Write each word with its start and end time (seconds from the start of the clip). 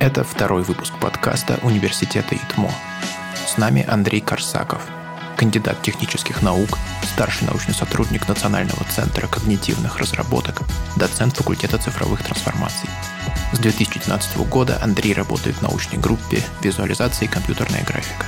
Это 0.00 0.24
второй 0.24 0.62
выпуск 0.62 0.94
подкаста 0.98 1.60
Университета 1.62 2.34
ИТМО. 2.34 2.72
С 3.46 3.58
нами 3.58 3.84
Андрей 3.86 4.22
Корсаков, 4.22 4.80
кандидат 5.36 5.82
технических 5.82 6.40
наук, 6.40 6.78
старший 7.02 7.46
научный 7.46 7.74
сотрудник 7.74 8.26
Национального 8.26 8.82
центра 8.84 9.26
когнитивных 9.26 9.98
разработок, 9.98 10.62
доцент 10.96 11.36
факультета 11.36 11.76
цифровых 11.76 12.22
трансформаций. 12.22 12.88
С 13.52 13.58
2012 13.58 14.38
года 14.48 14.80
Андрей 14.82 15.12
работает 15.12 15.56
в 15.56 15.62
научной 15.62 15.98
группе 15.98 16.42
визуализации 16.62 17.26
и 17.26 17.28
компьютерная 17.28 17.84
графика. 17.84 18.24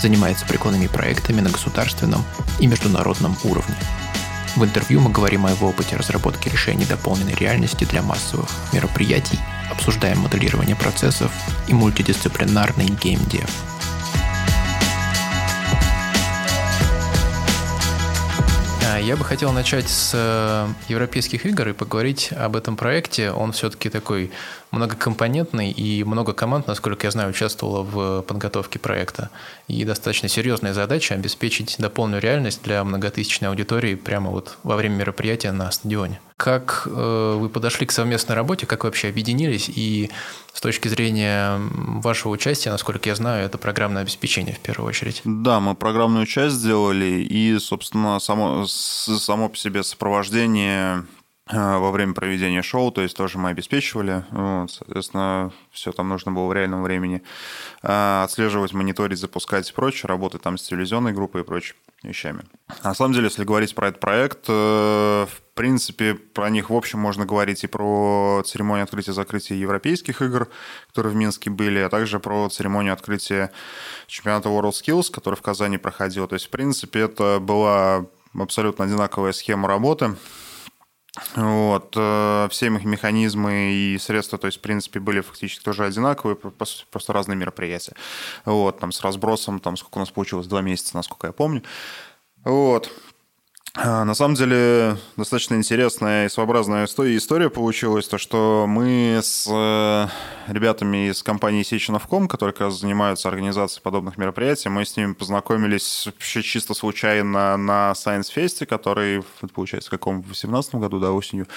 Занимается 0.00 0.46
прикладными 0.46 0.86
проектами 0.86 1.42
на 1.42 1.50
государственном 1.50 2.24
и 2.58 2.66
международном 2.66 3.36
уровне. 3.44 3.76
В 4.56 4.64
интервью 4.64 5.02
мы 5.02 5.10
говорим 5.10 5.44
о 5.44 5.50
его 5.50 5.68
опыте 5.68 5.94
разработки 5.96 6.48
решений 6.48 6.86
дополненной 6.86 7.34
реальности 7.34 7.84
для 7.84 8.00
массовых 8.00 8.48
мероприятий, 8.72 9.38
обсуждаем 9.72 10.18
моделирование 10.20 10.76
процессов 10.76 11.32
и 11.66 11.74
мультидисциплинарный 11.74 12.86
геймдев. 12.86 13.50
А, 18.84 18.98
я 18.98 19.16
бы 19.16 19.24
хотел 19.24 19.52
начать 19.52 19.88
с 19.88 20.12
э, 20.14 20.68
европейских 20.88 21.46
игр 21.46 21.68
и 21.68 21.72
поговорить 21.72 22.30
об 22.32 22.56
этом 22.56 22.76
проекте. 22.76 23.30
Он 23.30 23.52
все-таки 23.52 23.88
такой 23.88 24.30
многокомпонентный 24.70 25.70
и 25.70 26.04
много 26.04 26.32
команд, 26.32 26.66
насколько 26.66 27.06
я 27.06 27.10
знаю, 27.10 27.30
участвовало 27.30 27.82
в 27.82 28.22
подготовке 28.22 28.78
проекта. 28.78 29.30
И 29.68 29.84
достаточно 29.84 30.28
серьезная 30.28 30.74
задача 30.74 31.14
обеспечить 31.14 31.76
дополненную 31.78 32.22
реальность 32.22 32.62
для 32.62 32.84
многотысячной 32.84 33.48
аудитории 33.48 33.94
прямо 33.94 34.30
вот 34.30 34.58
во 34.62 34.76
время 34.76 34.96
мероприятия 34.96 35.52
на 35.52 35.70
стадионе. 35.70 36.20
Как 36.42 36.88
э, 36.90 37.36
вы 37.38 37.48
подошли 37.48 37.86
к 37.86 37.92
совместной 37.92 38.34
работе, 38.34 38.66
как 38.66 38.82
вы 38.82 38.88
вообще 38.88 39.06
объединились 39.06 39.68
и 39.68 40.10
с 40.52 40.60
точки 40.60 40.88
зрения 40.88 41.60
вашего 41.70 42.32
участия, 42.32 42.70
насколько 42.70 43.08
я 43.08 43.14
знаю, 43.14 43.46
это 43.46 43.58
программное 43.58 44.02
обеспечение 44.02 44.56
в 44.56 44.58
первую 44.58 44.88
очередь. 44.88 45.22
Да, 45.24 45.60
мы 45.60 45.76
программную 45.76 46.26
часть 46.26 46.56
сделали 46.56 47.22
и, 47.22 47.56
собственно, 47.60 48.18
само, 48.18 48.66
само 48.66 49.50
по 49.50 49.56
себе 49.56 49.84
сопровождение 49.84 51.04
Э, 51.50 51.78
во 51.78 51.90
время 51.90 52.14
проведения 52.14 52.62
шоу, 52.62 52.92
то 52.92 53.02
есть 53.02 53.16
тоже 53.16 53.36
мы 53.36 53.50
обеспечивали. 53.50 54.24
Вот, 54.30 54.70
соответственно, 54.70 55.52
все 55.70 55.92
там 55.92 56.08
нужно 56.08 56.30
было 56.32 56.46
в 56.46 56.52
реальном 56.52 56.82
времени 56.82 57.22
э, 57.82 58.22
отслеживать, 58.22 58.72
мониторить, 58.72 59.18
запускать 59.18 59.68
и 59.68 59.72
прочее, 59.72 60.08
работать 60.08 60.42
там 60.42 60.56
с 60.56 60.62
телевизионной 60.62 61.12
группой 61.12 61.42
и 61.42 61.44
прочими 61.44 61.78
вещами. 62.02 62.44
На 62.84 62.94
самом 62.94 63.12
деле, 63.12 63.26
если 63.26 63.44
говорить 63.44 63.74
про 63.74 63.88
этот 63.88 64.00
проект, 64.00 64.44
э, 64.48 65.26
в 65.52 65.54
принципе, 65.54 66.14
про 66.14 66.48
них 66.48 66.70
в 66.70 66.74
общем 66.74 66.98
можно 66.98 67.26
говорить 67.26 67.62
и 67.62 67.66
про 67.66 68.42
церемонию 68.46 68.84
открытия-закрытия 68.84 69.54
европейских 69.54 70.22
игр, 70.22 70.48
которые 70.88 71.12
в 71.12 71.16
Минске 71.16 71.50
были, 71.50 71.78
а 71.80 71.90
также 71.90 72.20
про 72.20 72.48
церемонию 72.48 72.94
открытия 72.94 73.52
чемпионата 74.06 74.48
WorldSkills, 74.48 75.12
который 75.12 75.34
в 75.34 75.42
Казани 75.42 75.76
проходил. 75.76 76.26
То 76.26 76.36
есть, 76.36 76.46
в 76.46 76.48
принципе, 76.48 77.00
это 77.00 77.38
была 77.38 78.06
абсолютно 78.34 78.86
одинаковая 78.86 79.32
схема 79.32 79.68
работы. 79.68 80.16
Вот, 81.36 81.92
э, 81.98 82.48
все 82.50 82.66
их 82.68 82.84
механизмы 82.84 83.74
и 83.74 83.98
средства, 83.98 84.38
то 84.38 84.46
есть, 84.46 84.56
в 84.56 84.62
принципе, 84.62 85.00
были 85.00 85.20
фактически 85.20 85.62
тоже 85.62 85.84
одинаковые, 85.84 86.34
просто 86.34 87.12
разные 87.12 87.36
мероприятия. 87.36 87.94
Вот, 88.46 88.80
там 88.80 88.90
с 88.90 89.02
разбросом, 89.02 89.60
там 89.60 89.76
сколько 89.76 89.98
у 89.98 90.00
нас 90.00 90.10
получилось, 90.10 90.46
два 90.46 90.62
месяца, 90.62 90.96
насколько 90.96 91.26
я 91.26 91.34
помню. 91.34 91.62
Вот. 92.42 92.90
А, 93.74 94.04
на 94.04 94.12
самом 94.12 94.34
деле 94.34 94.98
достаточно 95.16 95.54
интересная 95.54 96.26
и 96.26 96.28
своеобразная 96.28 96.84
история 96.84 97.48
получилась, 97.48 98.06
то 98.06 98.18
что 98.18 98.66
мы 98.68 99.18
с 99.22 99.46
э, 99.50 100.08
ребятами 100.46 101.08
из 101.08 101.22
компании 101.22 101.62
Сеченовком, 101.62 102.28
которые 102.28 102.52
как 102.52 102.66
раз 102.66 102.80
занимаются 102.80 103.28
организацией 103.28 103.82
подобных 103.82 104.18
мероприятий, 104.18 104.68
мы 104.68 104.84
с 104.84 104.94
ними 104.98 105.14
познакомились 105.14 106.04
вообще 106.04 106.42
чисто 106.42 106.74
случайно 106.74 107.56
на 107.56 107.92
Science 107.92 108.30
Fest, 108.36 108.66
который, 108.66 109.24
получается, 109.54 109.88
в 109.88 109.90
каком, 109.90 110.18
в 110.18 110.26
2018 110.26 110.74
году, 110.74 111.00
да, 111.00 111.12
осенью, 111.12 111.48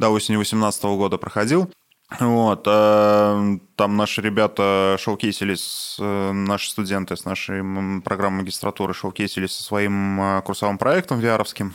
да, 0.00 0.10
осенью 0.10 0.40
2018 0.40 0.82
года 0.84 1.18
проходил. 1.18 1.70
Вот, 2.18 2.64
а 2.66 3.56
там 3.76 3.96
наши 3.96 4.20
ребята 4.20 4.96
шоукейсились, 4.98 5.96
э, 6.00 6.32
наши 6.32 6.68
студенты 6.70 7.16
с 7.16 7.24
нашей 7.24 7.62
программы 8.02 8.38
магистратуры 8.38 8.94
шоукейсились 8.94 9.52
со 9.52 9.62
своим 9.62 10.20
э, 10.20 10.42
курсовым 10.42 10.76
проектом 10.76 11.20
vr 11.20 11.72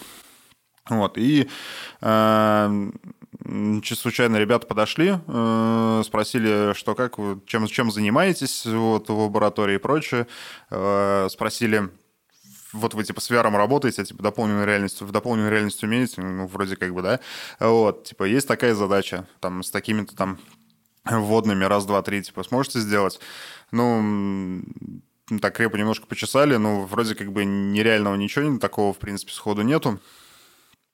Вот, 0.89 1.17
и 1.17 1.47
э, 2.01 2.89
чисто 3.81 4.01
случайно 4.01 4.35
ребята 4.35 4.67
подошли, 4.67 5.19
э, 5.25 6.01
спросили, 6.05 6.73
что 6.73 6.95
как 6.95 7.15
чем, 7.45 7.67
чем 7.67 7.89
занимаетесь 7.89 8.65
вот, 8.65 9.07
в 9.07 9.17
лаборатории 9.17 9.75
и 9.75 9.79
прочее. 9.79 10.27
Спросили, 11.29 11.89
вот 12.75 12.93
вы 12.93 13.03
типа 13.03 13.21
с 13.21 13.29
VR 13.31 13.49
работаете, 13.49 14.01
а, 14.01 14.05
типа 14.05 14.23
дополненную 14.23 14.65
реальность, 14.65 15.01
в 15.01 15.11
дополненную 15.11 15.51
реальность 15.51 15.83
умеете, 15.83 16.21
ну, 16.21 16.47
вроде 16.47 16.75
как 16.75 16.93
бы, 16.93 17.01
да, 17.01 17.19
вот, 17.59 18.05
типа, 18.05 18.25
есть 18.25 18.47
такая 18.47 18.75
задача, 18.75 19.27
там, 19.39 19.63
с 19.63 19.71
такими-то 19.71 20.15
там 20.15 20.37
вводными, 21.05 21.63
раз, 21.63 21.85
два, 21.85 22.01
три, 22.01 22.21
типа, 22.21 22.43
сможете 22.43 22.79
сделать? 22.79 23.19
Ну, 23.71 24.63
так 25.41 25.55
крепко 25.55 25.77
немножко 25.77 26.05
почесали, 26.05 26.55
но 26.57 26.85
вроде 26.85 27.15
как 27.15 27.31
бы 27.31 27.45
нереального 27.45 28.15
ничего 28.15 28.57
такого, 28.59 28.93
в 28.93 28.97
принципе, 28.97 29.31
сходу 29.31 29.61
нету. 29.63 29.99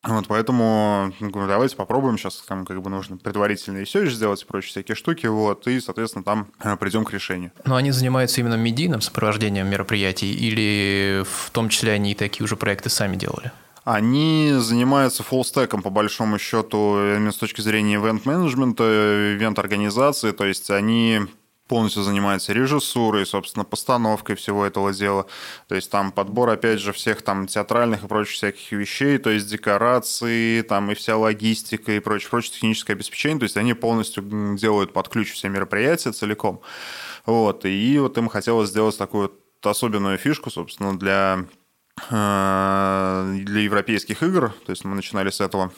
Вот, 0.03 0.25
поэтому 0.28 1.13
ну, 1.19 1.47
давайте 1.47 1.75
попробуем 1.75 2.17
сейчас, 2.17 2.44
там 2.47 2.66
как 2.66 2.81
бы 2.81 2.89
нужно 2.89 3.17
предварительный 3.17 3.81
research 3.81 4.13
сделать 4.13 4.45
прочие 4.47 4.72
всякие 4.72 4.95
штуки, 4.95 5.28
вот, 5.28 5.67
и, 5.67 5.79
соответственно, 5.79 6.23
там 6.23 6.47
э, 6.59 6.75
придем 6.78 7.06
к 7.06 7.13
решению. 7.13 7.51
Но 7.66 7.75
они 7.75 7.91
занимаются 7.91 8.41
именно 8.41 8.56
медийным 8.56 9.01
сопровождением 9.01 9.67
мероприятий 9.67 10.34
или 10.34 11.23
в 11.23 11.51
том 11.51 11.69
числе 11.69 11.91
они 11.91 12.13
и 12.13 12.16
такие 12.16 12.44
уже 12.44 12.56
проекты 12.56 12.90
сами 12.90 13.16
делали? 13.16 13.51
Они 13.84 14.53
занимаются 14.57 15.23
full 15.23 15.43
stack 15.43 15.67
ом, 15.67 15.81
по 15.84 15.90
большому 15.90 16.40
счету, 16.40 16.97
именно 17.16 17.31
с 17.31 17.38
точки 17.38 17.61
зрения 17.61 17.95
ивент-менеджмента, 17.95 18.84
ивент-организации, 19.35 20.31
то 20.31 20.45
есть 20.45 20.69
они 20.72 21.22
полностью 21.71 22.03
занимается 22.03 22.51
режиссурой, 22.51 23.25
собственно, 23.25 23.63
постановкой 23.63 24.35
всего 24.35 24.65
этого 24.65 24.91
дела. 24.91 25.25
То 25.69 25.75
есть 25.75 25.89
там 25.89 26.11
подбор, 26.11 26.49
опять 26.49 26.81
же, 26.81 26.91
всех 26.91 27.21
там 27.21 27.47
театральных 27.47 28.03
и 28.03 28.07
прочих 28.07 28.33
всяких 28.33 28.73
вещей, 28.73 29.17
то 29.19 29.29
есть 29.29 29.47
декорации, 29.47 30.63
там 30.63 30.91
и 30.91 30.95
вся 30.95 31.15
логистика 31.15 31.93
и 31.93 31.99
прочее, 32.01 32.29
прочее 32.29 32.55
техническое 32.55 32.91
обеспечение. 32.91 33.39
То 33.39 33.43
есть 33.45 33.55
они 33.55 33.73
полностью 33.73 34.57
делают 34.57 34.91
под 34.91 35.07
ключ 35.07 35.31
все 35.31 35.47
мероприятия 35.47 36.11
целиком. 36.11 36.59
Вот. 37.25 37.63
И 37.63 37.97
вот 37.99 38.17
им 38.17 38.27
хотелось 38.27 38.69
сделать 38.69 38.97
такую 38.97 39.29
вот 39.29 39.65
особенную 39.65 40.17
фишку, 40.17 40.49
собственно, 40.49 40.99
для, 40.99 41.45
э, 42.09 43.39
для 43.45 43.61
европейских 43.61 44.23
игр. 44.23 44.53
То 44.65 44.71
есть 44.71 44.83
мы 44.83 44.93
начинали 44.93 45.29
с 45.29 45.39
этого. 45.39 45.71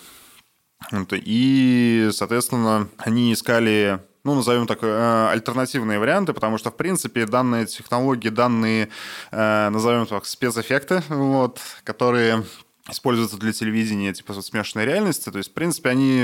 И, 1.11 2.09
соответственно, 2.11 2.89
они 2.97 3.31
искали 3.31 4.01
ну, 4.23 4.35
назовем 4.35 4.67
так, 4.67 4.79
э, 4.81 5.28
альтернативные 5.31 6.00
варианты, 6.00 6.34
потому 6.34 6.57
что, 6.57 6.72
в 6.72 6.78
принципе, 6.78 7.25
данные 7.25 7.66
технологии, 7.66 8.29
данные, 8.29 8.89
э, 9.31 9.69
назовем 9.69 10.06
так, 10.06 10.25
спецэффекты, 10.25 11.03
вот, 11.09 11.59
которые 11.84 12.45
используются 12.89 13.38
для 13.38 13.51
телевидения, 13.51 14.13
типа 14.13 14.33
смешанной 14.41 14.85
реальности, 14.85 15.29
то 15.29 15.38
есть, 15.38 15.51
в 15.51 15.53
принципе, 15.53 15.89
они 15.89 16.22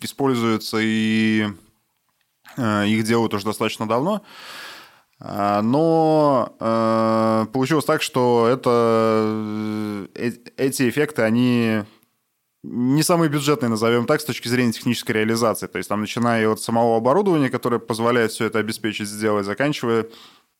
используются 0.00 0.78
и 0.80 1.48
э, 2.56 2.86
их 2.86 3.04
делают 3.04 3.34
уже 3.34 3.44
достаточно 3.44 3.86
давно, 3.86 4.22
но 5.20 6.56
э, 6.58 7.46
получилось 7.52 7.84
так, 7.84 8.02
что 8.02 8.48
это, 8.50 10.08
э, 10.16 10.32
эти 10.56 10.88
эффекты, 10.88 11.22
они 11.22 11.84
не 12.62 13.02
самый 13.02 13.28
бюджетный, 13.28 13.68
назовем 13.68 14.06
так, 14.06 14.20
с 14.20 14.24
точки 14.24 14.48
зрения 14.48 14.72
технической 14.72 15.16
реализации. 15.16 15.66
То 15.66 15.78
есть 15.78 15.88
там 15.88 16.00
начиная 16.00 16.48
от 16.48 16.60
самого 16.60 16.96
оборудования, 16.96 17.50
которое 17.50 17.78
позволяет 17.78 18.30
все 18.32 18.46
это 18.46 18.58
обеспечить, 18.58 19.08
сделать, 19.08 19.46
заканчивая 19.46 20.06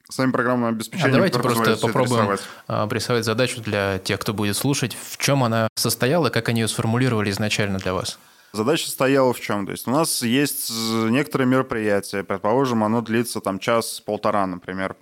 самим 0.08 0.32
программным 0.32 0.68
обеспечением. 0.70 1.10
А 1.10 1.14
давайте 1.14 1.38
просто 1.38 1.76
попробуем 1.76 2.22
рисовать. 2.22 2.40
обрисовать 2.66 3.24
задачу 3.24 3.60
для 3.60 3.98
тех, 3.98 4.20
кто 4.20 4.34
будет 4.34 4.56
слушать. 4.56 4.96
В 5.00 5.16
чем 5.16 5.44
она 5.44 5.68
состояла, 5.74 6.28
как 6.28 6.48
они 6.48 6.62
ее 6.62 6.68
сформулировали 6.68 7.30
изначально 7.30 7.78
для 7.78 7.94
вас? 7.94 8.18
Задача 8.52 8.90
стояла 8.90 9.32
в 9.32 9.40
чем? 9.40 9.64
То 9.64 9.72
есть 9.72 9.88
у 9.88 9.90
нас 9.90 10.22
есть 10.22 10.70
некоторые 10.70 11.48
мероприятия, 11.48 12.22
предположим, 12.22 12.84
оно 12.84 13.00
длится 13.00 13.40
там 13.40 13.58
час-полтора, 13.58 14.46
например. 14.46 14.96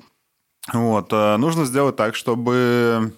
Вот. 0.72 1.12
Э, 1.12 1.36
нужно 1.36 1.64
сделать 1.64 1.96
так, 1.96 2.14
чтобы 2.14 3.12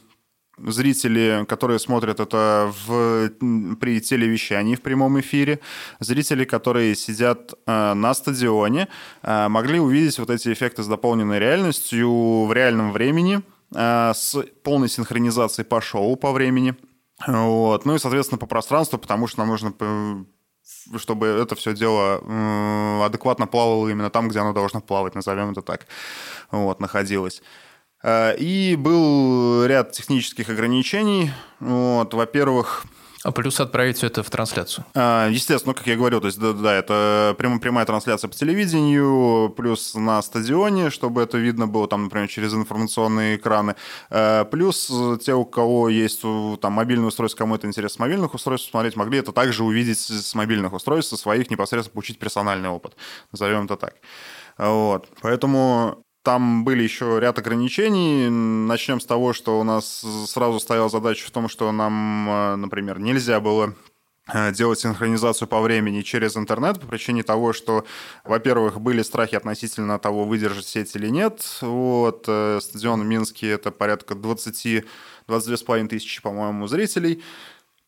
зрители, 0.58 1.44
которые 1.49 1.78
смотрят 1.78 2.20
это 2.20 2.72
в, 2.87 3.31
при 3.76 4.00
телевещании 4.00 4.75
в 4.75 4.82
прямом 4.82 5.19
эфире, 5.20 5.60
зрители, 6.00 6.44
которые 6.44 6.94
сидят 6.94 7.54
э, 7.66 7.94
на 7.94 8.14
стадионе, 8.14 8.88
э, 9.22 9.49
могли 9.49 9.81
увидеть 9.81 10.19
вот 10.19 10.31
эти 10.31 10.52
эффекты 10.52 10.82
с 10.82 10.87
дополненной 10.87 11.38
реальностью 11.38 12.44
в 12.44 12.52
реальном 12.52 12.93
времени, 12.93 13.43
э, 13.75 14.12
с 14.14 14.37
полной 14.62 14.88
синхронизацией 14.88 15.66
по 15.66 15.81
шоу 15.81 16.16
по 16.16 16.32
времени. 16.32 16.75
Вот. 17.26 17.84
Ну 17.84 17.94
и, 17.94 17.98
соответственно, 17.98 18.38
по 18.38 18.46
пространству, 18.46 18.98
потому 18.98 19.26
что 19.26 19.40
нам 19.40 19.48
нужно 19.48 20.26
чтобы 20.96 21.26
это 21.26 21.55
все 21.56 21.75
дело 21.75 23.05
адекватно 23.05 23.46
плавало 23.46 23.88
именно 23.88 24.10
там, 24.10 24.28
где 24.28 24.38
оно 24.38 24.52
должно 24.52 24.81
плавать, 24.81 25.14
назовем 25.14 25.50
это 25.50 25.62
так, 25.62 25.87
вот, 26.52 26.81
находилось. 26.81 27.43
Э, 28.02 28.34
и 28.37 28.76
был 28.76 29.64
ряд 29.66 29.93
технических 29.93 30.49
ограничений. 30.49 31.31
Вот, 31.60 32.12
во-первых, 32.14 32.84
а 33.25 33.31
плюс 33.31 33.60
отправить 33.60 33.99
все 33.99 34.08
это 34.08 34.25
в 34.25 34.31
трансляцию. 34.31 34.84
А, 34.94 35.28
естественно, 35.28 35.72
ну, 35.72 35.78
как 35.78 35.87
я 35.87 35.96
говорил, 35.96 36.20
то 36.20 36.26
есть, 36.26 36.40
да, 36.40 36.52
да, 36.52 36.75
это 36.75 37.37
прямо 37.38 37.60
прямая 37.60 37.87
трансляция 37.87 38.28
по 38.28 38.34
телевидению, 38.34 39.50
плюс 39.56 39.94
на 39.94 40.20
стадионе, 40.22 40.90
чтобы 40.90 41.22
это 41.22 41.38
видно 41.38 41.69
было, 41.69 41.87
там, 41.87 42.04
например, 42.04 42.28
через 42.28 42.52
информационные 42.52 43.37
экраны. 43.37 43.76
Э, 44.10 44.44
плюс 44.50 44.90
те, 45.25 45.34
у 45.34 45.44
кого 45.44 45.88
есть 45.88 46.22
там 46.60 46.72
мобильное 46.72 47.08
устройство, 47.08 47.38
кому 47.38 47.55
это 47.55 47.69
интересно 47.69 47.94
с 47.94 47.98
мобильных 48.00 48.34
устройств 48.34 48.70
смотреть, 48.70 48.96
могли 48.96 49.19
это 49.19 49.31
также 49.31 49.62
увидеть 49.62 49.98
с 49.98 50.34
мобильных 50.34 50.72
устройств, 50.72 51.10
со 51.10 51.16
своих 51.16 51.48
непосредственно 51.48 51.93
получить 51.93 52.19
персональный 52.19 52.70
опыт. 52.70 52.96
Назовем 53.31 53.66
это 53.66 53.76
так. 53.76 53.94
Вот. 54.58 55.08
Поэтому 55.20 56.05
там 56.22 56.64
были 56.64 56.82
еще 56.82 57.19
ряд 57.20 57.38
ограничений. 57.38 58.28
Начнем 58.28 59.00
с 59.00 59.06
того, 59.06 59.32
что 59.32 59.58
у 59.58 59.64
нас 59.64 60.04
сразу 60.26 60.60
стояла 60.60 60.88
задача 60.88 61.26
в 61.26 61.30
том, 61.30 61.48
что 61.48 61.70
нам, 61.72 62.28
э, 62.28 62.56
например, 62.56 63.00
нельзя 63.00 63.40
было 63.40 63.74
э, 64.32 64.52
делать 64.52 64.78
синхронизацию 64.78 65.48
по 65.48 65.60
времени 65.60 66.02
через 66.02 66.36
интернет 66.36 66.80
по 66.80 66.86
причине 66.86 67.22
того, 67.22 67.52
что, 67.52 67.84
во-первых, 68.24 68.80
были 68.80 69.02
страхи 69.02 69.34
относительно 69.34 69.98
того, 69.98 70.24
выдержит 70.24 70.66
сеть 70.66 70.94
или 70.94 71.08
нет. 71.08 71.58
Вот, 71.60 72.24
э, 72.28 72.60
стадион 72.62 73.00
в 73.02 73.04
Минске– 73.04 73.48
это 73.50 73.70
порядка 73.72 74.14
20 74.14 74.84
22,5 75.28 75.88
тысячи, 75.88 76.20
по-моему, 76.20 76.66
зрителей 76.66 77.22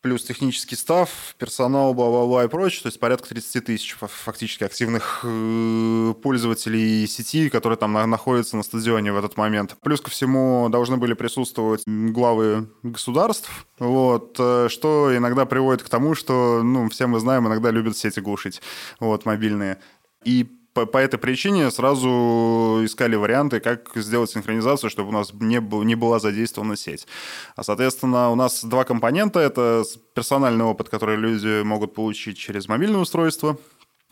плюс 0.05 0.23
технический 0.23 0.75
став, 0.75 1.09
персонал, 1.39 1.95
бла-бла-бла 1.95 2.43
и 2.43 2.47
прочее, 2.47 2.83
то 2.83 2.89
есть 2.89 2.99
порядка 2.99 3.29
30 3.29 3.65
тысяч 3.65 3.97
фактически 3.99 4.63
активных 4.63 5.21
э, 5.23 6.13
пользователей 6.21 7.07
сети, 7.07 7.49
которые 7.49 7.75
там 7.75 7.93
находятся 7.93 8.55
на 8.55 8.61
стадионе 8.61 9.11
в 9.11 9.17
этот 9.17 9.35
момент. 9.35 9.75
Плюс 9.81 10.01
ко 10.01 10.11
всему 10.11 10.69
должны 10.69 10.97
были 10.97 11.15
присутствовать 11.15 11.81
главы 11.87 12.69
государств, 12.83 13.49
вот, 13.79 14.35
э, 14.37 14.67
что 14.69 15.17
иногда 15.17 15.47
приводит 15.47 15.81
к 15.81 15.89
тому, 15.89 16.13
что, 16.13 16.61
ну, 16.61 16.87
все 16.89 17.07
мы 17.07 17.19
знаем, 17.19 17.47
иногда 17.47 17.71
любят 17.71 17.97
сети 17.97 18.19
глушить, 18.19 18.61
вот, 18.99 19.25
мобильные. 19.25 19.79
И 20.23 20.47
по, 20.75 20.85
по 20.85 20.97
этой 20.97 21.17
причине 21.17 21.71
сразу 21.71 22.81
искали 22.83 23.15
варианты, 23.15 23.61
как 23.61 23.91
сделать 23.95 24.29
синхронизацию, 24.29 24.89
чтобы 24.89 25.09
у 25.09 25.13
нас 25.13 25.33
не, 25.33 25.59
не 25.85 25.95
была 25.95 26.19
задействована 26.19 26.75
сеть. 26.75 27.07
А, 27.55 27.63
соответственно, 27.63 28.29
у 28.29 28.35
нас 28.35 28.63
два 28.63 28.83
компонента. 28.83 29.39
Это 29.39 29.83
персональный 30.13 30.65
опыт, 30.65 30.89
который 30.89 31.15
люди 31.15 31.63
могут 31.63 31.95
получить 31.95 32.37
через 32.37 32.67
мобильное 32.67 32.99
устройство, 32.99 33.57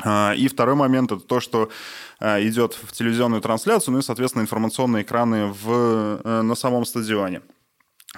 а, 0.02 0.34
и 0.36 0.48
второй 0.48 0.76
момент– 0.76 1.12
это 1.12 1.22
то, 1.22 1.42
что 1.42 1.70
а, 2.20 2.42
идет 2.42 2.74
в 2.74 2.94
телевизионную 2.94 3.42
трансляцию, 3.42 3.94
ну 3.94 4.00
и, 4.00 4.02
соответственно, 4.04 4.44
информационные 4.44 5.04
экраны 5.04 5.48
в, 5.48 6.22
э, 6.24 6.42
на 6.42 6.56
самом 6.56 6.86
стадионе. 6.86 7.42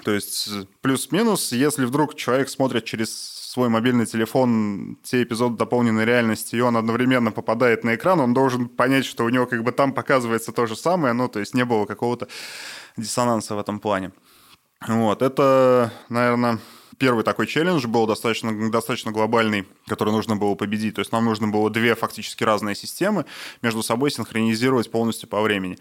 То 0.03 0.11
есть 0.11 0.49
плюс-минус, 0.81 1.51
если 1.51 1.85
вдруг 1.85 2.15
человек 2.15 2.49
смотрит 2.49 2.85
через 2.85 3.44
свой 3.55 3.69
мобильный 3.69 4.05
телефон 4.05 4.97
те 5.01 5.23
эпизоды 5.23 5.55
дополненной 5.55 6.03
реальности, 6.03 6.57
и 6.57 6.59
он 6.59 6.75
одновременно 6.75 7.31
попадает 7.31 7.85
на 7.85 7.95
экран, 7.95 8.19
он 8.19 8.33
должен 8.33 8.67
понять, 8.67 9.05
что 9.05 9.23
у 9.23 9.29
него 9.29 9.45
как 9.45 9.63
бы 9.63 9.71
там 9.71 9.93
показывается 9.93 10.51
то 10.51 10.65
же 10.65 10.75
самое, 10.75 11.13
ну, 11.13 11.29
то 11.29 11.39
есть 11.39 11.53
не 11.53 11.63
было 11.63 11.85
какого-то 11.85 12.27
диссонанса 12.97 13.55
в 13.55 13.59
этом 13.59 13.79
плане. 13.79 14.11
Вот, 14.85 15.21
это, 15.21 15.93
наверное, 16.09 16.59
первый 16.97 17.23
такой 17.23 17.47
челлендж 17.47 17.87
был 17.87 18.05
достаточно, 18.07 18.69
достаточно 18.69 19.13
глобальный, 19.13 19.65
который 19.87 20.11
нужно 20.11 20.35
было 20.35 20.55
победить. 20.55 20.95
То 20.95 20.99
есть 20.99 21.13
нам 21.13 21.23
нужно 21.23 21.47
было 21.47 21.69
две 21.69 21.95
фактически 21.95 22.43
разные 22.43 22.75
системы 22.75 23.23
между 23.61 23.83
собой 23.83 24.11
синхронизировать 24.11 24.91
полностью 24.91 25.29
по 25.29 25.41
времени. 25.41 25.77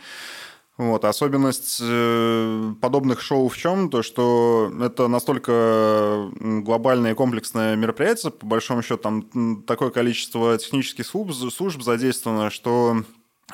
Вот, 0.77 1.05
особенность 1.05 1.79
э, 1.81 2.73
подобных 2.81 3.21
шоу 3.21 3.49
в 3.49 3.57
чем? 3.57 3.91
То, 3.91 4.03
что 4.03 4.73
это 4.81 5.07
настолько 5.07 6.31
глобальное 6.41 7.13
и 7.13 7.15
комплексное 7.15 7.77
мероприятие, 7.77 8.33
по 8.33 8.45
большому 8.45 8.83
счету, 8.83 8.97
там 8.97 9.63
такое 9.63 9.91
количество 9.91 10.59
технических 10.59 11.07
служб, 11.07 11.53
служб 11.53 11.81
задействовано, 11.81 12.51
что 12.51 13.05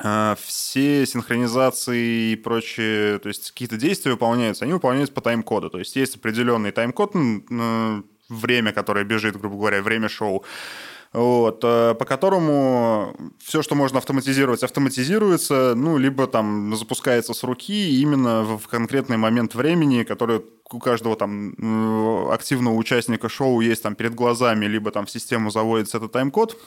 э, 0.03 0.35
все 0.43 1.05
синхронизации 1.05 2.31
и 2.31 2.35
прочие, 2.37 3.19
то 3.19 3.27
есть 3.27 3.51
какие-то 3.51 3.77
действия 3.77 4.13
выполняются, 4.13 4.65
они 4.65 4.73
выполняются 4.73 5.13
по 5.13 5.21
тайм-коду. 5.21 5.69
То 5.69 5.77
есть 5.77 5.95
есть 5.95 6.15
определенный 6.15 6.71
тайм-код, 6.71 7.13
время, 8.29 8.71
которое 8.71 9.05
бежит, 9.05 9.37
грубо 9.37 9.57
говоря, 9.57 9.83
время 9.83 10.09
шоу 10.09 10.43
вот, 11.13 11.61
э, 11.63 11.93
по 11.95 12.05
которому 12.05 13.13
все, 13.39 13.61
что 13.61 13.75
можно 13.75 13.97
автоматизировать, 13.97 14.63
автоматизируется, 14.63 15.73
ну, 15.75 15.97
либо 15.97 16.25
там 16.27 16.75
запускается 16.75 17.33
с 17.33 17.43
руки 17.43 17.99
именно 18.01 18.43
в 18.43 18.67
конкретный 18.67 19.17
момент 19.17 19.53
времени, 19.53 20.03
который 20.03 20.41
у 20.71 20.79
каждого 20.79 21.17
там 21.17 22.29
активного 22.31 22.75
участника 22.75 23.27
шоу 23.27 23.59
есть 23.59 23.83
там 23.83 23.95
перед 23.95 24.15
глазами, 24.15 24.65
либо 24.67 24.91
там 24.91 25.05
в 25.05 25.11
систему 25.11 25.51
заводится 25.51 25.97
этот 25.97 26.13
тайм-код, 26.13 26.57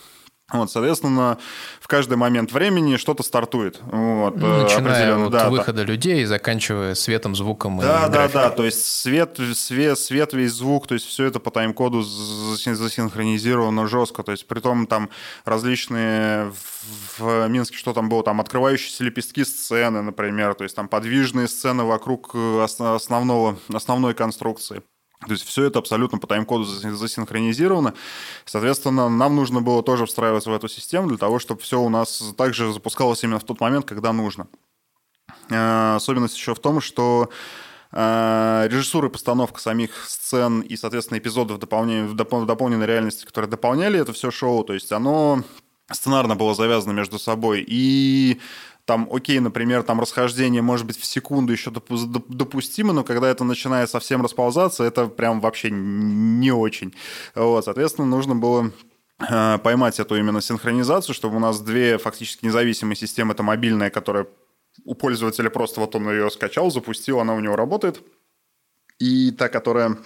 вот, 0.53 0.71
соответственно, 0.71 1.39
в 1.81 1.89
каждый 1.89 2.19
момент 2.19 2.53
времени 2.53 2.97
что-то 2.97 3.23
стартует. 3.23 3.81
Вот, 3.83 4.37
ну, 4.37 4.63
Начиная 4.63 5.27
от 5.27 5.33
да, 5.33 5.49
выхода 5.49 5.79
да. 5.79 5.85
людей, 5.85 6.23
заканчивая 6.27 6.95
светом, 6.95 7.35
звуком 7.35 7.79
да, 7.79 7.85
и 7.85 7.87
Да, 7.87 8.09
да, 8.09 8.29
да. 8.29 8.51
То 8.51 8.65
есть 8.65 8.85
свет, 8.85 9.39
свет, 9.55 9.99
свет, 9.99 10.35
весь 10.35 10.53
звук, 10.53 10.87
то 10.87 10.95
есть 10.95 11.07
все 11.07 11.25
это 11.25 11.41
по 11.41 11.51
тайм-коду 11.51 12.03
засинхронизировано 12.03 13.87
жестко. 13.87 14.23
То 14.23 14.33
есть 14.33 14.47
при 14.47 14.61
том 14.61 14.87
там 14.87 15.09
различные 15.47 16.53
в 17.17 17.49
Минске, 17.49 17.79
что 17.79 17.95
там 17.95 18.11
было, 18.11 18.23
там 18.23 18.39
открывающиеся 18.41 19.03
лепестки 19.03 19.45
сцены, 19.45 20.03
например, 20.03 20.55
то 20.55 20.65
есть 20.65 20.77
там 20.77 20.89
подвижные 20.89 21.49
сцены 21.49 21.85
вокруг 21.85 22.33
э, 22.35 22.63
основного, 22.63 23.59
основной 23.73 24.13
конструкции. 24.13 24.83
То 25.27 25.33
есть 25.33 25.45
все 25.45 25.65
это 25.65 25.79
абсолютно 25.79 26.19
по 26.19 26.27
тайм-коду 26.27 26.65
засинхронизировано. 26.65 27.95
Соответственно, 28.45 29.09
нам 29.09 29.37
нужно 29.37 29.61
было 29.63 29.83
тоже 29.83 30.07
встраиваться 30.07 30.51
в 30.51 30.55
эту 30.55 30.69
систему 30.69 31.09
для 31.09 31.19
того, 31.19 31.39
чтобы 31.39 31.61
все 31.61 31.81
у 31.81 31.89
нас 31.89 32.35
также 32.37 32.73
запускалось 32.73 33.25
именно 33.25 33.39
в 33.39 33.45
тот 33.45 33.61
момент, 33.61 33.87
когда 33.87 34.13
нужно. 34.13 34.47
Э, 35.51 35.97
особенность 35.97 36.37
еще 36.37 36.55
в 36.55 36.59
том, 36.59 36.81
что 36.81 37.31
э, 37.93 38.69
режиссура 38.71 39.09
и 39.09 39.13
постановка 39.13 39.61
самих 39.61 40.09
сцен 40.09 40.61
и, 40.61 40.77
соответственно, 40.77 41.19
эпизодов 41.19 41.59
в 41.59 42.15
дополненной 42.15 42.87
реальности, 42.87 43.25
которые 43.25 43.51
дополняли 43.51 43.99
это 44.01 44.13
все 44.13 44.31
шоу, 44.31 44.65
то 44.65 44.75
есть 44.75 44.93
оно 44.93 45.43
сценарно 45.93 46.35
было 46.35 46.55
завязано 46.55 46.93
между 46.93 47.19
собой. 47.19 47.65
И 47.67 48.41
там, 48.85 49.09
окей, 49.11 49.41
например, 49.41 49.83
там 49.83 50.01
расхождение 50.01 50.61
может 50.61 50.87
быть 50.87 50.99
в 50.99 51.05
секунду 51.05 51.53
еще 51.53 51.71
допустимо, 51.71 52.93
но 52.93 53.03
когда 53.03 53.29
это 53.29 53.45
начинает 53.45 53.89
совсем 53.89 54.23
расползаться, 54.23 54.85
это 54.85 55.07
прям 55.07 55.41
вообще 55.41 55.71
не 55.71 56.53
очень. 56.53 56.95
Вот, 57.35 57.65
соответственно, 57.65 58.07
нужно 58.07 58.37
было 58.37 58.73
э, 59.29 59.59
поймать 59.59 60.01
эту 60.01 60.17
именно 60.17 60.43
синхронизацию, 60.43 61.15
чтобы 61.15 61.37
у 61.37 61.41
нас 61.41 61.61
две 61.61 61.97
фактически 61.97 62.45
независимые 62.45 62.97
системы. 62.97 63.33
Это 63.33 63.43
мобильная, 63.43 63.89
которая 63.89 64.27
у 64.85 64.95
пользователя 64.95 65.49
просто 65.49 65.81
вот 65.81 65.95
он 65.97 66.11
ее 66.11 66.31
скачал, 66.31 66.71
запустил, 66.71 67.21
она 67.21 67.35
у 67.35 67.41
него 67.41 67.57
работает. 67.57 68.03
И 68.99 69.33
та, 69.33 69.49
которая 69.49 69.97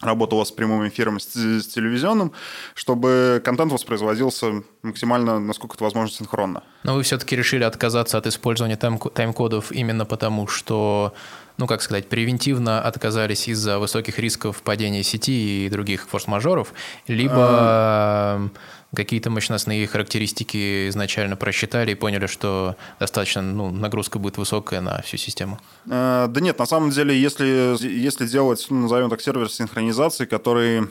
работала 0.00 0.44
с 0.44 0.50
прямым 0.50 0.88
эфиром, 0.88 1.20
с, 1.20 1.34
с 1.34 1.66
телевизионным, 1.66 2.32
чтобы 2.74 3.40
контент 3.44 3.72
воспроизводился 3.72 4.62
максимально, 4.82 5.38
насколько 5.38 5.74
это 5.74 5.84
возможно, 5.84 6.10
синхронно. 6.14 6.62
Но 6.84 6.94
вы 6.94 7.02
все-таки 7.02 7.36
решили 7.36 7.64
отказаться 7.64 8.18
от 8.18 8.26
использования 8.26 8.76
тайм- 8.76 9.10
тайм-кодов 9.12 9.72
именно 9.72 10.06
потому, 10.06 10.46
что, 10.46 11.12
ну, 11.58 11.66
как 11.66 11.82
сказать, 11.82 12.08
превентивно 12.08 12.80
отказались 12.80 13.48
из-за 13.48 13.78
высоких 13.78 14.18
рисков 14.18 14.62
падения 14.62 15.02
сети 15.02 15.66
и 15.66 15.68
других 15.68 16.08
форс-мажоров, 16.08 16.72
либо... 17.06 17.34
А 17.36 18.48
какие-то 18.94 19.30
мощностные 19.30 19.86
характеристики 19.86 20.88
изначально 20.88 21.36
просчитали 21.36 21.92
и 21.92 21.94
поняли, 21.94 22.26
что 22.26 22.76
достаточно 22.98 23.42
ну, 23.42 23.70
нагрузка 23.70 24.18
будет 24.18 24.36
высокая 24.36 24.80
на 24.80 25.02
всю 25.02 25.16
систему? 25.16 25.60
Э, 25.86 26.26
да 26.28 26.40
нет, 26.40 26.58
на 26.58 26.66
самом 26.66 26.90
деле, 26.90 27.18
если, 27.18 27.76
если 27.86 28.26
делать, 28.26 28.66
ну, 28.70 28.80
назовем 28.82 29.10
так, 29.10 29.20
сервер 29.20 29.50
синхронизации, 29.50 30.24
который 30.24 30.88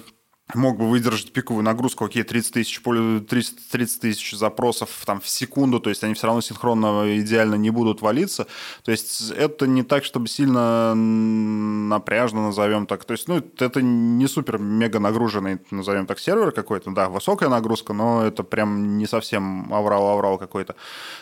мог 0.55 0.77
бы 0.77 0.89
выдержать 0.89 1.31
пиковую 1.31 1.63
нагрузку, 1.63 2.05
окей, 2.05 2.23
30 2.23 2.53
тысяч, 2.53 2.81
30, 2.81 3.69
30 3.69 4.01
тысяч 4.01 4.31
запросов 4.31 4.89
там, 5.05 5.21
в 5.21 5.29
секунду, 5.29 5.79
то 5.79 5.89
есть 5.89 6.03
они 6.03 6.13
все 6.13 6.27
равно 6.27 6.41
синхронно 6.41 7.19
идеально 7.19 7.55
не 7.55 7.69
будут 7.69 8.01
валиться. 8.01 8.47
То 8.83 8.91
есть 8.91 9.31
это 9.31 9.67
не 9.67 9.83
так, 9.83 10.03
чтобы 10.03 10.27
сильно 10.27 10.95
напряжно, 10.95 12.47
назовем 12.47 12.87
так. 12.87 13.05
То 13.05 13.13
есть, 13.13 13.27
ну, 13.27 13.43
это 13.59 13.81
не 13.81 14.27
супер-мега 14.27 14.99
нагруженный, 14.99 15.59
назовем 15.71 16.07
так, 16.07 16.19
сервер 16.19 16.51
какой-то, 16.51 16.91
да, 16.91 17.09
высокая 17.09 17.49
нагрузка, 17.49 17.93
но 17.93 18.23
это 18.25 18.43
прям 18.43 18.97
не 18.97 19.05
совсем 19.05 19.71
аврал-аврал 19.73 20.37
какой-то. 20.37 20.75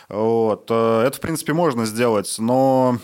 Вот. 0.08 0.66
Э, 0.70 1.02
это, 1.06 1.16
в 1.16 1.20
принципе, 1.20 1.52
можно 1.52 1.84
сделать, 1.84 2.34
но 2.38 2.98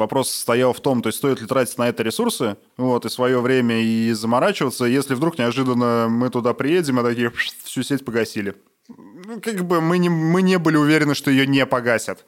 Вопрос 0.00 0.30
стоял 0.30 0.72
в 0.72 0.80
том, 0.80 1.02
то 1.02 1.08
есть 1.08 1.18
стоит 1.18 1.42
ли 1.42 1.46
тратить 1.46 1.76
на 1.76 1.86
это 1.86 2.02
ресурсы, 2.02 2.56
вот, 2.78 3.04
и 3.04 3.10
свое 3.10 3.38
время, 3.38 3.82
и 3.82 4.12
заморачиваться, 4.12 4.86
если 4.86 5.14
вдруг 5.14 5.38
неожиданно 5.38 6.08
мы 6.08 6.30
туда 6.30 6.54
приедем, 6.54 7.00
и 7.00 7.02
такие 7.02 7.30
всю 7.64 7.82
сеть 7.82 8.02
погасили. 8.02 8.54
Ну, 8.88 9.42
как 9.42 9.62
бы 9.66 9.82
мы 9.82 9.98
не, 9.98 10.08
мы 10.08 10.40
не 10.40 10.58
были 10.58 10.78
уверены, 10.78 11.14
что 11.14 11.30
ее 11.30 11.46
не 11.46 11.66
погасят. 11.66 12.24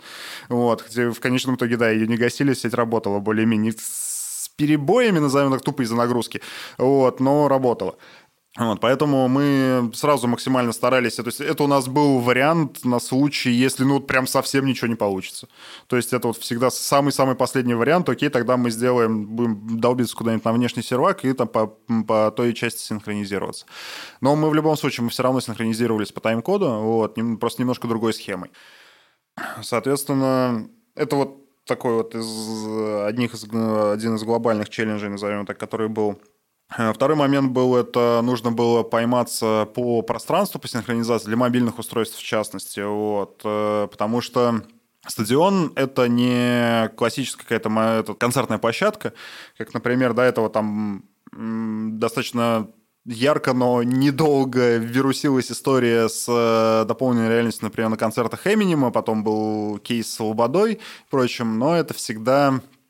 Вот. 0.50 0.83
Хотя 0.83 1.11
в 1.12 1.19
конечном 1.21 1.55
итоге, 1.57 1.79
да, 1.79 1.88
ее 1.88 2.07
не 2.07 2.19
гасили, 2.19 2.52
сеть 2.52 2.75
работала 2.75 3.21
более-менее 3.21 3.73
с 3.79 4.50
перебоями, 4.55 5.19
назовем 5.19 5.50
так, 5.50 5.62
тупо 5.62 5.81
из-за 5.83 5.97
нагрузки. 5.97 6.43
Вот, 6.76 7.21
но 7.21 7.49
работала. 7.49 7.97
Вот, 8.59 8.80
поэтому 8.80 9.28
мы 9.28 9.90
сразу 9.94 10.28
максимально 10.28 10.73
старались. 10.73 11.14
То 11.14 11.23
есть 11.25 11.40
это 11.40 11.64
у 11.64 11.66
нас 11.66 11.88
был 11.88 12.18
вариант 12.18 12.85
на 12.85 13.00
случай, 13.00 13.50
если 13.50 13.85
ну 13.85 13.99
прям 13.99 14.26
совсем 14.26 14.66
ничего 14.66 14.88
не 14.88 14.94
получится. 14.94 15.49
То 15.87 15.97
есть 15.97 16.12
это 16.12 16.28
вот 16.28 16.37
всегда 16.37 16.71
самый-самый 16.71 17.35
последний 17.35 17.73
вариант. 17.73 18.11
Окей, 18.11 18.28
тогда 18.28 18.59
мы 18.59 18.71
сделаем, 18.71 19.25
будем 19.25 19.80
долбиться 19.80 20.14
куда-нибудь 20.14 20.44
на 20.44 20.52
внешний 20.52 20.82
сервак 20.82 21.25
и 21.25 21.32
там 21.32 21.49
по, 21.49 21.68
по 22.06 22.30
той 22.30 22.52
части 22.52 22.80
синхронизироваться. 22.80 23.64
Но 24.21 24.37
мы 24.37 24.50
в 24.50 24.54
любом 24.54 24.76
случае, 24.76 25.04
мы 25.04 25.11
все 25.11 25.23
равно 25.23 25.40
синхронизировались 25.40 26.12
по 26.12 26.21
тайм-коду, 26.21 26.68
вот, 26.82 27.18
просто 27.40 27.62
немножко 27.62 27.88
другой 27.88 28.12
схемой. 28.12 28.50
Соответственно, 29.62 30.68
это 30.94 31.16
вот 31.16 31.38
такой 31.64 31.94
вот 31.94 32.14
из 32.14 33.06
одних 33.06 33.32
из, 33.32 33.44
один 33.44 34.16
из 34.16 34.25
глобальных 34.25 34.68
челленджей, 34.68 35.09
назовем 35.09 35.47
так, 35.47 35.56
который 35.56 35.88
был 35.88 36.21
второй 36.95 37.17
момент 37.17 37.52
был, 37.52 37.76
это 37.76 38.21
нужно 38.23 38.52
было 38.52 38.83
пойматься 38.83 39.69
по 39.75 40.02
пространству, 40.02 40.61
по 40.61 40.69
синхронизации, 40.69 41.26
для 41.26 41.37
мобильных 41.37 41.79
устройств 41.79 42.19
в 42.19 42.23
частности, 42.23 42.81
вот, 42.81 43.41
э, 43.45 43.88
потому 43.91 44.21
что 44.21 44.62
Стадион— 45.07 45.73
это 45.76 46.09
не 46.09 46.88
классическая 46.97 47.43
какая-то 47.43 48.14
концертная 48.14 48.59
площадка, 48.59 49.14
как, 49.59 49.75
например, 49.75 50.14
до 50.14 50.23
этого 50.23 50.49
там 50.49 51.05
достаточно 51.33 52.69
ярко, 53.05 53.52
но 53.52 53.83
недолго 53.83 54.76
вирусилась 54.76 55.50
история 55.50 56.09
с 56.09 56.26
э, 56.29 56.87
дополненной 56.87 57.29
реальностью, 57.29 57.64
например, 57.64 57.91
на 57.91 57.97
концертах 57.97 58.47
Эминема, 58.47 58.91
потом 58.91 59.25
был 59.25 59.79
кейс 59.79 60.12
с 60.12 60.21
Лободой 60.21 60.75
и 60.75 60.81
прочим, 61.11 61.59
но 61.59 61.75
это 61.75 61.95
всегда 61.95 62.61
Э, 62.61 62.82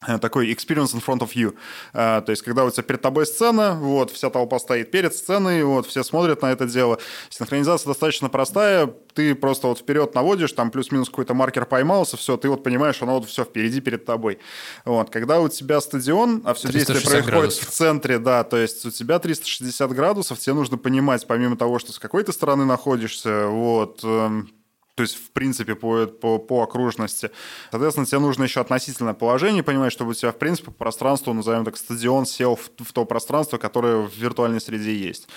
такой 0.00 0.52
experience 0.52 0.94
in 0.94 1.04
front 1.04 1.20
of 1.20 1.30
you. 1.34 1.56
А, 1.92 2.20
то 2.20 2.30
есть, 2.30 2.42
когда 2.42 2.64
у 2.64 2.70
тебя 2.70 2.82
перед 2.84 3.02
тобой 3.02 3.26
сцена, 3.26 3.74
вот, 3.74 4.10
вся 4.10 4.30
толпа 4.30 4.58
стоит 4.58 4.90
перед 4.90 5.14
сценой, 5.14 5.64
вот, 5.64 5.86
все 5.86 6.04
смотрят 6.04 6.42
на 6.42 6.52
это 6.52 6.66
дело. 6.66 6.98
Синхронизация 7.30 7.88
достаточно 7.88 8.28
простая, 8.28 8.86
ты 9.14 9.34
просто 9.34 9.66
вот 9.66 9.80
вперед 9.80 10.14
наводишь, 10.14 10.52
там 10.52 10.70
плюс-минус 10.70 11.08
какой-то 11.08 11.34
маркер 11.34 11.66
поймался, 11.66 12.16
все, 12.16 12.36
ты 12.36 12.48
вот 12.48 12.62
понимаешь, 12.62 13.02
оно 13.02 13.18
вот 13.18 13.28
все 13.28 13.44
впереди 13.44 13.80
перед 13.80 14.04
тобой. 14.04 14.38
Вот, 14.84 15.10
когда 15.10 15.40
у 15.40 15.48
тебя 15.48 15.80
стадион, 15.80 16.42
а 16.44 16.54
все 16.54 16.68
действие 16.68 17.00
происходит 17.00 17.26
градусов. 17.26 17.68
в 17.68 17.70
центре, 17.72 18.18
да, 18.18 18.44
то 18.44 18.56
есть 18.56 18.86
у 18.86 18.90
тебя 18.90 19.18
360 19.18 19.90
градусов, 19.92 20.38
тебе 20.38 20.54
нужно 20.54 20.78
понимать, 20.78 21.26
помимо 21.26 21.56
того, 21.56 21.80
что 21.80 21.92
с 21.92 21.98
какой 21.98 22.22
то 22.22 22.30
стороны 22.30 22.64
находишься, 22.64 23.48
вот, 23.48 24.00
эм, 24.04 24.50
то 24.98 25.02
есть, 25.02 25.14
в 25.14 25.30
принципе, 25.30 25.76
по, 25.76 26.06
по, 26.06 26.40
по 26.40 26.64
окружности. 26.64 27.30
Соответственно, 27.70 28.04
тебе 28.04 28.18
нужно 28.18 28.42
еще 28.42 28.60
относительное 28.60 29.14
положение 29.14 29.62
понимать, 29.62 29.92
чтобы 29.92 30.10
у 30.10 30.14
тебя, 30.14 30.32
в 30.32 30.38
принципе, 30.38 30.72
по 30.72 30.76
пространству, 30.76 31.32
назовем 31.32 31.64
так, 31.64 31.76
стадион 31.76 32.26
сел 32.26 32.56
в, 32.56 32.68
в 32.82 32.92
то 32.92 33.04
пространство, 33.04 33.58
которое 33.58 34.08
в 34.08 34.16
виртуальной 34.16 34.60
среде 34.60 34.92
есть. 34.92 35.28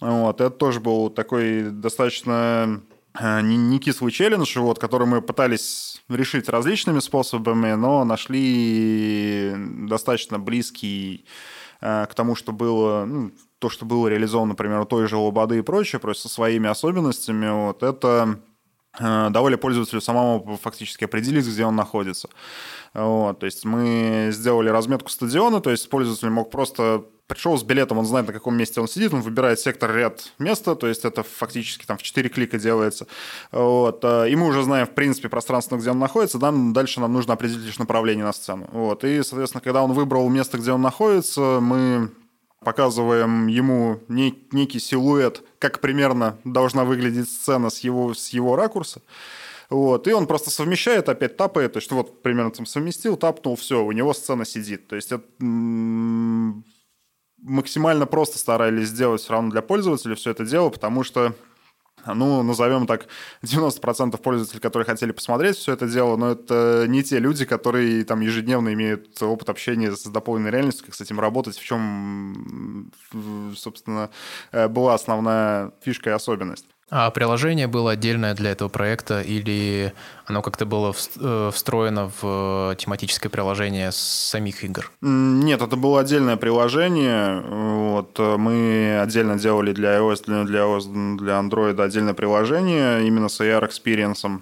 Вот. 0.00 0.40
Это 0.40 0.50
тоже 0.50 0.80
был 0.80 1.10
такой 1.10 1.70
достаточно 1.70 2.82
э, 3.16 3.40
не, 3.42 3.56
не 3.56 3.78
кислый 3.78 4.10
челлендж, 4.10 4.58
вот, 4.58 4.80
который 4.80 5.06
мы 5.06 5.22
пытались 5.22 6.02
решить 6.08 6.48
различными 6.48 6.98
способами, 6.98 7.74
но 7.74 8.04
нашли 8.04 9.54
достаточно 9.86 10.40
близкий 10.40 11.24
э, 11.80 12.06
к 12.06 12.14
тому, 12.16 12.34
что 12.34 12.50
было, 12.50 13.04
ну, 13.04 13.30
то, 13.60 13.70
что 13.70 13.84
было 13.84 14.08
реализовано, 14.08 14.54
например, 14.54 14.80
у 14.80 14.86
той 14.86 15.06
же 15.06 15.16
Лободы 15.16 15.58
и 15.58 15.62
прочее, 15.62 16.00
просто 16.00 16.26
со 16.26 16.34
своими 16.34 16.68
особенностями. 16.68 17.48
Вот 17.66 17.84
это 17.84 18.40
давали 18.98 19.56
пользователю 19.56 20.00
самому 20.00 20.58
фактически 20.62 21.04
определить, 21.04 21.46
где 21.46 21.64
он 21.64 21.76
находится. 21.76 22.28
Вот, 22.94 23.40
то 23.40 23.46
есть 23.46 23.64
мы 23.64 24.28
сделали 24.32 24.68
разметку 24.68 25.10
стадиона, 25.10 25.60
то 25.60 25.70
есть 25.70 25.88
пользователь 25.90 26.30
мог 26.30 26.50
просто 26.50 27.04
пришел 27.26 27.56
с 27.56 27.62
билетом, 27.62 27.98
он 27.98 28.04
знает, 28.04 28.26
на 28.26 28.32
каком 28.32 28.56
месте 28.56 28.80
он 28.80 28.88
сидит, 28.88 29.12
он 29.12 29.22
выбирает 29.22 29.58
сектор, 29.58 29.94
ряд, 29.94 30.32
места, 30.38 30.74
то 30.74 30.86
есть 30.86 31.04
это 31.04 31.22
фактически 31.22 31.86
там 31.86 31.96
в 31.96 32.02
4 32.02 32.28
клика 32.28 32.58
делается. 32.58 33.06
Вот. 33.50 34.04
Э, 34.04 34.28
и 34.28 34.36
мы 34.36 34.46
уже 34.46 34.62
знаем, 34.62 34.86
в 34.86 34.94
принципе, 34.94 35.28
пространство, 35.28 35.76
где 35.76 35.90
он 35.90 35.98
находится, 35.98 36.38
да, 36.38 36.52
дальше 36.52 37.00
нам 37.00 37.12
нужно 37.12 37.34
определить 37.34 37.64
лишь 37.64 37.78
направление 37.78 38.24
на 38.24 38.32
сцену. 38.32 38.68
Вот. 38.72 39.04
И, 39.04 39.22
соответственно, 39.22 39.62
когда 39.62 39.82
он 39.82 39.92
выбрал 39.92 40.28
место, 40.28 40.58
где 40.58 40.72
он 40.72 40.82
находится, 40.82 41.58
мы 41.60 42.10
показываем 42.64 43.46
ему 43.46 44.00
нек- 44.08 44.48
некий 44.52 44.80
силуэт, 44.80 45.42
как 45.58 45.80
примерно 45.80 46.38
должна 46.44 46.84
выглядеть 46.84 47.28
сцена 47.28 47.70
с 47.70 47.80
его, 47.80 48.14
с 48.14 48.30
его 48.30 48.56
ракурса. 48.56 49.00
Вот, 49.70 50.08
и 50.08 50.12
он 50.12 50.26
просто 50.26 50.50
совмещает, 50.50 51.08
опять 51.08 51.36
тапает, 51.36 51.72
то 51.72 51.78
есть 51.78 51.90
вот 51.90 52.22
примерно 52.22 52.50
там 52.50 52.66
совместил, 52.66 53.16
тапнул, 53.16 53.56
все, 53.56 53.84
у 53.84 53.92
него 53.92 54.12
сцена 54.12 54.44
сидит. 54.44 54.88
То 54.88 54.96
есть 54.96 55.12
это 55.12 55.24
максимально 57.42 58.06
просто 58.06 58.38
старались 58.38 58.88
сделать 58.88 59.20
все 59.20 59.32
равно 59.32 59.50
для 59.50 59.62
пользователя 59.62 60.14
все 60.14 60.30
это 60.30 60.44
дело, 60.44 60.70
потому 60.70 61.04
что 61.04 61.34
ну, 62.06 62.42
назовем 62.42 62.86
так, 62.86 63.06
90% 63.42 64.18
пользователей, 64.18 64.60
которые 64.60 64.86
хотели 64.86 65.12
посмотреть 65.12 65.56
все 65.56 65.72
это 65.72 65.86
дело, 65.86 66.16
но 66.16 66.32
это 66.32 66.84
не 66.88 67.02
те 67.02 67.18
люди, 67.18 67.44
которые 67.44 68.04
там 68.04 68.20
ежедневно 68.20 68.72
имеют 68.74 69.22
опыт 69.22 69.48
общения 69.48 69.92
с 69.92 70.04
дополненной 70.04 70.50
реальностью, 70.50 70.86
как 70.86 70.94
с 70.94 71.00
этим 71.00 71.20
работать, 71.20 71.56
в 71.56 71.64
чем, 71.64 72.90
собственно, 73.56 74.10
э, 74.52 74.68
была 74.68 74.94
основная 74.94 75.72
фишка 75.82 76.10
и 76.10 76.12
особенность. 76.12 76.66
А 76.90 77.10
приложение 77.10 77.66
было 77.66 77.92
отдельное 77.92 78.34
для 78.34 78.50
этого 78.50 78.68
проекта 78.68 79.20
или 79.20 79.92
оно 80.26 80.42
как-то 80.42 80.66
было 80.66 80.94
э, 81.18 81.50
встроено 81.52 82.10
в 82.20 82.72
э, 82.72 82.76
тематическое 82.76 83.30
приложение 83.30 83.90
самих 83.92 84.64
игр? 84.64 84.90
Нет, 85.00 85.62
это 85.62 85.76
было 85.76 86.00
отдельное 86.00 86.36
приложение. 86.36 87.40
Вот, 87.40 88.18
мы 88.18 89.00
отдельно 89.00 89.38
делали 89.38 89.72
для 89.72 89.98
iOS, 89.98 90.44
для 90.44 90.60
iOS, 90.60 91.16
для 91.16 91.34
Android 91.34 91.80
отдельное 91.82 92.14
приложение 92.14 93.06
именно 93.06 93.28
с 93.28 93.40
AR 93.40 93.68
Experience. 93.68 94.40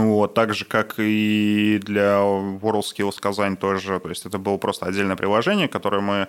Вот, 0.00 0.34
так 0.34 0.54
же, 0.54 0.64
как 0.64 0.94
и 0.98 1.78
для 1.82 2.16
WorldSkills 2.16 3.20
Казань 3.20 3.56
тоже. 3.56 4.00
То 4.00 4.08
есть 4.08 4.26
это 4.26 4.38
было 4.38 4.56
просто 4.56 4.86
отдельное 4.86 5.16
приложение, 5.16 5.68
которое 5.68 6.00
мы 6.00 6.28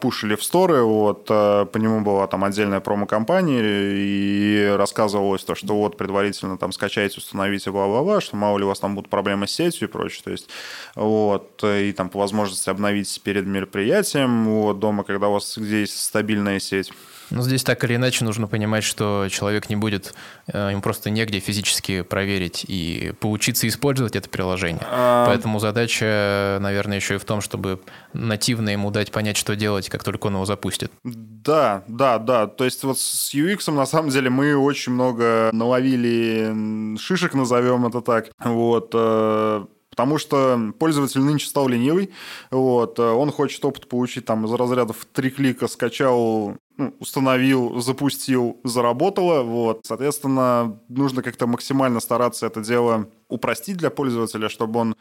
пушили 0.00 0.36
в 0.36 0.44
сторы. 0.44 0.82
Вот, 0.82 1.26
э, 1.28 1.66
по 1.66 1.78
нему 1.78 2.00
была 2.00 2.26
там 2.26 2.44
отдельная 2.44 2.80
промо-компания, 2.80 3.62
и 3.62 4.74
рассказывалось 4.76 5.44
то, 5.44 5.54
что 5.54 5.74
вот 5.74 5.96
предварительно 5.96 6.56
там 6.58 6.72
скачайте, 6.72 7.18
установите, 7.18 7.70
бла-бла-бла, 7.70 8.20
что 8.20 8.36
мало 8.36 8.58
ли 8.58 8.64
у 8.64 8.68
вас 8.68 8.78
там 8.78 8.94
будут 8.94 9.10
проблемы 9.10 9.46
с 9.46 9.52
сетью 9.52 9.88
и 9.88 9.90
прочее. 9.90 10.22
То 10.24 10.30
есть, 10.30 10.48
вот, 10.94 11.62
и 11.64 11.92
там 11.92 12.08
по 12.08 12.18
возможности 12.18 12.70
обновить 12.70 13.20
перед 13.22 13.46
мероприятием 13.46 14.44
вот, 14.46 14.78
дома, 14.78 15.04
когда 15.04 15.28
у 15.28 15.32
вас 15.32 15.54
здесь 15.54 15.94
стабильная 15.94 16.60
сеть. 16.60 16.92
Ну, 17.30 17.42
здесь 17.42 17.62
так 17.62 17.82
или 17.84 17.96
иначе 17.96 18.24
нужно 18.24 18.46
понимать, 18.46 18.84
что 18.84 19.28
человек 19.30 19.68
не 19.70 19.76
будет, 19.76 20.14
э, 20.52 20.72
им 20.72 20.82
просто 20.82 21.10
негде 21.10 21.40
физически 21.40 22.02
проверить 22.02 22.64
и 22.66 23.12
поучиться 23.20 23.68
использовать 23.68 24.16
это 24.16 24.28
приложение. 24.28 24.82
А... 24.90 25.26
Поэтому 25.26 25.58
задача, 25.60 26.58
наверное, 26.60 26.96
еще 26.96 27.14
и 27.14 27.18
в 27.18 27.24
том, 27.24 27.40
чтобы 27.40 27.80
нативно 28.12 28.70
ему 28.70 28.90
дать 28.90 29.12
понять, 29.12 29.36
что 29.36 29.56
делать, 29.56 29.88
как 29.88 30.04
только 30.04 30.26
он 30.26 30.34
его 30.34 30.44
запустит. 30.44 30.92
Да, 31.04 31.84
да, 31.86 32.18
да. 32.18 32.46
То 32.46 32.64
есть 32.64 32.82
вот 32.84 32.98
с 32.98 33.34
UX 33.34 33.70
на 33.72 33.86
самом 33.86 34.10
деле 34.10 34.30
мы 34.30 34.56
очень 34.56 34.92
много 34.92 35.50
наловили 35.52 36.96
шишек, 36.98 37.34
назовем 37.34 37.86
это 37.86 38.00
так. 38.00 38.30
Вот 38.38 38.90
э, 38.94 39.64
потому 40.00 40.16
что 40.16 40.72
пользователь 40.78 41.20
нынче 41.20 41.46
стал 41.46 41.68
ленивый, 41.68 42.10
вот, 42.50 42.98
э, 42.98 43.02
он 43.02 43.30
хочет 43.30 43.62
опыт 43.66 43.86
получить 43.86 44.24
там 44.24 44.46
из 44.46 44.52
разрядов 44.52 45.06
три 45.12 45.28
клика, 45.28 45.68
скачал 45.68 46.56
ну, 46.78 46.94
установил, 47.00 47.78
запустил, 47.82 48.58
заработало. 48.64 49.42
Вот. 49.42 49.80
Соответственно, 49.84 50.80
нужно 50.88 51.22
как-то 51.22 51.46
максимально 51.46 52.00
стараться 52.00 52.46
это 52.46 52.62
дело 52.62 53.10
упростить 53.28 53.76
для 53.76 53.90
пользователя, 53.90 54.48
чтобы 54.48 54.80
он 54.80 54.96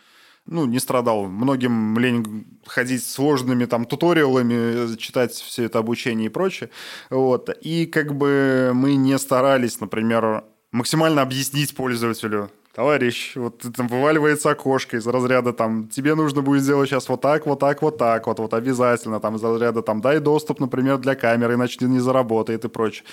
ну, 0.46 0.66
не 0.66 0.80
страдал. 0.80 1.28
Многим 1.28 1.98
лень 1.98 2.46
ходить 2.66 3.06
сложными 3.06 3.64
там 3.64 3.86
туториалами, 3.86 4.98
читать 4.98 5.32
все 5.32 5.64
это 5.64 5.80
обучение 5.80 6.26
и 6.26 6.30
прочее. 6.30 6.72
Вот. 7.10 7.50
И 7.62 7.86
как 7.86 8.14
бы 8.18 8.74
мы 8.74 8.96
не 8.96 9.18
старались, 9.18 9.80
например, 9.80 10.44
максимально 10.74 11.22
объяснить 11.22 11.74
пользователю, 11.74 12.52
товарищ, 12.74 13.36
вот 13.36 13.66
там 13.76 13.88
вываливается 13.88 14.52
окошко 14.52 14.98
из 14.98 15.08
разряда 15.08 15.54
там, 15.54 15.88
тебе 15.88 16.16
нужно 16.16 16.42
будет 16.42 16.64
сделать 16.64 16.90
сейчас 16.90 17.10
вот 17.10 17.22
так, 17.22 17.46
вот 17.46 17.60
так, 17.60 17.82
вот 17.82 17.98
так, 17.98 18.28
вот, 18.28 18.40
вот 18.40 18.54
обязательно 18.54 19.20
там 19.20 19.36
из 19.36 19.44
разряда 19.44 19.82
там, 19.82 20.02
дай 20.02 20.20
доступ, 20.20 20.60
например, 20.60 20.98
для 20.98 21.16
камеры, 21.16 21.56
иначе 21.56 21.86
не 21.86 22.00
заработает 22.00 22.66
и 22.66 22.70
прочее. 22.70 23.06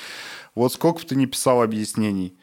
Вот 0.54 0.72
сколько 0.72 1.00
бы 1.00 1.04
ты 1.06 1.16
не 1.16 1.26
писал 1.26 1.62
объяснений, 1.62 2.38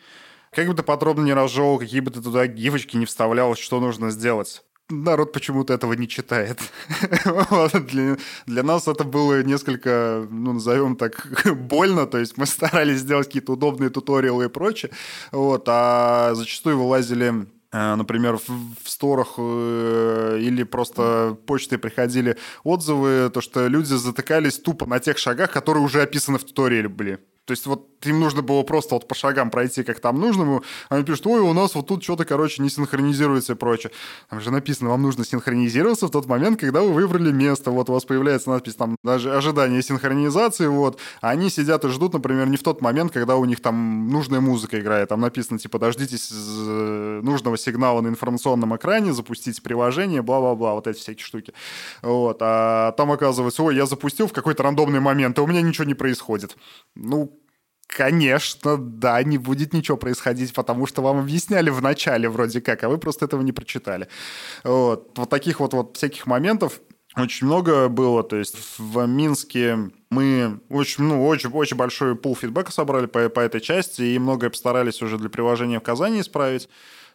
как 0.51 0.67
бы 0.67 0.73
ты 0.73 0.83
подробно 0.83 1.23
не 1.23 1.33
разжевал, 1.33 1.79
какие 1.79 1.99
бы 1.99 2.11
ты 2.11 2.21
туда 2.21 2.47
гифочки 2.47 2.97
не 2.97 3.05
вставлял, 3.05 3.55
что 3.55 3.79
нужно 3.79 4.11
сделать. 4.11 4.63
Народ 4.89 5.31
почему-то 5.31 5.73
этого 5.73 5.93
не 5.93 6.07
читает. 6.07 6.59
для, 7.89 8.17
для 8.45 8.63
нас 8.63 8.87
это 8.87 9.03
было 9.03 9.43
несколько, 9.43 10.27
ну, 10.29 10.53
назовем 10.53 10.95
так, 10.95 11.27
больно, 11.55 12.05
то 12.05 12.17
есть 12.17 12.37
мы 12.37 12.45
старались 12.45 12.99
сделать 12.99 13.27
какие-то 13.27 13.53
удобные 13.53 13.89
туториалы 13.89 14.45
и 14.45 14.49
прочее, 14.49 14.91
вот, 15.31 15.63
а 15.67 16.33
зачастую 16.35 16.77
вылазили 16.77 17.47
э, 17.71 17.95
например, 17.95 18.37
в, 18.37 18.49
в 18.83 18.89
сторах 18.89 19.35
э, 19.37 20.39
или 20.41 20.63
просто 20.63 21.37
почтой 21.45 21.77
приходили 21.77 22.37
отзывы, 22.63 23.31
то, 23.33 23.41
что 23.41 23.67
люди 23.67 23.93
затыкались 23.93 24.59
тупо 24.59 24.85
на 24.85 24.99
тех 24.99 25.17
шагах, 25.17 25.51
которые 25.51 25.83
уже 25.83 26.01
описаны 26.01 26.37
в 26.37 26.43
туториале 26.43 26.89
были. 26.89 27.19
То 27.45 27.51
есть 27.51 27.65
вот 27.65 27.92
им 28.05 28.19
нужно 28.19 28.41
было 28.41 28.63
просто 28.63 28.95
вот 28.95 29.07
по 29.07 29.15
шагам 29.15 29.49
пройти, 29.49 29.83
как 29.83 29.99
там 29.99 30.19
нужно. 30.19 30.61
Они 30.89 31.03
пишут, 31.03 31.27
ой, 31.27 31.41
у 31.41 31.53
нас 31.53 31.75
вот 31.75 31.87
тут 31.87 32.03
что-то, 32.03 32.25
короче, 32.25 32.61
не 32.61 32.69
синхронизируется 32.69 33.53
и 33.53 33.55
прочее. 33.55 33.91
Там 34.29 34.41
же 34.41 34.51
написано, 34.51 34.89
вам 34.89 35.01
нужно 35.01 35.25
синхронизироваться 35.25 36.07
в 36.07 36.11
тот 36.11 36.25
момент, 36.27 36.59
когда 36.59 36.81
вы 36.81 36.93
выбрали 36.93 37.31
место. 37.31 37.71
Вот 37.71 37.89
у 37.89 37.93
вас 37.93 38.05
появляется 38.05 38.49
надпись 38.49 38.75
там 38.75 38.95
даже 39.03 39.35
ожидание 39.35 39.81
синхронизации, 39.81 40.67
вот. 40.67 40.99
А 41.21 41.29
они 41.29 41.49
сидят 41.49 41.85
и 41.85 41.89
ждут, 41.89 42.13
например, 42.13 42.47
не 42.47 42.57
в 42.57 42.63
тот 42.63 42.81
момент, 42.81 43.11
когда 43.11 43.35
у 43.35 43.45
них 43.45 43.61
там 43.61 44.07
нужная 44.09 44.39
музыка 44.39 44.79
играет. 44.79 45.09
Там 45.09 45.21
написано, 45.21 45.59
типа, 45.59 45.79
дождитесь 45.79 46.31
э, 46.31 47.21
нужного 47.23 47.57
сигнала 47.57 48.01
на 48.01 48.07
информационном 48.07 48.75
экране, 48.75 49.13
запустите 49.13 49.61
приложение, 49.61 50.21
бла-бла-бла, 50.21 50.73
вот 50.73 50.87
эти 50.87 50.97
всякие 50.97 51.25
штуки. 51.25 51.53
Вот. 52.01 52.37
А 52.41 52.91
там 52.93 53.11
оказывается, 53.11 53.63
ой, 53.63 53.75
я 53.75 53.85
запустил 53.85 54.27
в 54.27 54.33
какой-то 54.33 54.63
рандомный 54.63 54.99
момент, 54.99 55.37
и 55.37 55.41
у 55.41 55.47
меня 55.47 55.61
ничего 55.61 55.85
не 55.85 55.93
происходит. 55.93 56.57
Ну, 56.95 57.39
Конечно, 57.87 58.77
да, 58.77 59.21
не 59.23 59.37
будет 59.37 59.73
ничего 59.73 59.97
происходить, 59.97 60.53
потому 60.53 60.87
что 60.87 61.01
вам 61.01 61.19
объясняли 61.19 61.69
в 61.69 61.81
начале 61.81 62.27
вроде 62.27 62.59
как, 62.61 62.83
а 62.83 62.89
вы 62.89 62.97
просто 62.97 63.25
этого 63.25 63.41
не 63.41 63.51
прочитали. 63.51 64.07
Вот, 64.63 65.17
вот 65.17 65.29
таких 65.29 65.59
вот, 65.59 65.73
вот 65.73 65.97
всяких 65.97 66.25
моментов 66.25 66.79
очень 67.15 67.47
много 67.47 67.89
было. 67.89 68.23
То 68.23 68.37
есть 68.37 68.57
в 68.79 69.05
Минске 69.05 69.91
мы 70.09 70.59
очень, 70.69 71.03
ну, 71.03 71.27
очень, 71.27 71.51
очень 71.51 71.77
большой 71.77 72.15
пул 72.15 72.35
фидбэка 72.35 72.71
собрали 72.71 73.05
по, 73.05 73.29
по 73.29 73.39
этой 73.39 73.61
части, 73.61 74.01
и 74.01 74.19
многое 74.19 74.49
постарались 74.49 75.01
уже 75.01 75.17
для 75.17 75.29
приложения 75.29 75.79
в 75.79 75.83
Казани 75.83 76.21
исправить. 76.21 76.69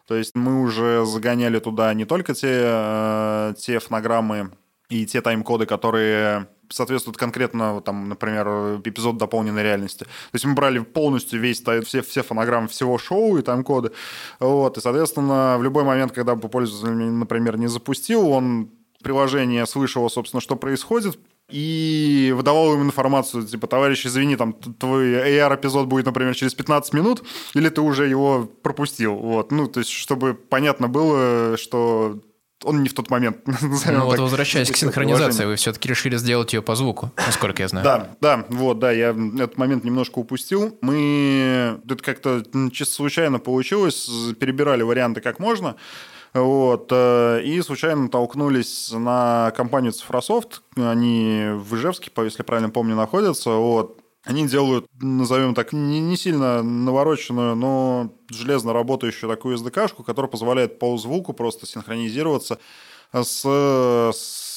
То 0.07 0.15
есть 0.15 0.35
мы 0.35 0.61
уже 0.61 1.05
загоняли 1.05 1.59
туда 1.59 1.93
не 1.93 2.05
только 2.05 2.33
те, 2.33 2.61
э, 2.63 3.53
те 3.57 3.79
фонограммы 3.79 4.51
и 4.89 5.05
те 5.05 5.21
тайм-коды, 5.21 5.65
которые 5.65 6.47
соответствует 6.69 7.17
конкретно, 7.17 7.81
там, 7.81 8.09
например, 8.09 8.47
эпизод 8.83 9.17
дополненной 9.17 9.63
реальности. 9.63 10.03
То 10.03 10.33
есть 10.33 10.45
мы 10.45 10.53
брали 10.53 10.79
полностью 10.79 11.39
весь, 11.39 11.61
все, 11.85 12.01
все 12.01 12.23
фонограммы 12.23 12.67
всего 12.67 12.97
шоу 12.97 13.37
и 13.37 13.41
тайм-коды. 13.41 13.91
Вот, 14.39 14.77
и, 14.77 14.81
соответственно, 14.81 15.57
в 15.57 15.63
любой 15.63 15.83
момент, 15.83 16.11
когда 16.11 16.35
бы 16.35 16.49
пользователь, 16.49 16.93
например, 16.93 17.57
не 17.57 17.67
запустил, 17.67 18.29
он 18.29 18.69
приложение 19.03 19.65
слышало, 19.65 20.09
собственно, 20.09 20.41
что 20.41 20.55
происходит, 20.55 21.19
и 21.49 22.31
выдавал 22.35 22.75
им 22.75 22.83
информацию, 22.83 23.45
типа, 23.45 23.67
товарищ, 23.67 24.05
извини, 24.05 24.35
там, 24.35 24.53
твой 24.53 25.13
AR-эпизод 25.13 25.87
будет, 25.87 26.05
например, 26.05 26.35
через 26.35 26.53
15 26.53 26.93
минут, 26.93 27.23
или 27.55 27.69
ты 27.69 27.81
уже 27.81 28.07
его 28.07 28.49
пропустил, 28.61 29.15
вот, 29.15 29.51
ну, 29.51 29.67
то 29.67 29.79
есть, 29.79 29.89
чтобы 29.89 30.33
понятно 30.33 30.87
было, 30.87 31.57
что 31.57 32.19
он 32.63 32.83
не 32.83 32.89
в 32.89 32.93
тот 32.93 33.09
момент. 33.09 33.37
Ну 33.89 34.05
вот 34.05 34.19
возвращаясь 34.19 34.71
к 34.71 34.77
синхронизации, 34.77 35.45
вы 35.45 35.55
все-таки 35.55 35.89
решили 35.89 36.17
сделать 36.17 36.53
ее 36.53 36.61
по 36.61 36.75
звуку, 36.75 37.11
насколько 37.15 37.61
я 37.61 37.67
знаю. 37.67 37.83
Да, 37.83 38.09
да, 38.21 38.45
вот, 38.49 38.79
да, 38.79 38.91
я 38.91 39.09
этот 39.09 39.57
момент 39.57 39.83
немножко 39.83 40.19
упустил. 40.19 40.77
Мы, 40.81 41.79
это 41.85 41.95
как-то 41.97 42.43
чисто 42.71 42.93
случайно 42.93 43.39
получилось, 43.39 44.09
перебирали 44.39 44.83
варианты 44.83 45.21
как 45.21 45.39
можно, 45.39 45.75
вот, 46.33 46.87
э, 46.91 47.41
и 47.43 47.61
случайно 47.61 48.07
толкнулись 48.09 48.91
на 48.91 49.51
компанию 49.55 49.91
Cifrasoft, 49.91 50.61
они 50.75 51.49
в 51.53 51.75
Ижевске, 51.75 52.11
если 52.17 52.43
правильно 52.43 52.69
помню, 52.69 52.95
находятся, 52.95 53.51
вот, 53.51 53.98
они 54.23 54.47
делают, 54.47 54.85
назовем 55.01 55.55
так, 55.55 55.73
не, 55.73 55.99
не 55.99 56.17
сильно 56.17 56.61
навороченную, 56.61 57.55
но 57.55 58.13
железно 58.29 58.73
работающую 58.73 59.29
такую 59.29 59.57
SDK-шку, 59.57 60.03
которая 60.03 60.29
позволяет 60.29 60.79
по 60.79 60.97
звуку 60.97 61.33
просто 61.33 61.65
синхронизироваться 61.65 62.59
с, 63.13 63.43
с 64.13 64.49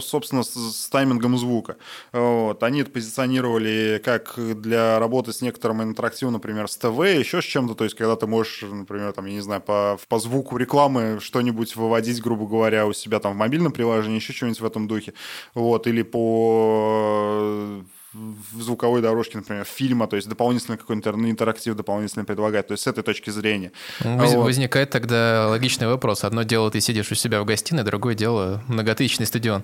собственно, 0.00 0.42
с 0.42 0.88
таймингом 0.90 1.38
звука. 1.38 1.76
Вот. 2.12 2.62
Они 2.62 2.80
это 2.80 2.90
позиционировали 2.90 4.00
как 4.04 4.34
для 4.36 4.98
работы 4.98 5.32
с 5.32 5.40
некоторым 5.40 5.82
интерактивом, 5.82 6.34
например, 6.34 6.68
с 6.68 6.76
ТВ, 6.76 6.98
еще 7.00 7.40
с 7.42 7.44
чем-то, 7.44 7.74
то 7.74 7.84
есть 7.84 7.96
когда 7.96 8.16
ты 8.16 8.26
можешь, 8.26 8.62
например, 8.62 9.12
там, 9.12 9.26
я 9.26 9.34
не 9.34 9.40
знаю, 9.40 9.60
по, 9.60 9.98
по 10.08 10.18
звуку 10.18 10.56
рекламы 10.56 11.18
что-нибудь 11.20 11.76
выводить, 11.76 12.20
грубо 12.22 12.46
говоря, 12.46 12.86
у 12.86 12.92
себя 12.92 13.20
там 13.20 13.34
в 13.34 13.36
мобильном 13.36 13.72
приложении, 13.72 14.16
еще 14.16 14.32
что-нибудь 14.32 14.60
в 14.60 14.64
этом 14.66 14.88
духе, 14.88 15.14
вот, 15.54 15.86
или 15.86 16.02
по 16.02 17.84
в 18.12 18.60
звуковой 18.60 19.00
дорожке, 19.00 19.38
например, 19.38 19.64
фильма, 19.64 20.06
то 20.06 20.16
есть 20.16 20.28
дополнительный 20.28 20.76
какой-то 20.76 21.10
интерактив 21.10 21.74
дополнительно 21.74 22.24
предлагать, 22.24 22.66
то 22.68 22.72
есть 22.72 22.84
с 22.84 22.86
этой 22.86 23.02
точки 23.02 23.30
зрения. 23.30 23.72
Воз, 24.00 24.34
вот. 24.34 24.44
Возникает 24.44 24.90
тогда 24.90 25.48
логичный 25.48 25.86
вопрос. 25.86 26.24
Одно 26.24 26.42
дело, 26.42 26.70
ты 26.70 26.80
сидишь 26.80 27.10
у 27.10 27.14
себя 27.14 27.40
в 27.40 27.44
гостиной, 27.44 27.84
другое 27.84 28.14
дело 28.14 28.62
многотысячный 28.68 29.26
стадион. 29.26 29.62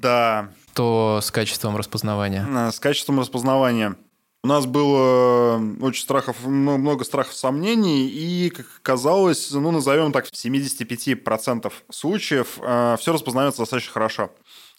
Да. 0.00 0.50
То 0.74 1.20
с 1.22 1.30
качеством 1.30 1.76
распознавания? 1.76 2.70
С 2.70 2.80
качеством 2.80 3.20
распознавания. 3.20 3.96
У 4.42 4.46
нас 4.46 4.66
было 4.66 5.58
очень 5.80 6.02
страхов, 6.02 6.44
много 6.44 7.04
страхов, 7.04 7.32
сомнений, 7.32 8.06
и, 8.08 8.50
как 8.50 8.66
оказалось, 8.82 9.50
ну, 9.52 9.70
назовем 9.70 10.12
так, 10.12 10.26
в 10.26 10.32
75% 10.32 11.72
случаев 11.90 12.58
э, 12.60 12.96
все 13.00 13.14
распознается 13.14 13.62
достаточно 13.62 13.92
хорошо. 13.94 14.30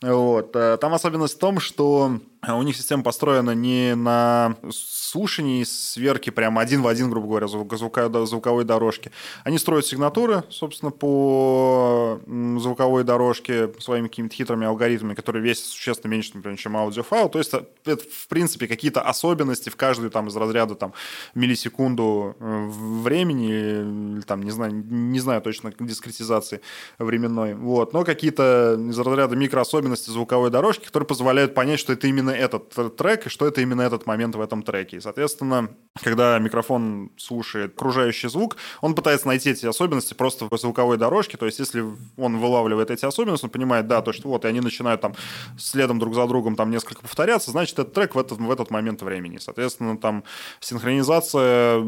Вот. 0.03 0.55
Э, 0.55 0.77
там 0.79 0.93
особенность 0.93 1.37
в 1.37 1.39
том, 1.39 1.59
что 1.59 2.19
у 2.53 2.61
них 2.63 2.75
система 2.75 3.03
построена 3.03 3.51
не 3.51 3.95
на 3.95 4.55
слушании 4.71 5.63
сверки 5.63 6.29
прям 6.29 6.59
один 6.59 6.81
в 6.81 6.87
один, 6.87 7.09
грубо 7.09 7.27
говоря, 7.27 7.47
звук, 7.47 7.73
звука, 7.77 8.09
звуковой 8.25 8.65
дорожки. 8.65 9.11
Они 9.43 9.57
строят 9.57 9.85
сигнатуры, 9.85 10.43
собственно, 10.49 10.91
по 10.91 12.19
звуковой 12.59 13.03
дорожке 13.03 13.71
своими 13.79 14.07
какими-то 14.07 14.35
хитрыми 14.35 14.67
алгоритмами, 14.67 15.13
которые 15.13 15.41
весят 15.41 15.65
существенно 15.65 16.11
меньше, 16.11 16.31
например, 16.33 16.57
чем 16.57 16.75
аудиофайл. 16.75 17.29
То 17.29 17.39
есть 17.39 17.53
э, 17.53 17.63
это, 17.85 18.03
в 18.03 18.27
принципе, 18.27 18.67
какие-то 18.67 19.01
особенности 19.01 19.69
в 19.69 19.75
каждую 19.75 20.11
там 20.11 20.27
из 20.27 20.35
разряда 20.35 20.75
там 20.75 20.93
миллисекунду 21.33 22.35
э, 22.39 22.67
времени, 22.67 23.47
или 23.47 24.21
там, 24.21 24.43
не 24.43 24.51
знаю, 24.51 24.73
не 24.73 25.19
знаю 25.19 25.41
точно 25.41 25.73
дискретизации 25.79 26.61
временной. 26.99 27.53
Вот. 27.53 27.93
Но 27.93 28.03
какие-то 28.03 28.77
из 28.77 28.99
разряда 28.99 29.35
микроособенности 29.35 30.09
звуковой 30.09 30.49
дорожки, 30.49 30.85
которые 30.85 31.07
позволяют 31.07 31.53
понять, 31.53 31.79
что 31.79 31.93
это 31.93 32.07
именно 32.07 32.34
этот 32.35 32.95
трек 32.95 33.27
и 33.27 33.29
что 33.29 33.47
это 33.47 33.61
именно 33.61 33.81
этот 33.81 34.05
момент 34.05 34.35
в 34.35 34.41
этом 34.41 34.63
треке. 34.63 34.97
И, 34.97 34.99
соответственно, 34.99 35.69
когда 36.01 36.37
микрофон 36.39 37.11
слушает 37.17 37.73
окружающий 37.75 38.27
звук, 38.27 38.57
он 38.81 38.95
пытается 38.95 39.27
найти 39.27 39.51
эти 39.51 39.65
особенности 39.65 40.13
просто 40.13 40.47
в 40.49 40.57
звуковой 40.57 40.97
дорожке. 40.97 41.37
То 41.37 41.45
есть, 41.45 41.59
если 41.59 41.83
он 42.17 42.37
вылавливает 42.37 42.91
эти 42.91 43.05
особенности, 43.05 43.45
он 43.45 43.51
понимает, 43.51 43.87
да, 43.87 44.01
то, 44.01 44.13
что 44.13 44.29
вот, 44.29 44.45
и 44.45 44.47
они 44.47 44.61
начинают 44.61 45.01
там 45.01 45.15
следом 45.57 45.99
друг 45.99 46.15
за 46.15 46.27
другом 46.27 46.55
там 46.55 46.71
несколько 46.71 47.01
повторяться, 47.01 47.51
значит, 47.51 47.79
этот 47.79 47.93
трек 47.93 48.15
в 48.15 48.19
этот, 48.19 48.39
в 48.39 48.51
этот 48.51 48.71
момент 48.71 49.01
времени. 49.01 49.37
Соответственно, 49.37 49.97
там 49.97 50.23
синхронизация 50.59 51.83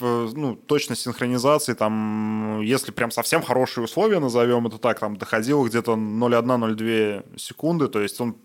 ну, 0.00 0.54
точность 0.54 1.02
синхронизации, 1.02 1.74
там, 1.74 2.60
если 2.62 2.92
прям 2.92 3.10
совсем 3.10 3.42
хорошие 3.42 3.84
условия, 3.84 4.20
назовем 4.20 4.66
это 4.66 4.78
так, 4.78 5.00
там, 5.00 5.16
доходило 5.16 5.66
где-то 5.66 5.92
0,1-0,2 5.94 7.38
секунды, 7.38 7.88
то 7.88 8.00
есть 8.00 8.20
он 8.20 8.36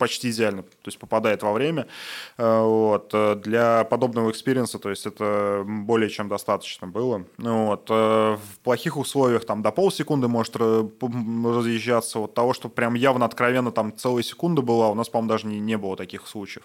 почти 0.00 0.30
идеально, 0.30 0.62
то 0.62 0.86
есть 0.86 0.98
попадает 0.98 1.42
во 1.42 1.52
время. 1.52 1.86
Э, 2.38 2.62
вот. 2.62 3.10
Э, 3.12 3.34
для 3.36 3.84
подобного 3.84 4.30
experience 4.30 4.70
а, 4.70 4.78
то 4.78 4.88
есть 4.90 5.06
это 5.06 5.62
более 5.64 6.08
чем 6.08 6.28
достаточно 6.28 6.86
было. 6.86 7.24
Вот. 7.38 7.86
Э, 7.90 8.36
в 8.36 8.58
плохих 8.64 8.96
условиях 8.96 9.44
там 9.44 9.62
до 9.62 9.70
полсекунды 9.70 10.26
может 10.26 10.56
разъезжаться. 10.56 12.18
Вот 12.18 12.34
того, 12.34 12.54
что 12.54 12.68
прям 12.68 12.94
явно 12.94 13.26
откровенно 13.26 13.70
там 13.70 13.96
целая 13.96 14.22
секунда 14.22 14.62
была, 14.62 14.88
у 14.88 14.94
нас, 14.94 15.08
по-моему, 15.10 15.28
даже 15.28 15.46
не, 15.46 15.60
не 15.60 15.76
было 15.76 15.96
таких 15.96 16.26
случаев. 16.26 16.64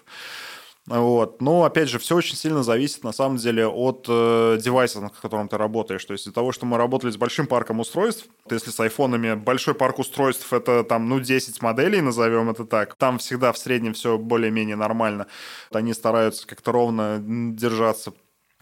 Вот. 0.86 1.42
Но, 1.42 1.64
опять 1.64 1.88
же, 1.88 1.98
все 1.98 2.16
очень 2.16 2.36
сильно 2.36 2.62
зависит, 2.62 3.02
на 3.02 3.12
самом 3.12 3.38
деле, 3.38 3.66
от 3.66 4.06
э, 4.08 4.58
девайса, 4.62 5.00
на 5.00 5.08
котором 5.10 5.48
ты 5.48 5.56
работаешь. 5.56 6.04
То 6.04 6.12
есть 6.12 6.24
из-за 6.24 6.34
того, 6.34 6.52
что 6.52 6.64
мы 6.64 6.78
работали 6.78 7.10
с 7.10 7.16
большим 7.16 7.48
парком 7.48 7.80
устройств, 7.80 8.26
если 8.48 8.70
с 8.70 8.78
айфонами 8.78 9.34
большой 9.34 9.74
парк 9.74 9.98
устройств— 9.98 10.52
это 10.52 10.84
там, 10.84 11.08
ну, 11.08 11.18
10 11.18 11.60
моделей, 11.60 12.00
назовем 12.00 12.50
это 12.50 12.64
так, 12.64 12.94
там 12.94 13.18
всегда 13.18 13.52
в 13.52 13.58
среднем 13.58 13.94
все 13.94 14.16
более-менее 14.16 14.76
нормально. 14.76 15.26
Они 15.72 15.92
стараются 15.92 16.46
как-то 16.46 16.70
ровно 16.70 17.18
держаться 17.20 18.12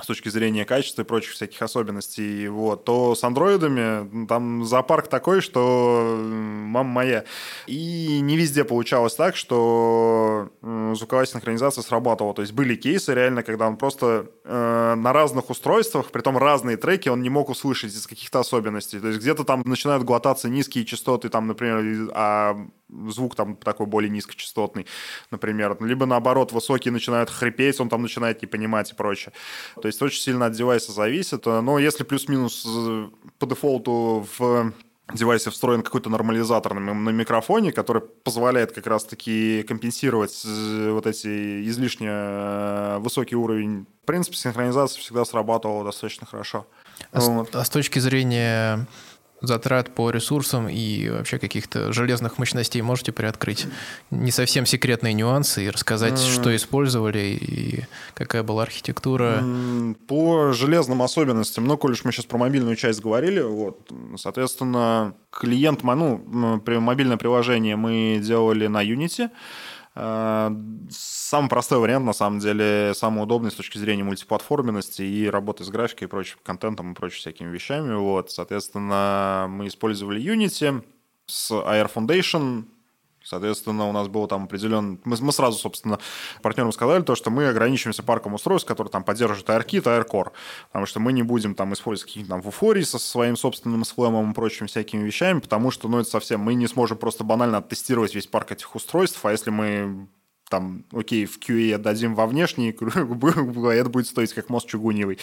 с 0.00 0.06
точки 0.06 0.28
зрения 0.28 0.64
качества 0.64 1.02
и 1.02 1.04
прочих 1.04 1.34
всяких 1.34 1.62
особенностей, 1.62 2.48
вот, 2.48 2.84
то 2.84 3.14
с 3.14 3.22
андроидами 3.22 4.26
там 4.26 4.64
зоопарк 4.64 5.06
такой, 5.06 5.40
что 5.40 6.18
мама 6.20 6.90
моя. 6.90 7.24
И 7.68 8.18
не 8.20 8.36
везде 8.36 8.64
получалось 8.64 9.14
так, 9.14 9.36
что 9.36 10.50
звуковая 10.94 11.26
синхронизация 11.26 11.82
срабатывала. 11.82 12.34
То 12.34 12.42
есть 12.42 12.52
были 12.52 12.74
кейсы 12.74 13.14
реально, 13.14 13.44
когда 13.44 13.68
он 13.68 13.76
просто 13.76 14.26
э, 14.44 14.94
на 14.96 15.12
разных 15.12 15.50
устройствах, 15.50 16.10
при 16.10 16.22
том 16.22 16.38
разные 16.38 16.76
треки, 16.76 17.08
он 17.08 17.22
не 17.22 17.30
мог 17.30 17.48
услышать 17.48 17.94
из 17.94 18.06
каких-то 18.08 18.40
особенностей. 18.40 18.98
То 18.98 19.08
есть 19.08 19.20
где-то 19.20 19.44
там 19.44 19.62
начинают 19.64 20.02
глотаться 20.02 20.48
низкие 20.48 20.84
частоты, 20.84 21.28
там, 21.28 21.46
например, 21.46 22.10
а 22.14 22.56
звук 23.08 23.34
там 23.34 23.56
такой 23.56 23.86
более 23.86 24.10
низкочастотный, 24.10 24.86
например. 25.30 25.76
Либо 25.80 26.06
наоборот, 26.06 26.52
высокий 26.52 26.90
начинает 26.90 27.30
хрипеть, 27.30 27.80
он 27.80 27.88
там 27.88 28.02
начинает 28.02 28.42
не 28.42 28.46
понимать 28.46 28.92
и 28.92 28.94
прочее. 28.94 29.32
То 29.84 29.88
есть 29.88 30.00
очень 30.00 30.22
сильно 30.22 30.46
от 30.46 30.54
девайса 30.54 30.92
зависит. 30.92 31.44
Но 31.44 31.78
если 31.78 32.04
плюс-минус 32.04 32.64
э, 32.66 33.08
по 33.38 33.44
дефолту 33.44 34.26
в 34.38 34.72
девайсе 35.12 35.50
встроен 35.50 35.82
какой-то 35.82 36.08
нормализатор 36.08 36.72
на, 36.72 36.94
на 36.94 37.10
микрофоне, 37.10 37.70
который 37.70 38.00
позволяет 38.00 38.72
как 38.72 38.86
раз-таки 38.86 39.62
компенсировать 39.68 40.42
э, 40.46 40.88
вот 40.90 41.06
эти 41.06 41.68
излишне 41.68 42.08
э, 42.10 42.96
высокий 43.00 43.36
уровень. 43.36 43.84
В 44.04 44.06
принципе, 44.06 44.38
синхронизация 44.38 45.02
всегда 45.02 45.26
срабатывала 45.26 45.84
достаточно 45.84 46.26
хорошо. 46.26 46.66
А, 47.12 47.20
вот. 47.20 47.52
с, 47.52 47.54
а 47.54 47.62
с 47.62 47.68
точки 47.68 47.98
зрения 47.98 48.86
затрат 49.48 49.94
по 49.94 50.10
ресурсам 50.10 50.68
и 50.68 51.08
вообще 51.08 51.38
каких-то 51.38 51.92
железных 51.92 52.38
мощностей 52.38 52.80
можете 52.82 53.12
приоткрыть 53.12 53.66
не 54.10 54.30
совсем 54.30 54.66
секретные 54.66 55.14
нюансы 55.14 55.64
и 55.64 55.70
рассказать, 55.70 56.14
mm. 56.14 56.34
что 56.34 56.54
использовали 56.54 57.38
и 57.40 57.84
какая 58.14 58.42
была 58.42 58.62
архитектура? 58.62 59.42
По 60.06 60.52
железным 60.52 61.02
особенностям, 61.02 61.64
ну, 61.66 61.76
коль 61.76 61.94
мы 62.04 62.12
сейчас 62.12 62.24
про 62.24 62.38
мобильную 62.38 62.76
часть 62.76 63.00
говорили, 63.00 63.40
вот, 63.40 63.90
соответственно, 64.16 65.14
клиент, 65.30 65.82
ну, 65.82 66.60
мобильное 66.80 67.16
приложение 67.16 67.76
мы 67.76 68.20
делали 68.22 68.66
на 68.66 68.84
Unity, 68.84 69.30
самый 69.94 71.48
простой 71.48 71.78
вариант, 71.78 72.04
на 72.04 72.12
самом 72.12 72.40
деле, 72.40 72.92
самый 72.94 73.22
удобный 73.22 73.50
с 73.50 73.54
точки 73.54 73.78
зрения 73.78 74.02
мультиплатформенности 74.02 75.02
и 75.02 75.28
работы 75.28 75.64
с 75.64 75.68
графикой 75.68 76.08
и 76.08 76.10
прочим 76.10 76.38
контентом 76.42 76.92
и 76.92 76.94
прочими 76.94 77.18
всякими 77.18 77.48
вещами. 77.48 77.94
Вот, 77.94 78.30
соответственно, 78.30 79.46
мы 79.48 79.68
использовали 79.68 80.20
Unity 80.20 80.84
с 81.26 81.52
Air 81.52 81.90
Foundation, 81.94 82.64
Соответственно, 83.24 83.88
у 83.88 83.92
нас 83.92 84.08
был 84.08 84.26
там 84.26 84.44
определен... 84.44 85.00
Мы, 85.04 85.16
мы 85.20 85.32
сразу, 85.32 85.58
собственно, 85.58 85.98
партнерам 86.42 86.72
сказали 86.72 87.02
то, 87.02 87.14
что 87.14 87.30
мы 87.30 87.48
ограничиваемся 87.48 88.02
парком 88.02 88.34
устройств, 88.34 88.68
которые 88.68 88.90
там 88.90 89.02
поддерживают 89.02 89.48
AirKit, 89.48 89.84
AirCore, 89.84 90.32
потому 90.68 90.86
что 90.86 91.00
мы 91.00 91.12
не 91.12 91.22
будем 91.22 91.54
там 91.54 91.72
использовать 91.72 92.10
какие-то 92.10 92.30
там 92.30 92.42
вуфории 92.42 92.82
со 92.82 92.98
своим 92.98 93.36
собственным 93.36 93.84
сфлемом 93.84 94.30
и 94.30 94.34
прочими 94.34 94.66
всякими 94.66 95.02
вещами, 95.02 95.40
потому 95.40 95.70
что, 95.70 95.88
ну, 95.88 96.00
это 96.00 96.10
совсем... 96.10 96.40
Мы 96.40 96.54
не 96.54 96.66
сможем 96.66 96.98
просто 96.98 97.24
банально 97.24 97.58
оттестировать 97.58 98.14
весь 98.14 98.26
парк 98.26 98.52
этих 98.52 98.74
устройств, 98.74 99.24
а 99.24 99.32
если 99.32 99.50
мы 99.50 100.06
там, 100.50 100.84
окей, 100.92 101.26
в 101.26 101.38
QA 101.40 101.74
отдадим 101.74 102.14
во 102.14 102.26
внешний, 102.26 102.70
это 102.78 103.90
будет 103.90 104.06
стоить 104.06 104.32
как 104.34 104.50
мост 104.50 104.68
чугуневый. 104.68 105.18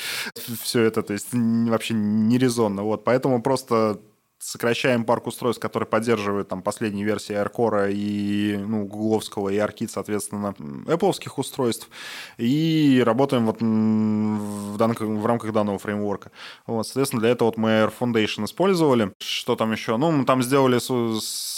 Все 0.62 0.82
это, 0.82 1.04
то 1.04 1.14
есть, 1.14 1.28
вообще 1.32 1.94
нерезонно. 1.94 2.84
Вот, 2.84 3.04
поэтому 3.04 3.42
просто 3.42 4.02
сокращаем 4.42 5.06
парк 5.06 5.28
устройств, 5.28 5.62
которые 5.62 5.88
поддерживают 5.88 6.50
там 6.50 6.62
последние 6.62 7.06
версии 7.06 7.36
AirCore 7.36 7.94
и 7.94 8.58
ну, 8.58 8.86
гугловского 8.86 9.50
и 9.50 9.58
ARKit, 9.58 9.90
соответственно, 9.90 10.56
Apple 10.58 11.14
устройств, 11.38 11.90
и 12.38 13.04
работаем 13.06 13.46
вот 13.46 13.62
в, 13.62 14.78
данных, 14.78 15.02
в 15.02 15.26
рамках 15.26 15.54
данного 15.54 15.78
фреймворка. 15.78 16.32
Вот, 16.66 16.88
соответственно, 16.88 17.22
для 17.22 17.30
этого 17.30 17.50
вот 17.50 17.58
мы 17.58 17.70
Air 17.70 17.94
Foundation 17.98 18.46
использовали. 18.46 19.14
Что 19.20 19.56
там 19.56 19.72
еще? 19.72 19.98
Ну, 19.98 20.12
мы 20.12 20.26
там 20.26 20.42
сделали 20.42 20.80
с 20.80 21.51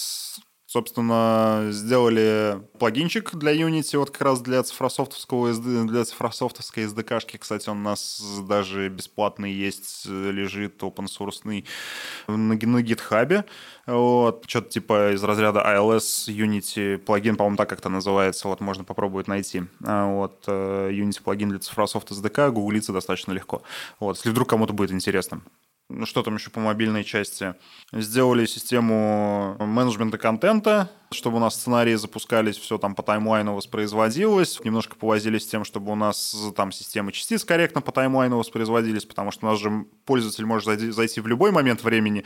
Собственно, 0.74 1.68
сделали 1.70 2.60
плагинчик 2.80 3.36
для 3.36 3.56
Unity, 3.56 3.96
вот 3.96 4.10
как 4.10 4.22
раз 4.24 4.42
для 4.42 4.64
цифрософтовского 4.64 5.54
для 5.54 6.04
цифрософтовской 6.04 6.86
SDK-шки. 6.86 7.38
Кстати, 7.38 7.70
он 7.70 7.78
у 7.78 7.84
нас 7.84 8.20
даже 8.48 8.90
бесплатный 8.90 9.54
есть, 9.54 10.08
лежит 10.08 10.82
open 10.82 11.06
source 11.06 11.64
на, 12.26 12.34
на 12.36 12.80
GitHub. 12.80 13.46
Вот, 13.86 14.46
что-то 14.48 14.72
типа 14.72 15.14
из 15.14 15.24
разряда 15.24 15.60
ILS 15.60 16.28
Unity 16.30 16.98
плагин, 16.98 17.36
по-моему, 17.36 17.58
так 17.58 17.70
как-то 17.70 17.90
называется. 17.90 18.48
Вот, 18.48 18.60
можно 18.60 18.84
попробовать 18.84 19.28
найти. 19.28 19.66
А 19.86 20.08
вот, 20.08 20.44
э, 20.48 20.90
Unity 20.92 21.22
плагин 21.22 21.50
для 21.50 21.60
Cifrasoft 21.60 22.10
SDK 22.10 22.50
гуглится 22.50 22.94
достаточно 22.94 23.32
легко. 23.32 23.62
Вот, 24.00 24.18
если 24.18 24.32
вдруг 24.32 24.50
кому-то 24.50 24.74
будет 24.74 24.92
интересно 24.92 25.44
ну 25.94 26.06
что 26.06 26.24
там 26.24 26.36
еще 26.36 26.50
по 26.50 26.60
мобильной 26.60 27.04
части, 27.04 27.56
сделали 27.92 28.46
систему 28.46 29.56
менеджмента 29.60 30.18
контента, 30.18 30.90
чтобы 31.12 31.38
у 31.38 31.40
нас 31.40 31.56
сценарии 31.56 31.96
запускались, 31.96 32.58
все 32.58 32.78
там 32.78 32.96
по 32.96 33.04
таймлайну 33.04 33.56
воспроизводилось. 33.56 34.60
Немножко 34.64 34.96
повозились 34.96 35.44
с 35.44 35.48
тем, 35.48 35.64
чтобы 35.64 35.92
у 35.92 35.96
нас 35.96 36.36
там 36.56 36.72
системы 36.72 37.12
частиц 37.12 37.46
корректно 37.46 37.82
по 37.82 37.92
таймлайну 37.92 38.38
воспроизводились, 38.38 39.06
потому 39.06 39.32
что 39.32 39.46
у 39.46 39.50
нас 39.50 39.60
же 39.60 39.86
пользователь 40.06 40.46
может 40.46 40.66
зайти, 40.66 40.90
зайти 40.90 41.22
в 41.22 41.28
любой 41.28 41.52
момент 41.52 41.84
времени 41.84 42.24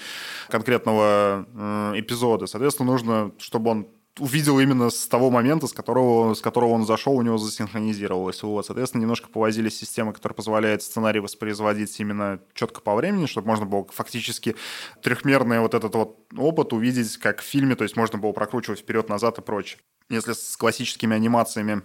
конкретного 0.49 1.45
э, 1.53 1.93
эпизода. 1.99 2.47
Соответственно, 2.47 2.91
нужно, 2.91 3.31
чтобы 3.39 3.71
он 3.71 3.87
увидел 4.19 4.59
именно 4.59 4.89
с 4.89 5.07
того 5.07 5.29
момента, 5.29 5.67
с 5.67 5.73
которого, 5.73 6.33
с 6.33 6.41
которого 6.41 6.71
он 6.71 6.85
зашел, 6.85 7.15
у 7.15 7.21
него 7.21 7.37
засинхронизировалось. 7.37 8.43
Вот, 8.43 8.65
соответственно, 8.65 9.01
немножко 9.01 9.29
повозили 9.29 9.69
системы, 9.69 10.13
которая 10.13 10.35
позволяет 10.35 10.83
сценарий 10.83 11.19
воспроизводить 11.19 11.99
именно 11.99 12.39
четко 12.53 12.81
по 12.81 12.95
времени, 12.95 13.25
чтобы 13.25 13.47
можно 13.47 13.65
было 13.65 13.85
фактически 13.89 14.55
трехмерный 15.01 15.59
вот 15.59 15.73
этот 15.73 15.93
вот 15.95 16.19
опыт 16.37 16.73
увидеть, 16.73 17.17
как 17.17 17.41
в 17.41 17.45
фильме, 17.45 17.75
то 17.75 17.83
есть 17.83 17.95
можно 17.95 18.17
было 18.17 18.31
прокручивать 18.31 18.79
вперед-назад 18.79 19.39
и 19.39 19.41
прочее. 19.41 19.79
Если 20.09 20.33
с 20.33 20.55
классическими 20.57 21.15
анимациями 21.15 21.81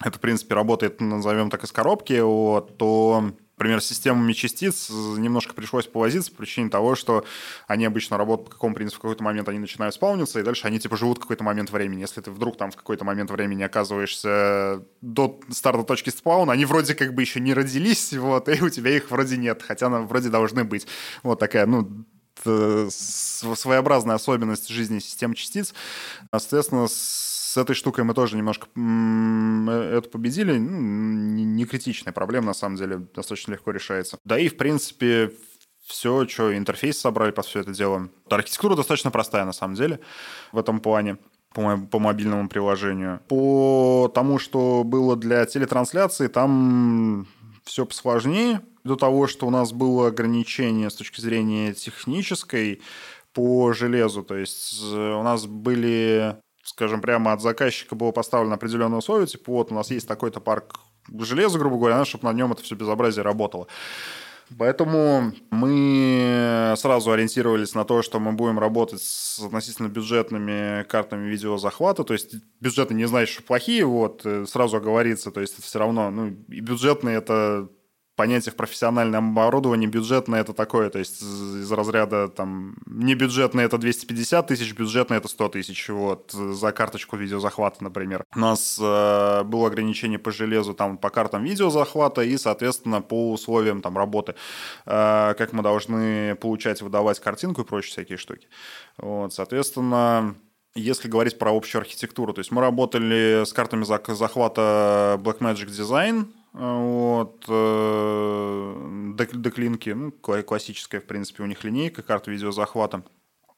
это, 0.00 0.18
в 0.18 0.20
принципе, 0.20 0.54
работает, 0.54 1.00
назовем 1.00 1.50
так, 1.50 1.64
из 1.64 1.72
коробки, 1.72 2.18
вот, 2.20 2.76
то 2.76 3.32
например, 3.62 3.80
с 3.80 3.86
системами 3.86 4.32
частиц 4.32 4.90
немножко 4.90 5.54
пришлось 5.54 5.86
повозиться 5.86 6.32
по 6.32 6.38
причине 6.38 6.68
того, 6.68 6.96
что 6.96 7.24
они 7.68 7.84
обычно 7.84 8.18
работают 8.18 8.48
по 8.48 8.54
какому 8.56 8.74
принципу 8.74 8.98
в 8.98 9.02
какой-то 9.02 9.22
момент 9.22 9.48
они 9.48 9.60
начинают 9.60 9.94
спауниться, 9.94 10.40
и 10.40 10.42
дальше 10.42 10.66
они 10.66 10.80
типа 10.80 10.96
живут 10.96 11.20
какой-то 11.20 11.44
момент 11.44 11.70
времени. 11.70 12.00
Если 12.00 12.20
ты 12.20 12.32
вдруг 12.32 12.56
там 12.56 12.72
в 12.72 12.76
какой-то 12.76 13.04
момент 13.04 13.30
времени 13.30 13.62
оказываешься 13.62 14.82
до 15.00 15.38
старта 15.50 15.84
точки 15.84 16.10
спауна, 16.10 16.52
они 16.52 16.64
вроде 16.64 16.96
как 16.96 17.14
бы 17.14 17.22
еще 17.22 17.38
не 17.38 17.54
родились, 17.54 18.12
вот, 18.14 18.48
и 18.48 18.60
у 18.60 18.68
тебя 18.68 18.96
их 18.96 19.10
вроде 19.12 19.36
нет, 19.36 19.62
хотя 19.62 19.86
они 19.86 20.06
вроде 20.06 20.28
должны 20.28 20.64
быть. 20.64 20.88
Вот 21.22 21.38
такая, 21.38 21.66
ну, 21.66 22.04
своеобразная 22.90 24.16
особенность 24.16 24.68
жизни 24.70 24.98
системы 24.98 25.36
частиц. 25.36 25.72
Соответственно, 26.32 26.88
с 26.88 27.31
этой 27.56 27.74
штукой 27.74 28.04
мы 28.04 28.14
тоже 28.14 28.36
немножко 28.36 28.68
э, 28.76 29.98
это 29.98 30.08
победили. 30.08 30.56
Ну, 30.56 30.80
не 30.80 31.64
критичная 31.64 32.12
проблема, 32.12 32.48
на 32.48 32.54
самом 32.54 32.76
деле, 32.76 32.98
достаточно 33.14 33.52
легко 33.52 33.70
решается. 33.70 34.18
Да 34.24 34.38
и, 34.38 34.48
в 34.48 34.56
принципе, 34.56 35.32
все, 35.84 36.26
что 36.28 36.56
интерфейс 36.56 36.98
собрали 36.98 37.30
под 37.32 37.46
все 37.46 37.60
это 37.60 37.72
дело. 37.72 38.08
Архитектура 38.30 38.76
достаточно 38.76 39.10
простая, 39.10 39.44
на 39.44 39.52
самом 39.52 39.74
деле, 39.74 40.00
в 40.52 40.58
этом 40.58 40.80
плане 40.80 41.18
по, 41.54 41.76
по 41.78 41.98
мобильному 41.98 42.48
приложению. 42.48 43.20
По 43.28 44.10
тому, 44.14 44.38
что 44.38 44.84
было 44.84 45.16
для 45.16 45.44
телетрансляции, 45.46 46.28
там 46.28 47.26
все 47.64 47.86
посложнее. 47.86 48.62
До 48.84 48.96
того, 48.96 49.26
что 49.26 49.46
у 49.46 49.50
нас 49.50 49.72
было 49.72 50.08
ограничение 50.08 50.90
с 50.90 50.94
точки 50.94 51.20
зрения 51.20 51.72
технической 51.72 52.82
по 53.32 53.72
железу. 53.72 54.22
То 54.22 54.36
есть 54.36 54.82
э, 54.82 55.14
у 55.14 55.22
нас 55.22 55.46
были 55.46 56.36
скажем, 56.62 57.00
прямо 57.00 57.32
от 57.32 57.40
заказчика 57.40 57.94
было 57.94 58.12
поставлено 58.12 58.54
определенное 58.54 58.98
условие, 58.98 59.26
типа 59.26 59.52
вот 59.52 59.72
у 59.72 59.74
нас 59.74 59.90
есть 59.90 60.08
такой-то 60.08 60.40
парк 60.40 60.80
железа, 61.20 61.58
грубо 61.58 61.76
говоря, 61.76 62.04
чтобы 62.04 62.24
на 62.24 62.32
нем 62.32 62.52
это 62.52 62.62
все 62.62 62.74
безобразие 62.74 63.22
работало. 63.22 63.66
Поэтому 64.58 65.32
мы 65.50 66.74
сразу 66.76 67.12
ориентировались 67.12 67.74
на 67.74 67.84
то, 67.84 68.02
что 68.02 68.20
мы 68.20 68.32
будем 68.32 68.58
работать 68.58 69.00
с 69.00 69.38
относительно 69.38 69.88
бюджетными 69.88 70.84
картами 70.84 71.28
видеозахвата. 71.28 72.04
То 72.04 72.12
есть 72.12 72.34
бюджеты 72.60 72.94
не 72.94 73.06
значит, 73.06 73.32
что 73.32 73.42
плохие, 73.42 73.84
вот, 73.84 74.22
э, 74.24 74.44
сразу 74.46 74.76
оговориться. 74.76 75.30
То 75.30 75.40
есть 75.40 75.54
это 75.54 75.62
все 75.62 75.78
равно, 75.78 76.10
ну, 76.10 76.36
и 76.48 76.60
бюджетные 76.60 77.16
это 77.16 77.68
понятие 78.22 78.52
в 78.52 78.56
профессиональном 78.56 79.30
оборудовании 79.36 79.88
бюджетное 79.88 80.42
это 80.42 80.52
такое, 80.52 80.90
то 80.90 81.00
есть 81.00 81.20
из 81.20 81.72
разряда 81.72 82.28
там 82.28 82.76
не 82.86 83.16
бюджетное 83.16 83.64
это 83.64 83.78
250 83.78 84.46
тысяч, 84.46 84.72
бюджетное 84.74 85.18
это 85.18 85.26
100 85.26 85.48
тысяч, 85.48 85.88
вот, 85.88 86.30
за 86.30 86.70
карточку 86.70 87.16
видеозахвата, 87.16 87.82
например. 87.82 88.22
У 88.32 88.38
нас 88.38 88.78
э, 88.80 89.42
было 89.42 89.66
ограничение 89.66 90.20
по 90.20 90.30
железу 90.30 90.72
там 90.72 90.98
по 90.98 91.10
картам 91.10 91.42
видеозахвата 91.42 92.22
и, 92.22 92.36
соответственно, 92.36 93.02
по 93.02 93.32
условиям 93.32 93.82
там 93.82 93.98
работы, 93.98 94.36
э, 94.86 95.34
как 95.36 95.52
мы 95.52 95.64
должны 95.64 96.36
получать, 96.36 96.80
выдавать 96.80 97.18
картинку 97.18 97.62
и 97.62 97.64
прочие 97.64 97.90
всякие 97.90 98.18
штуки. 98.18 98.46
Вот, 98.98 99.34
соответственно, 99.34 100.36
если 100.76 101.08
говорить 101.08 101.40
про 101.40 101.50
общую 101.50 101.80
архитектуру, 101.80 102.32
то 102.34 102.38
есть 102.38 102.52
мы 102.52 102.60
работали 102.60 103.42
с 103.44 103.52
картами 103.52 103.82
захвата 103.82 105.18
Blackmagic 105.20 105.66
Design, 105.66 106.28
вот. 106.52 107.44
Э, 107.48 109.14
деклинки, 109.34 109.90
ну, 109.90 110.12
классическая, 110.12 111.00
в 111.00 111.06
принципе, 111.06 111.42
у 111.42 111.46
них 111.46 111.64
линейка 111.64 112.02
карт 112.02 112.26
видеозахвата. 112.26 113.04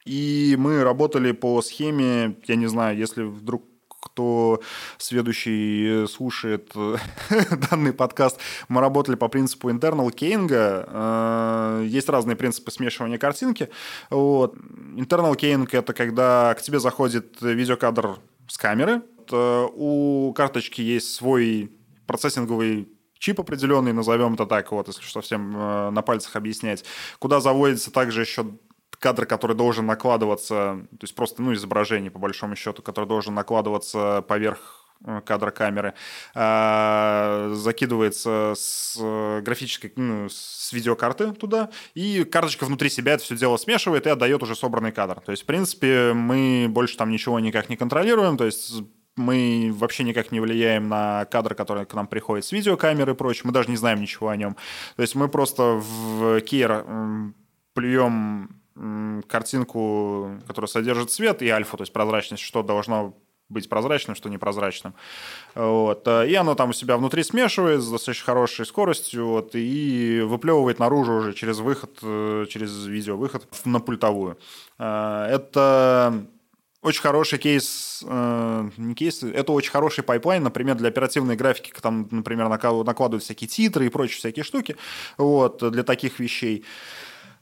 И 0.04 0.54
мы 0.58 0.84
работали 0.84 1.32
по 1.32 1.60
схеме, 1.62 2.36
я 2.46 2.56
не 2.56 2.66
знаю, 2.66 2.96
если 2.96 3.22
вдруг 3.22 3.64
кто 3.88 4.60
следующий 4.98 6.06
слушает 6.06 6.72
данный 7.70 7.94
подкаст, 7.94 8.38
мы 8.68 8.82
работали 8.82 9.16
по 9.16 9.28
принципу 9.28 9.70
internal 9.70 10.10
keying. 10.14 10.48
Э, 10.50 11.84
есть 11.86 12.08
разные 12.08 12.36
принципы 12.36 12.70
смешивания 12.70 13.18
картинки. 13.18 13.70
Вот. 14.10 14.54
Internal 14.96 15.34
keying— 15.34 15.68
это 15.72 15.94
когда 15.94 16.54
к 16.54 16.62
тебе 16.62 16.78
заходит 16.78 17.40
видеокадр 17.40 18.18
с 18.46 18.58
камеры. 18.58 19.02
У 19.32 20.34
карточки 20.36 20.82
есть 20.82 21.14
свой 21.14 21.72
процессинговый 22.06 22.88
чип 23.18 23.40
определенный, 23.40 23.92
назовем 23.92 24.34
это 24.34 24.46
так, 24.46 24.70
вот, 24.72 24.88
если 24.88 25.02
совсем 25.02 25.56
э, 25.56 25.90
на 25.90 26.02
пальцах 26.02 26.36
объяснять, 26.36 26.84
куда 27.18 27.40
заводится 27.40 27.90
также 27.90 28.20
еще 28.20 28.46
кадр, 28.98 29.26
который 29.26 29.56
должен 29.56 29.86
накладываться, 29.86 30.86
то 30.90 31.02
есть 31.02 31.14
просто 31.14 31.42
ну, 31.42 31.52
изображение, 31.54 32.10
по 32.10 32.18
большому 32.18 32.56
счету, 32.56 32.82
который 32.82 33.06
должен 33.06 33.34
накладываться 33.34 34.22
поверх 34.28 34.86
э, 35.06 35.20
кадра 35.24 35.50
камеры, 35.50 35.94
а, 36.34 37.50
закидывается 37.54 38.54
с 38.56 38.96
графической, 39.42 39.92
ну, 39.96 40.28
с 40.28 40.72
видеокарты 40.72 41.32
туда, 41.32 41.70
и 41.94 42.24
карточка 42.24 42.64
внутри 42.64 42.90
себя 42.90 43.12
это 43.12 43.24
все 43.24 43.36
дело 43.36 43.56
смешивает 43.56 44.06
и 44.06 44.10
отдает 44.10 44.42
уже 44.42 44.54
собранный 44.54 44.92
кадр. 44.92 45.20
То 45.20 45.32
есть, 45.32 45.44
в 45.44 45.46
принципе, 45.46 46.12
мы 46.12 46.66
больше 46.68 46.96
там 46.96 47.10
ничего 47.10 47.40
никак 47.40 47.68
не 47.68 47.76
контролируем, 47.76 48.36
то 48.36 48.44
есть 48.44 48.82
мы 49.16 49.72
вообще 49.74 50.04
никак 50.04 50.32
не 50.32 50.40
влияем 50.40 50.88
на 50.88 51.24
кадр, 51.26 51.54
который 51.54 51.86
к 51.86 51.94
нам 51.94 52.06
приходит 52.06 52.44
с 52.44 52.52
видеокамеры 52.52 53.12
и 53.12 53.14
прочее, 53.14 53.42
мы 53.44 53.52
даже 53.52 53.70
не 53.70 53.76
знаем 53.76 54.00
ничего 54.00 54.28
о 54.28 54.36
нем. 54.36 54.56
То 54.96 55.02
есть 55.02 55.14
мы 55.14 55.28
просто 55.28 55.74
в 55.74 56.38
Keyer 56.38 57.32
плюем 57.74 58.60
картинку, 59.28 60.40
которая 60.46 60.68
содержит 60.68 61.10
цвет 61.10 61.42
и 61.42 61.48
альфа, 61.48 61.76
то 61.76 61.82
есть 61.82 61.92
прозрачность, 61.92 62.42
что 62.42 62.62
должно 62.62 63.14
быть 63.48 63.68
прозрачным, 63.68 64.16
что 64.16 64.28
непрозрачным. 64.28 64.94
Вот. 65.54 66.08
И 66.08 66.34
оно 66.34 66.54
там 66.54 66.70
у 66.70 66.72
себя 66.72 66.96
внутри 66.96 67.22
смешивает 67.22 67.82
с 67.82 67.90
достаточно 67.90 68.24
хорошей 68.24 68.66
скоростью 68.66 69.26
вот, 69.26 69.50
и 69.54 70.22
выплевывает 70.24 70.78
наружу 70.78 71.12
уже 71.14 71.34
через 71.34 71.58
выход, 71.58 71.98
э, 72.02 72.46
через 72.48 72.86
видеовыход 72.86 73.46
на 73.64 73.80
пультовую. 73.80 74.38
Э, 74.78 75.26
это 75.30 76.26
очень 76.84 77.00
хороший 77.00 77.38
кейс, 77.38 78.04
э, 78.06 78.70
не 78.76 78.94
кейс, 78.94 79.22
это 79.22 79.52
очень 79.52 79.70
хороший 79.70 80.04
pipeline, 80.04 80.42
например, 80.42 80.76
для 80.76 80.88
оперативной 80.88 81.34
графики, 81.34 81.72
там, 81.80 82.06
например, 82.10 82.48
накладывают 82.50 83.24
всякие 83.24 83.48
титры 83.48 83.86
и 83.86 83.88
прочие 83.88 84.18
всякие 84.18 84.44
штуки, 84.44 84.76
вот, 85.16 85.70
для 85.72 85.82
таких 85.82 86.20
вещей. 86.20 86.64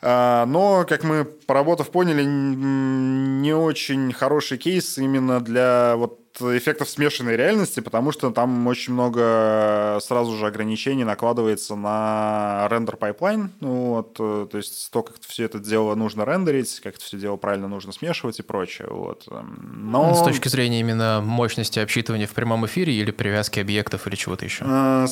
А, 0.05 0.47
но, 0.47 0.85
как 0.89 1.05
мы, 1.05 1.25
поработав, 1.25 1.91
поняли, 1.91 2.25
не 2.25 3.55
очень 3.55 4.13
хороший 4.13 4.59
кейс 4.59 4.99
именно 4.99 5.41
для 5.41 5.95
вот 5.97 6.19
эффектов 6.41 6.89
смешанной 6.89 7.37
реальности, 7.37 7.81
потому 7.81 8.11
что 8.11 8.31
там 8.31 8.67
очень 8.67 8.95
много 8.95 9.99
сразу 10.01 10.37
же 10.37 10.47
ограничений 10.47 11.05
накладывается 11.05 11.77
на 11.77 12.67
render 12.71 12.97
pipeline. 12.97 13.53
Ну, 13.61 13.91
вот, 13.91 14.17
э, 14.19 14.47
то 14.51 14.57
есть 14.57 14.91
то, 14.91 15.03
как 15.03 15.17
все 15.21 15.45
это 15.45 15.59
дело 15.59 15.95
нужно 15.95 16.25
рендерить, 16.25 16.81
как 16.81 16.97
это 16.97 17.05
все 17.05 17.19
дело 17.19 17.37
правильно 17.37 17.69
нужно 17.69 17.93
смешивать 17.93 18.39
и 18.39 18.43
прочее. 18.43 18.89
Вот. 18.91 19.25
Эм, 19.31 19.91
но... 19.91 20.15
С 20.15 20.23
точки 20.25 20.49
зрения 20.49 20.81
именно 20.81 21.21
мощности 21.23 21.79
обсчитывания 21.79 22.27
в 22.27 22.33
прямом 22.33 22.67
эфире 22.67 22.93
или 22.95 23.11
привязки 23.11 23.61
объектов 23.61 24.07
или 24.07 24.17
чего-то 24.17 24.45
еще? 24.45 24.65
А, 24.67 25.07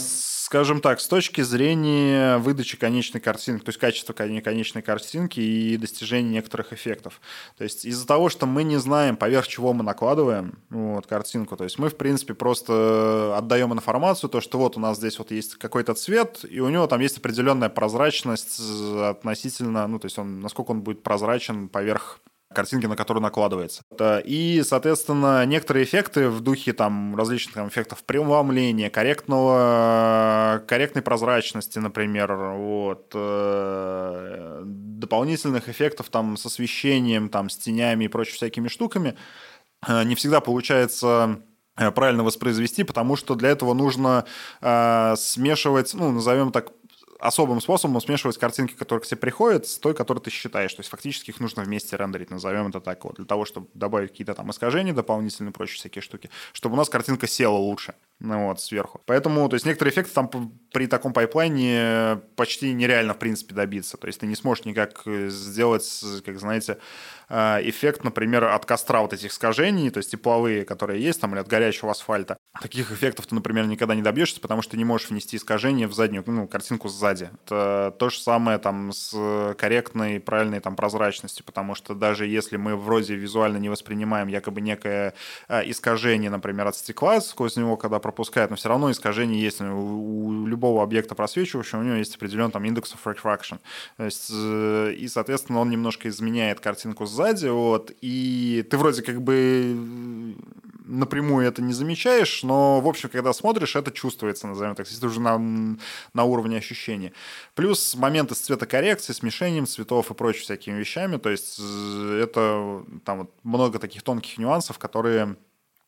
скажем 0.51 0.81
так, 0.81 1.01
с 1.01 1.07
точки 1.07 1.43
зрения 1.43 2.39
выдачи 2.39 2.77
конечной 2.77 3.21
картинки, 3.21 3.63
то 3.63 3.69
есть 3.69 3.79
качества 3.79 4.15
конечной 4.15 4.83
картинки 4.83 5.39
и 5.39 5.77
достижения 5.77 6.29
некоторых 6.29 6.73
эффектов. 6.73 7.21
То 7.57 7.63
есть 7.63 7.85
из-за 7.85 8.05
того, 8.05 8.29
что 8.31 8.47
мы 8.47 8.65
не 8.65 8.77
знаем, 8.79 9.17
поверх 9.17 9.47
чего 9.47 9.73
мы 9.73 9.85
накладываем 9.85 10.59
вот, 10.69 11.07
картинку, 11.07 11.57
то 11.57 11.63
есть 11.63 11.79
мы, 11.79 11.89
в 11.89 11.97
принципе, 11.97 12.35
просто 12.35 13.37
отдаем 13.39 13.73
информацию, 13.73 14.29
то, 14.29 14.41
что 14.41 14.59
вот 14.59 14.77
у 14.77 14.81
нас 14.81 14.97
здесь 14.97 15.21
вот 15.21 15.31
есть 15.31 15.55
какой-то 15.55 15.95
цвет, 15.95 16.45
и 16.51 16.59
у 16.59 16.69
него 16.69 16.89
там 16.89 16.99
есть 16.99 17.19
определенная 17.19 17.69
прозрачность 17.69 18.61
относительно, 19.05 19.87
ну, 19.87 20.01
то 20.01 20.07
есть 20.07 20.19
он, 20.19 20.41
насколько 20.41 20.73
он 20.73 20.83
будет 20.83 21.05
прозрачен 21.05 21.69
поверх 21.69 22.19
картинки, 22.53 22.87
на 22.87 22.97
которую 22.97 23.23
накладывается. 23.23 23.83
И, 24.25 24.63
соответственно, 24.65 25.47
некоторые 25.47 25.85
эффекты 25.85 26.29
в 26.29 26.41
духе 26.41 26.73
там 26.73 27.15
различных 27.17 27.55
там, 27.55 27.69
эффектов 27.69 28.03
преломления, 28.05 28.91
корректного, 28.91 30.63
корректной 30.67 31.03
прозрачности, 31.03 31.79
например, 31.79 32.35
вот, 32.35 33.13
э, 33.15 34.63
дополнительных 34.65 35.69
эффектов 35.69 36.09
там 36.11 36.37
с 36.37 36.47
освещением, 36.47 37.29
там, 37.29 37.51
с 37.51 37.57
тенями 37.57 38.05
и 38.05 38.09
прочими 38.09 38.35
всякими 38.35 38.69
штуками, 38.69 39.17
э, 39.87 40.03
не 40.05 40.15
всегда 40.17 40.41
получается 40.41 41.41
э, 41.77 41.91
правильно 41.93 42.25
воспроизвести, 42.25 42.83
потому 42.83 43.17
что 43.17 43.37
для 43.37 43.51
этого 43.51 43.75
нужно 43.75 44.25
э, 44.61 45.15
смешивать, 45.17 45.95
ну, 45.95 46.11
назовем 46.11 46.51
так, 46.51 46.73
особым 47.21 47.61
способом 47.61 48.01
смешивать 48.01 48.39
картинки, 48.39 48.75
которые 48.75 49.03
к 49.03 49.07
тебе 49.07 49.19
приходят, 49.19 49.67
с 49.67 49.79
той, 49.79 49.95
которую 49.95 50.23
ты 50.23 50.31
считаешь. 50.31 50.73
То 50.75 50.81
есть 50.81 50.91
фактически 50.91 51.31
их 51.31 51.41
нужно 51.41 51.63
вместе 51.63 51.97
рендерить, 51.97 52.31
назовем 52.31 52.69
это 52.69 52.81
так 52.81 53.05
вот, 53.05 53.17
для 53.17 53.25
того, 53.25 53.45
чтобы 53.45 53.69
добавить 53.75 54.11
какие-то 54.11 54.35
там 54.35 54.51
искажения 54.51 54.93
дополнительные, 54.93 55.53
прочие 55.53 55.77
всякие 55.77 56.03
штуки, 56.03 56.31
чтобы 56.53 56.75
у 56.75 56.77
нас 56.77 56.89
картинка 56.89 57.27
села 57.27 57.57
лучше, 57.57 57.95
ну 58.21 58.49
вот, 58.49 58.61
сверху. 58.61 59.01
Поэтому, 59.07 59.49
то 59.49 59.55
есть 59.55 59.67
некоторые 59.67 59.93
эффекты 59.93 60.13
там 60.13 60.29
при 60.73 60.87
таком 60.87 61.13
пайплайне 61.13 62.21
почти 62.37 62.73
нереально, 62.73 63.15
в 63.15 63.19
принципе, 63.19 63.55
добиться. 63.55 63.97
То 63.97 64.07
есть 64.07 64.21
ты 64.21 64.27
не 64.27 64.37
сможешь 64.37 64.67
никак 64.67 65.03
э, 65.07 65.29
сделать, 65.31 66.05
как 66.25 66.39
знаете, 66.39 66.79
Э, 67.31 67.61
эффект, 67.63 68.03
например, 68.03 68.45
от 68.45 68.67
костра 68.67 69.01
вот 69.01 69.13
этих 69.13 69.31
искажений, 69.31 69.89
то 69.91 69.99
есть 69.99 70.11
тепловые, 70.11 70.65
которые 70.65 71.01
есть 71.01 71.21
там, 71.21 71.33
или 71.33 71.41
от 71.41 71.47
горячего 71.47 71.93
асфальта. 71.93 72.37
Таких 72.61 72.91
эффектов 72.91 73.29
ты, 73.29 73.37
например, 73.37 73.67
никогда 73.67 73.95
не 73.95 74.03
добьешься, 74.03 74.41
потому 74.41 74.63
что 74.63 74.73
ты 74.73 74.77
не 74.77 74.85
можешь 74.85 75.11
внести 75.11 75.37
искажение 75.37 75.87
в 75.87 75.95
заднюю, 75.95 76.25
ну, 76.27 76.49
картинку 76.49 76.89
сзади. 76.89 77.31
Это 77.45 77.95
то 77.97 78.11
же 78.11 78.19
самое 78.19 78.59
там 78.59 78.91
с 78.93 79.55
корректной, 79.57 80.19
правильной 80.19 80.59
там 80.59 80.75
прозрачностью, 80.75 81.45
потому 81.45 81.77
что 81.77 81.95
даже 81.95 82.27
если 82.27 82.57
мы 82.57 82.75
вроде 82.75 83.15
визуально 83.15 83.59
не 83.59 83.69
воспринимаем 83.69 84.27
якобы 84.27 84.61
некое 84.61 85.15
э, 85.49 85.71
искажение, 85.71 86.31
например, 86.31 86.67
от 86.67 86.75
стекла 86.75 87.21
сквозь 87.21 87.55
него, 87.55 87.77
когда 87.77 88.01
пропускает, 88.11 88.51
но 88.51 88.57
все 88.57 88.69
равно 88.69 88.91
искажение 88.91 89.41
есть 89.41 89.61
у 89.61 90.47
любого 90.47 90.83
объекта 90.83 91.15
просвечивающего, 91.15 91.81
у 91.81 91.83
него 91.83 91.97
есть 91.97 92.17
определенный 92.17 92.53
там 92.53 92.65
индекс 92.65 92.95
of 92.95 93.15
refraction. 93.15 93.59
То 93.97 94.05
есть, 94.05 94.31
э, 94.33 94.93
и, 94.97 95.09
соответственно, 95.09 95.61
он 95.61 95.71
немножко 95.71 96.09
изменяет 96.09 96.61
картинку 96.61 97.07
сзади, 97.07 97.49
вот, 97.49 97.93
и 98.01 98.67
ты 98.69 98.77
вроде 98.77 99.03
как 99.03 99.23
бы 99.23 100.35
напрямую 100.85 101.47
это 101.47 101.63
не 101.63 101.73
замечаешь, 101.73 102.43
но, 102.43 102.81
в 102.81 102.89
общем, 102.89 103.09
когда 103.09 103.33
смотришь, 103.33 103.77
это 103.77 103.93
чувствуется, 103.93 104.47
назовем 104.47 104.75
так, 104.75 104.89
если 104.89 105.07
уже 105.07 105.21
на, 105.21 105.39
на 106.13 106.25
уровне 106.25 106.57
ощущения. 106.59 107.13
Плюс 107.55 107.95
моменты 107.95 108.35
с 108.35 108.41
цветокоррекцией, 108.41 109.17
смешением 109.17 109.67
цветов 109.67 110.11
и 110.11 110.15
прочими 110.15 110.43
всякими 110.43 110.79
вещами, 110.79 111.17
то 111.17 111.31
есть 111.31 111.61
э, 111.61 112.21
это 112.23 112.85
там 113.05 113.19
вот 113.21 113.31
много 113.45 113.79
таких 113.79 114.03
тонких 114.03 114.39
нюансов, 114.39 114.79
которые 114.79 115.37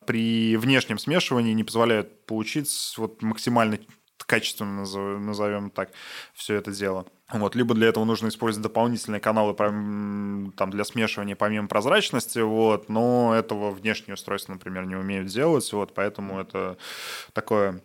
при 0.06 0.56
внешнем 0.56 0.98
смешивании 0.98 1.52
не 1.52 1.64
позволяют 1.64 2.26
получить 2.26 2.94
вот 2.96 3.22
максимально 3.22 3.78
качественно, 4.24 4.82
назовем 5.18 5.70
так, 5.70 5.90
все 6.32 6.54
это 6.54 6.70
дело. 6.72 7.06
Вот, 7.32 7.54
либо 7.54 7.74
для 7.74 7.88
этого 7.88 8.04
нужно 8.04 8.28
использовать 8.28 8.62
дополнительные 8.62 9.20
каналы 9.20 9.54
там, 9.54 10.70
для 10.70 10.84
смешивания 10.84 11.34
помимо 11.34 11.66
прозрачности, 11.66 12.38
вот, 12.38 12.88
но 12.88 13.34
этого 13.34 13.70
внешние 13.70 14.14
устройства, 14.14 14.52
например, 14.52 14.86
не 14.86 14.94
умеют 14.94 15.26
делать, 15.26 15.70
вот, 15.72 15.94
поэтому 15.94 16.40
это 16.40 16.76
такое 17.32 17.82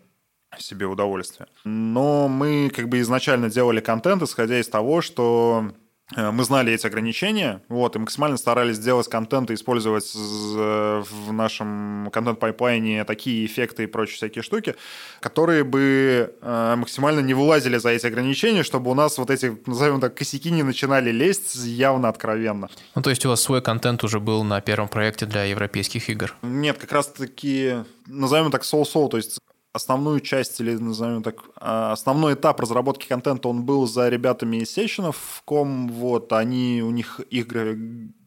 себе 0.57 0.85
удовольствие. 0.85 1.47
Но 1.65 2.27
мы 2.27 2.69
как 2.73 2.87
бы 2.87 2.99
изначально 3.01 3.49
делали 3.49 3.79
контент, 3.79 4.21
исходя 4.21 4.59
из 4.59 4.67
того, 4.67 5.01
что 5.01 5.71
мы 6.15 6.43
знали 6.45 6.71
эти 6.71 6.87
ограничения, 6.87 7.61
вот, 7.67 7.95
и 7.95 7.99
максимально 7.99 8.37
старались 8.37 8.77
сделать 8.77 9.09
контент 9.09 9.51
и 9.51 9.55
использовать 9.55 10.13
в 10.15 11.33
нашем 11.33 12.09
контент-пайплайне 12.13 13.03
такие 13.03 13.45
эффекты 13.45 13.83
и 13.83 13.87
прочие 13.87 14.15
всякие 14.15 14.41
штуки, 14.41 14.75
которые 15.19 15.63
бы 15.63 16.33
э, 16.41 16.75
максимально 16.77 17.19
не 17.19 17.33
вылазили 17.33 17.77
за 17.77 17.89
эти 17.89 18.05
ограничения, 18.05 18.63
чтобы 18.63 18.89
у 18.91 18.93
нас 18.93 19.17
вот 19.17 19.29
эти, 19.29 19.57
назовем 19.65 19.99
так, 19.99 20.15
косяки 20.15 20.49
не 20.49 20.63
начинали 20.63 21.11
лезть 21.11 21.55
явно 21.55 22.07
откровенно. 22.07 22.69
Ну, 22.95 23.01
то 23.01 23.09
есть 23.09 23.25
у 23.25 23.29
вас 23.29 23.41
свой 23.41 23.61
контент 23.61 24.03
уже 24.03 24.19
был 24.19 24.43
на 24.43 24.61
первом 24.61 24.87
проекте 24.87 25.25
для 25.25 25.43
европейских 25.43 26.09
игр? 26.09 26.35
Нет, 26.41 26.77
как 26.77 26.91
раз-таки, 26.93 27.83
назовем 28.05 28.51
так, 28.51 28.63
соу-соу, 28.63 29.09
то 29.09 29.17
есть 29.17 29.39
основную 29.73 30.19
часть, 30.21 30.59
или 30.59 30.75
назовем 30.75 31.23
так, 31.23 31.35
а, 31.55 31.91
основной 31.91 32.33
этап 32.33 32.59
разработки 32.59 33.07
контента, 33.07 33.47
он 33.47 33.63
был 33.63 33.87
за 33.87 34.09
ребятами 34.09 34.57
из 34.57 34.75
в 34.77 35.41
ком 35.43 35.89
вот, 35.89 36.33
они, 36.33 36.81
у 36.83 36.91
них, 36.91 37.19
их 37.29 37.47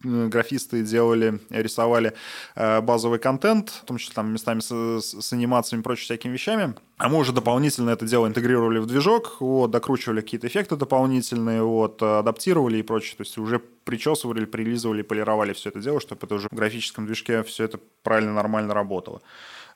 графисты 0.02 0.82
делали, 0.82 1.40
рисовали 1.50 2.14
э, 2.56 2.80
базовый 2.80 3.18
контент, 3.18 3.70
в 3.70 3.84
том 3.84 3.98
числе 3.98 4.14
там 4.14 4.32
местами 4.32 4.60
с, 4.60 5.02
с 5.02 5.32
анимациями 5.32 5.80
и 5.80 5.84
прочими 5.84 6.04
всякими 6.04 6.32
вещами, 6.32 6.74
а 6.96 7.08
мы 7.08 7.18
уже 7.18 7.32
дополнительно 7.32 7.90
это 7.90 8.06
дело 8.06 8.26
интегрировали 8.26 8.78
в 8.78 8.86
движок, 8.86 9.36
вот, 9.40 9.70
докручивали 9.70 10.20
какие-то 10.22 10.46
эффекты 10.46 10.76
дополнительные, 10.76 11.62
вот, 11.62 12.02
адаптировали 12.02 12.78
и 12.78 12.82
прочее, 12.82 13.16
то 13.16 13.22
есть 13.22 13.36
уже 13.38 13.58
причесывали, 13.58 14.44
прилизывали, 14.44 15.02
полировали 15.02 15.52
все 15.52 15.68
это 15.68 15.80
дело, 15.80 16.00
чтобы 16.00 16.24
это 16.24 16.34
уже 16.34 16.48
в 16.50 16.54
графическом 16.54 17.06
движке 17.06 17.42
все 17.42 17.64
это 17.64 17.78
правильно, 18.02 18.32
нормально 18.32 18.72
работало. 18.72 19.20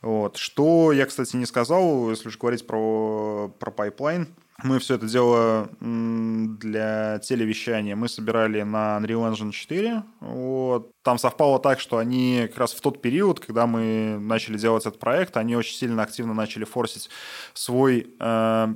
Вот. 0.04 0.36
Что 0.36 0.92
я, 0.92 1.06
кстати, 1.06 1.34
не 1.34 1.46
сказал, 1.46 2.10
если 2.10 2.28
уж 2.28 2.36
говорить 2.36 2.66
про, 2.66 3.50
про 3.58 3.70
pipeline, 3.70 4.28
мы 4.62 4.78
все 4.78 4.96
это 4.96 5.06
дело 5.06 5.70
для 5.80 7.18
телевещания 7.20 7.96
мы 7.96 8.08
собирали 8.08 8.60
на 8.62 8.98
Unreal 8.98 9.32
Engine 9.32 9.50
4. 9.50 10.02
Вот. 10.20 10.92
Там 11.02 11.16
совпало 11.16 11.58
так, 11.58 11.80
что 11.80 11.96
они 11.96 12.44
как 12.48 12.58
раз 12.58 12.74
в 12.74 12.82
тот 12.82 13.00
период, 13.00 13.40
когда 13.40 13.66
мы 13.66 14.18
начали 14.20 14.58
делать 14.58 14.84
этот 14.84 15.00
проект, 15.00 15.38
они 15.38 15.56
очень 15.56 15.74
сильно 15.74 16.02
активно 16.02 16.34
начали 16.34 16.64
форсить 16.64 17.08
свой 17.54 18.14
э, 18.20 18.74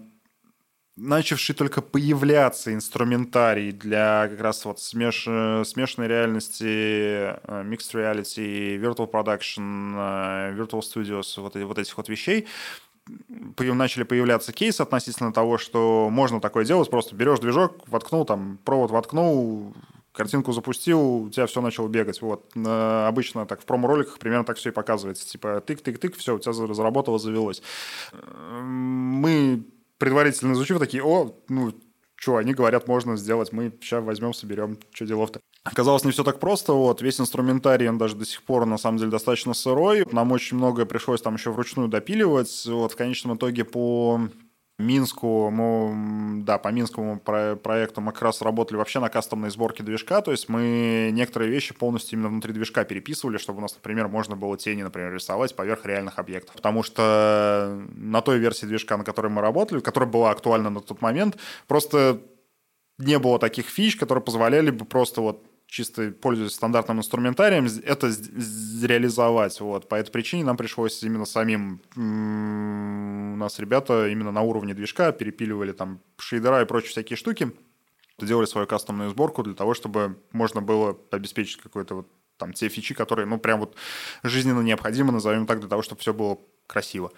начавший 0.98 1.54
только 1.54 1.80
появляться 1.82 2.72
инструментарий 2.74 3.72
для 3.72 4.28
как 4.28 4.40
раз 4.40 4.64
вот 4.64 4.80
смеш... 4.80 5.22
смешанной 5.66 6.08
реальности, 6.08 6.64
э, 6.64 7.36
mixed 7.64 7.94
reality, 7.94 8.76
virtual 8.78 9.10
production, 9.10 9.94
э, 9.94 10.54
virtual 10.56 10.80
studios, 10.80 11.40
вот, 11.40 11.54
вот 11.54 11.78
этих 11.78 11.96
вот 11.96 12.08
вещей, 12.08 12.46
начали 13.58 14.02
появляться 14.02 14.52
кейсы 14.52 14.82
относительно 14.82 15.32
того, 15.32 15.56
что 15.56 16.08
можно 16.10 16.40
такое 16.40 16.64
делать, 16.64 16.90
просто 16.90 17.14
берешь 17.14 17.38
движок, 17.38 17.76
воткнул 17.86 18.26
там, 18.26 18.58
провод 18.64 18.90
воткнул, 18.90 19.74
картинку 20.12 20.52
запустил, 20.52 21.00
у 21.00 21.30
тебя 21.30 21.46
все 21.46 21.60
начало 21.60 21.88
бегать. 21.88 22.20
Вот. 22.20 22.50
Обычно 22.56 23.46
так 23.46 23.62
в 23.62 23.64
промо-роликах 23.64 24.18
примерно 24.18 24.44
так 24.44 24.56
все 24.56 24.70
и 24.70 24.72
показывается. 24.72 25.26
Типа 25.26 25.62
тык-тык-тык, 25.64 26.16
все, 26.18 26.34
у 26.34 26.38
тебя 26.38 26.52
заработало, 26.52 27.18
завелось. 27.18 27.62
Э, 28.12 28.60
мы 28.62 29.64
предварительно 29.98 30.52
изучив, 30.52 30.78
такие, 30.78 31.02
о, 31.02 31.34
ну, 31.48 31.74
что, 32.14 32.36
они 32.36 32.52
говорят, 32.52 32.88
можно 32.88 33.16
сделать, 33.16 33.52
мы 33.52 33.72
сейчас 33.80 34.02
возьмем, 34.02 34.34
соберем, 34.34 34.78
что 34.92 35.06
делов-то. 35.06 35.40
Оказалось, 35.62 36.04
не 36.04 36.10
все 36.10 36.24
так 36.24 36.40
просто. 36.40 36.72
Вот, 36.72 37.00
весь 37.02 37.20
инструментарий, 37.20 37.88
он 37.88 37.98
даже 37.98 38.16
до 38.16 38.24
сих 38.24 38.42
пор, 38.42 38.66
на 38.66 38.78
самом 38.78 38.98
деле, 38.98 39.10
достаточно 39.10 39.54
сырой. 39.54 40.04
Нам 40.10 40.32
очень 40.32 40.56
многое 40.56 40.86
пришлось 40.86 41.20
там 41.20 41.34
еще 41.34 41.52
вручную 41.52 41.88
допиливать. 41.88 42.66
Вот, 42.66 42.92
в 42.92 42.96
конечном 42.96 43.36
итоге 43.36 43.64
по 43.64 44.20
Минску, 44.78 45.50
мы, 45.50 46.42
да, 46.44 46.56
по 46.58 46.68
Минскому 46.68 47.18
про- 47.18 47.56
проекту 47.56 48.00
мы 48.00 48.12
как 48.12 48.22
раз 48.22 48.42
работали 48.42 48.76
вообще 48.76 49.00
на 49.00 49.08
кастомной 49.08 49.50
сборке 49.50 49.82
движка, 49.82 50.20
то 50.22 50.30
есть 50.30 50.48
мы 50.48 51.10
некоторые 51.12 51.50
вещи 51.50 51.74
полностью 51.74 52.16
именно 52.16 52.28
внутри 52.28 52.52
движка 52.52 52.84
переписывали, 52.84 53.38
чтобы 53.38 53.58
у 53.58 53.62
нас, 53.62 53.74
например, 53.74 54.06
можно 54.06 54.36
было 54.36 54.56
тени, 54.56 54.84
например, 54.84 55.12
рисовать 55.12 55.56
поверх 55.56 55.84
реальных 55.84 56.20
объектов. 56.20 56.54
Потому 56.54 56.84
что 56.84 57.76
на 57.96 58.22
той 58.22 58.38
версии 58.38 58.66
движка, 58.66 58.96
на 58.96 59.02
которой 59.02 59.28
мы 59.28 59.42
работали, 59.42 59.80
которая 59.80 60.08
была 60.08 60.30
актуальна 60.30 60.70
на 60.70 60.80
тот 60.80 61.02
момент, 61.02 61.38
просто 61.66 62.20
не 62.98 63.18
было 63.18 63.40
таких 63.40 63.66
фич, 63.66 63.96
которые 63.96 64.22
позволяли 64.22 64.70
бы 64.70 64.84
просто 64.84 65.20
вот 65.20 65.44
чисто 65.68 66.10
пользуясь 66.10 66.54
стандартным 66.54 66.98
инструментарием, 66.98 67.66
это 67.84 68.10
реализовать. 68.82 69.60
Вот. 69.60 69.88
По 69.88 69.96
этой 69.96 70.10
причине 70.10 70.44
нам 70.44 70.56
пришлось 70.56 71.02
именно 71.02 71.26
самим... 71.26 71.82
У 71.94 73.36
нас 73.36 73.58
ребята 73.58 74.08
именно 74.08 74.32
на 74.32 74.42
уровне 74.42 74.74
движка 74.74 75.12
перепиливали 75.12 75.72
там 75.72 76.00
шейдера 76.16 76.62
и 76.62 76.64
прочие 76.64 76.90
всякие 76.90 77.16
штуки, 77.16 77.52
делали 78.18 78.46
свою 78.46 78.66
кастомную 78.66 79.10
сборку 79.10 79.42
для 79.42 79.54
того, 79.54 79.74
чтобы 79.74 80.18
можно 80.32 80.62
было 80.62 80.98
обеспечить 81.10 81.60
какой-то 81.60 81.96
вот 81.96 82.08
там 82.38 82.52
те 82.52 82.68
фичи, 82.68 82.94
которые, 82.94 83.26
ну, 83.26 83.38
прям 83.38 83.60
вот 83.60 83.76
жизненно 84.22 84.60
необходимы, 84.60 85.12
назовем 85.12 85.46
так, 85.46 85.60
для 85.60 85.68
того, 85.68 85.82
чтобы 85.82 86.00
все 86.00 86.14
было 86.14 86.38
красиво. 86.66 87.12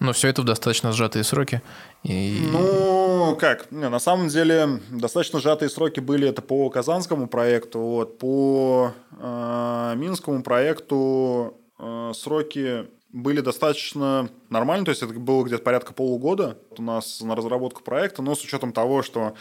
Но 0.00 0.12
все 0.12 0.28
это 0.28 0.42
в 0.42 0.44
достаточно 0.44 0.92
сжатые 0.92 1.24
сроки. 1.24 1.62
И... 2.02 2.46
Ну, 2.50 3.36
как? 3.40 3.70
Не, 3.70 3.88
на 3.88 3.98
самом 3.98 4.28
деле, 4.28 4.80
достаточно 4.90 5.40
сжатые 5.40 5.68
сроки 5.68 6.00
были 6.00 6.28
это 6.28 6.42
по 6.42 6.68
Казанскому 6.68 7.28
проекту. 7.28 7.80
Вот, 7.80 8.18
по 8.18 8.92
э, 9.18 9.94
Минскому 9.96 10.42
проекту 10.42 11.56
э, 11.78 12.12
сроки 12.14 12.86
были 13.14 13.40
достаточно 13.40 14.28
нормальные, 14.50 14.86
то 14.86 14.90
есть 14.90 15.02
это 15.02 15.14
было 15.14 15.44
где-то 15.44 15.62
порядка 15.62 15.94
полугода 15.94 16.58
у 16.76 16.82
нас 16.82 17.20
на 17.20 17.36
разработку 17.36 17.80
проекта, 17.84 18.22
но 18.22 18.34
с 18.34 18.42
учетом 18.42 18.72
того, 18.72 19.04
что 19.04 19.34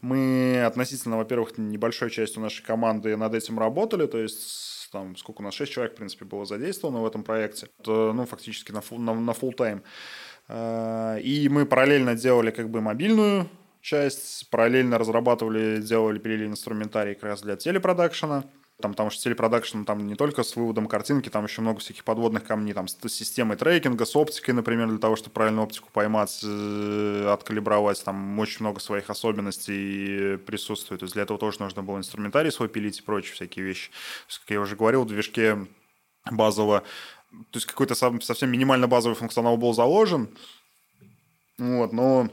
мы 0.00 0.64
относительно, 0.64 1.16
во-первых, 1.16 1.56
небольшой 1.56 2.10
частью 2.10 2.42
нашей 2.42 2.64
команды 2.64 3.16
над 3.16 3.32
этим 3.34 3.60
работали, 3.60 4.06
то 4.06 4.18
есть 4.18 4.79
там, 4.90 5.16
сколько 5.16 5.40
у 5.40 5.44
нас, 5.44 5.54
6 5.54 5.72
человек, 5.72 5.94
в 5.94 5.96
принципе, 5.96 6.24
было 6.24 6.44
задействовано 6.44 7.00
в 7.00 7.06
этом 7.06 7.22
проекте, 7.22 7.68
то, 7.82 8.12
ну, 8.12 8.26
фактически 8.26 8.72
на, 8.72 8.80
на, 8.98 9.30
full 9.30 9.54
time. 9.56 9.82
А, 10.48 11.16
и 11.16 11.48
мы 11.48 11.66
параллельно 11.66 12.14
делали 12.14 12.50
как 12.50 12.70
бы 12.70 12.80
мобильную 12.80 13.48
часть, 13.80 14.50
параллельно 14.50 14.98
разрабатывали, 14.98 15.80
делали, 15.80 16.18
пилили 16.18 16.46
инструментарий 16.46 17.14
как 17.14 17.24
раз 17.24 17.42
для 17.42 17.56
телепродакшена, 17.56 18.44
там, 18.80 18.92
потому 18.92 19.10
что 19.10 19.22
телепродакшн 19.22 19.84
там 19.84 20.06
не 20.06 20.14
только 20.14 20.42
с 20.42 20.56
выводом 20.56 20.86
картинки, 20.86 21.28
там 21.28 21.44
еще 21.44 21.60
много 21.60 21.80
всяких 21.80 22.04
подводных 22.04 22.44
камней, 22.44 22.72
там 22.72 22.88
с 22.88 22.96
системой 23.08 23.56
трекинга, 23.56 24.04
с 24.04 24.16
оптикой, 24.16 24.54
например, 24.54 24.88
для 24.88 24.98
того, 24.98 25.16
чтобы 25.16 25.32
правильно 25.32 25.62
оптику 25.62 25.88
поймать, 25.92 26.40
э, 26.42 27.30
откалибровать, 27.32 28.02
там 28.04 28.38
очень 28.38 28.58
много 28.60 28.80
своих 28.80 29.10
особенностей 29.10 30.36
присутствует. 30.38 31.00
То 31.00 31.04
есть 31.04 31.14
для 31.14 31.22
этого 31.22 31.38
тоже 31.38 31.60
нужно 31.60 31.82
было 31.82 31.98
инструментарий 31.98 32.50
свой 32.50 32.68
пилить 32.68 32.98
и 32.98 33.02
прочие 33.02 33.34
всякие 33.34 33.64
вещи. 33.64 33.90
Есть, 34.28 34.40
как 34.40 34.50
я 34.50 34.60
уже 34.60 34.76
говорил, 34.76 35.04
в 35.04 35.08
движке 35.08 35.66
базово, 36.30 36.80
то 37.30 37.56
есть 37.56 37.66
какой-то 37.66 37.94
совсем 37.94 38.50
минимально 38.50 38.88
базовый 38.88 39.16
функционал 39.16 39.56
был 39.56 39.72
заложен, 39.72 40.28
вот, 41.58 41.92
но 41.92 42.28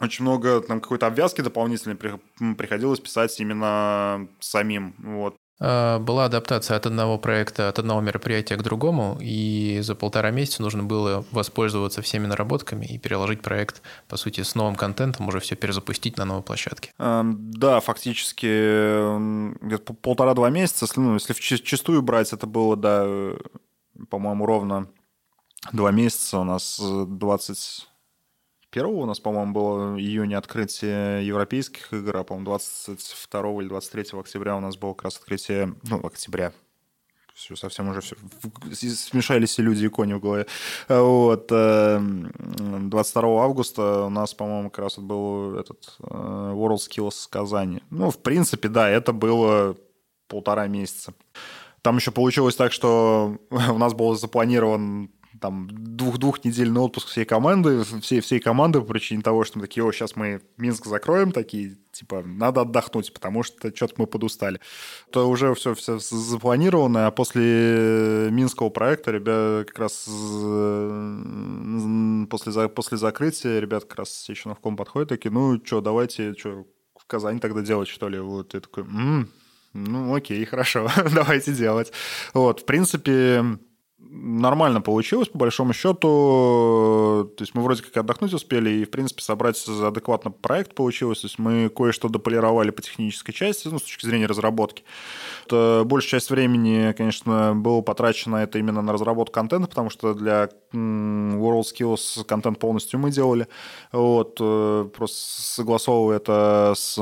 очень 0.00 0.24
много 0.24 0.60
там 0.60 0.80
какой-то 0.80 1.06
обвязки 1.06 1.40
дополнительной 1.40 1.96
приходилось 1.96 3.00
писать 3.00 3.38
именно 3.40 4.28
самим. 4.38 4.94
Вот. 4.98 5.36
А, 5.60 5.98
была 5.98 6.26
адаптация 6.26 6.76
от 6.76 6.86
одного 6.86 7.18
проекта, 7.18 7.68
от 7.68 7.78
одного 7.78 8.00
мероприятия 8.00 8.56
к 8.56 8.62
другому, 8.62 9.18
и 9.20 9.80
за 9.82 9.94
полтора 9.94 10.30
месяца 10.30 10.62
нужно 10.62 10.84
было 10.84 11.24
воспользоваться 11.32 12.02
всеми 12.02 12.26
наработками 12.26 12.86
и 12.86 12.98
переложить 12.98 13.42
проект, 13.42 13.82
по 14.08 14.16
сути, 14.16 14.42
с 14.42 14.54
новым 14.54 14.76
контентом, 14.76 15.28
уже 15.28 15.40
все 15.40 15.56
перезапустить 15.56 16.16
на 16.16 16.24
новой 16.24 16.42
площадке. 16.42 16.92
Да, 16.98 17.80
фактически 17.80 19.58
где-то 19.64 19.94
полтора-два 19.94 20.50
месяца, 20.50 20.84
если, 20.84 21.00
ну, 21.00 21.14
если 21.14 21.32
в 21.32 21.40
чистую 21.40 22.02
брать, 22.02 22.32
это 22.32 22.46
было, 22.46 22.76
да, 22.76 23.06
по-моему, 24.10 24.46
ровно 24.46 24.88
два 25.72 25.90
месяца. 25.90 26.38
У 26.38 26.44
нас 26.44 26.80
20 26.80 27.88
Первого 28.70 28.96
у 28.96 29.06
нас, 29.06 29.18
по-моему, 29.18 29.52
было 29.52 29.98
июня 29.98 30.38
открытие 30.38 31.26
европейских 31.26 31.92
игр, 31.92 32.18
а, 32.18 32.24
по-моему, 32.24 32.46
22 32.46 33.62
или 33.62 33.68
23 33.68 34.20
октября 34.20 34.56
у 34.56 34.60
нас 34.60 34.76
было 34.76 34.92
как 34.92 35.04
раз 35.04 35.16
открытие, 35.16 35.74
ну, 35.84 36.04
октября, 36.04 36.52
все 37.38 37.54
совсем 37.54 37.88
уже 37.88 38.00
все, 38.00 38.16
смешались 38.72 39.50
все 39.50 39.62
люди 39.62 39.86
и 39.86 39.88
кони 39.88 40.12
в 40.12 40.20
голове. 40.20 40.46
Вот. 40.88 41.46
22 41.48 43.22
эм, 43.22 43.38
августа 43.38 44.06
у 44.06 44.10
нас, 44.10 44.34
по-моему, 44.34 44.70
как 44.70 44.80
раз 44.80 44.98
был 44.98 45.54
этот 45.54 45.96
э, 46.00 46.04
World 46.04 46.78
Skills 46.78 47.28
Казани. 47.30 47.80
Ну, 47.90 48.10
в 48.10 48.18
принципе, 48.18 48.68
да, 48.68 48.90
это 48.90 49.12
было 49.12 49.76
полтора 50.26 50.66
месяца. 50.66 51.14
Там 51.82 51.96
еще 51.96 52.10
получилось 52.10 52.56
так, 52.56 52.72
что 52.72 53.38
у 53.50 53.78
нас 53.78 53.94
был 53.94 54.16
запланирован 54.16 55.10
там 55.40 55.68
двух-двухнедельный 55.70 56.80
отпуск 56.80 57.08
всей 57.08 57.24
команды, 57.24 57.84
всей, 58.00 58.20
всей 58.20 58.40
команды 58.40 58.80
по 58.80 58.86
причине 58.86 59.22
того, 59.22 59.44
что 59.44 59.58
мы 59.58 59.66
такие, 59.66 59.84
о, 59.84 59.92
сейчас 59.92 60.16
мы 60.16 60.40
Минск 60.56 60.86
закроем, 60.86 61.32
такие, 61.32 61.76
типа, 61.92 62.22
надо 62.24 62.62
отдохнуть, 62.62 63.12
потому 63.12 63.42
что 63.42 63.74
что-то 63.74 63.94
мы 63.98 64.06
подустали. 64.06 64.60
То 65.10 65.28
уже 65.28 65.54
все, 65.54 65.74
все 65.74 65.98
запланировано, 65.98 67.06
а 67.06 67.10
после 67.10 68.28
Минского 68.30 68.70
проекта 68.70 69.10
ребята 69.10 69.64
как 69.66 69.78
раз 69.78 70.04
после, 72.28 72.68
после 72.68 72.98
закрытия 72.98 73.60
ребят 73.60 73.84
как 73.84 73.98
раз 74.00 74.10
с 74.10 74.24
Сеченовком 74.24 74.76
подходят, 74.76 75.08
такие, 75.08 75.30
ну, 75.30 75.60
что, 75.64 75.80
давайте, 75.80 76.34
что, 76.34 76.66
в 76.96 77.06
Казани 77.06 77.40
тогда 77.40 77.62
делать, 77.62 77.88
что 77.88 78.08
ли? 78.08 78.18
Вот 78.18 78.54
я 78.54 78.60
такой, 78.60 78.84
м-м, 78.84 79.28
ну, 79.74 80.14
окей, 80.14 80.44
хорошо, 80.44 80.88
давайте 81.14 81.52
делать. 81.52 81.92
Вот, 82.34 82.60
в 82.60 82.64
принципе, 82.64 83.58
нормально 83.98 84.80
получилось, 84.80 85.28
по 85.28 85.38
большому 85.38 85.72
счету. 85.72 87.30
То 87.36 87.42
есть 87.42 87.54
мы 87.54 87.62
вроде 87.62 87.82
как 87.82 87.96
отдохнуть 87.96 88.32
успели 88.32 88.70
и, 88.70 88.84
в 88.84 88.90
принципе, 88.90 89.22
собрать 89.22 89.62
адекватно 89.68 90.30
проект 90.30 90.74
получилось. 90.74 91.20
То 91.20 91.26
есть 91.26 91.38
мы 91.38 91.68
кое-что 91.68 92.08
дополировали 92.08 92.70
по 92.70 92.80
технической 92.82 93.34
части, 93.34 93.68
ну, 93.68 93.78
с 93.78 93.82
точки 93.82 94.06
зрения 94.06 94.26
разработки. 94.26 94.84
Это 95.46 95.82
большая 95.84 96.20
часть 96.20 96.30
времени, 96.30 96.92
конечно, 96.92 97.54
было 97.54 97.80
потрачено 97.80 98.36
это 98.36 98.58
именно 98.58 98.82
на 98.82 98.92
разработку 98.92 99.34
контента, 99.34 99.68
потому 99.68 99.90
что 99.90 100.14
для 100.14 100.48
WorldSkills 100.72 102.24
контент 102.24 102.58
полностью 102.58 103.00
мы 103.00 103.10
делали. 103.10 103.48
Вот, 103.92 104.38
э, 104.40 104.88
просто 104.94 105.42
согласовывая 105.42 106.16
это 106.16 106.74
с 106.76 106.98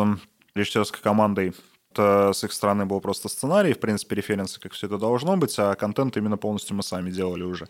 режиссерской 0.55 1.01
командой 1.03 1.53
с 1.99 2.45
их 2.45 2.53
стороны 2.53 2.87
был 2.87 3.01
просто 3.01 3.29
сценарий, 3.29 3.73
в 3.73 3.81
принципе, 3.81 4.17
референсы, 4.17 4.61
как 4.61 4.73
все 4.73 4.87
это 4.87 4.99
должно 4.99 5.37
быть, 5.37 5.55
а 5.59 5.75
контент 5.75 6.17
именно 6.17 6.37
полностью 6.37 6.77
мы 6.77 6.83
сами 6.83 7.11
делали 7.11 7.43
уже. 7.43 7.69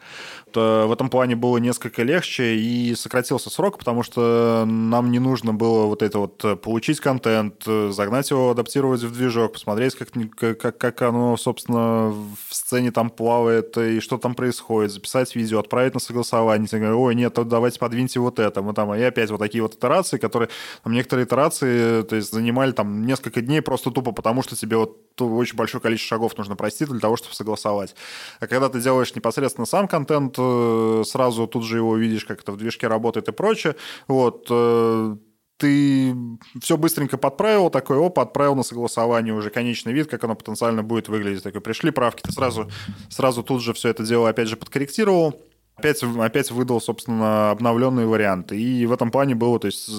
То 0.53 0.87
в 0.89 0.93
этом 0.93 1.09
плане 1.09 1.37
было 1.37 1.59
несколько 1.59 2.03
легче 2.03 2.57
и 2.57 2.95
сократился 2.95 3.51
срок, 3.51 3.79
потому 3.79 4.03
что 4.03 4.65
нам 4.67 5.11
не 5.11 5.19
нужно 5.19 5.55
было 5.55 5.87
вот 5.87 6.03
это 6.03 6.19
вот 6.19 6.45
э, 6.45 6.57
получить 6.57 7.01
контент, 7.01 7.65
э, 7.67 7.91
загнать 7.93 8.31
его, 8.31 8.51
адаптировать 8.51 9.03
в 9.03 9.13
движок, 9.13 9.53
посмотреть, 9.53 9.95
как, 9.95 10.59
как, 10.59 10.79
как 10.79 11.03
оно, 11.03 11.37
собственно, 11.37 12.11
в 12.11 12.55
сцене 12.55 12.91
там 12.91 13.11
плавает 13.11 13.77
и 13.79 14.01
что 14.01 14.19
там 14.19 14.35
происходит, 14.35 14.93
записать 14.93 15.35
видео, 15.35 15.61
отправить 15.61 15.95
на 15.95 16.01
согласование, 16.01 16.95
ой, 16.95 17.15
нет, 17.15 17.35
давайте 17.49 17.79
подвиньте 17.79 18.21
вот 18.21 18.39
это, 18.39 18.63
мы 18.63 18.75
там, 18.75 18.95
и 18.95 19.03
опять 19.03 19.31
вот 19.31 19.39
такие 19.39 19.63
вот 19.63 19.75
итерации, 19.75 20.19
которые, 20.19 20.49
там 20.83 20.93
некоторые 20.93 21.27
итерации, 21.27 22.03
то 22.03 22.17
есть 22.17 22.33
занимали 22.33 22.73
там 22.73 23.05
несколько 23.07 23.41
дней 23.41 23.63
просто 23.63 23.91
тупо 23.91 24.13
потому 24.17 24.43
что 24.43 24.57
тебе 24.57 24.77
вот 24.77 25.03
очень 25.21 25.57
большое 25.57 25.81
количество 25.81 26.17
шагов 26.17 26.37
нужно 26.37 26.57
пройти 26.57 26.85
для 26.85 26.99
того, 26.99 27.17
чтобы 27.17 27.35
согласовать. 27.35 27.95
А 28.41 28.47
когда 28.47 28.69
ты 28.69 28.81
делаешь 28.81 29.15
непосредственно 29.15 29.67
сам 29.67 29.87
контент, 29.87 30.35
э, 30.39 31.03
сразу 31.07 31.47
тут 31.47 31.65
же 31.65 31.77
его 31.77 31.97
видишь, 31.97 32.25
как 32.25 32.41
это 32.41 32.53
в 32.53 32.57
движке 32.57 32.89
работает 32.89 33.29
и 33.29 33.33
прочее, 33.33 33.77
вот, 34.09 34.47
э, 34.51 35.17
ты 35.59 36.15
все 36.61 36.77
быстренько 36.77 37.17
подправил, 37.17 37.71
такой, 37.71 38.05
опа, 38.05 38.23
отправил 38.23 38.57
на 38.57 38.63
согласование 38.63 39.33
уже 39.33 39.51
конечный 39.51 39.93
вид, 39.93 40.09
как 40.09 40.23
оно 40.25 40.35
потенциально 40.35 40.83
будет 40.83 41.09
выглядеть. 41.09 41.43
Такой, 41.45 41.61
пришли 41.61 41.91
правки, 41.91 42.23
ты 42.23 42.33
сразу, 42.33 42.71
сразу 43.09 43.43
тут 43.43 43.63
же 43.63 43.73
все 43.73 43.89
это 43.89 44.05
дело 44.05 44.29
опять 44.29 44.49
же 44.49 44.57
подкорректировал, 44.57 45.41
Опять, 45.77 46.03
опять 46.03 46.51
выдал, 46.51 46.81
собственно, 46.81 47.51
обновленные 47.51 48.07
варианты. 48.07 48.59
И 48.59 48.87
в 48.87 48.93
этом 48.93 49.11
плане 49.11 49.35
было, 49.35 49.61
то 49.61 49.67
есть 49.67 49.91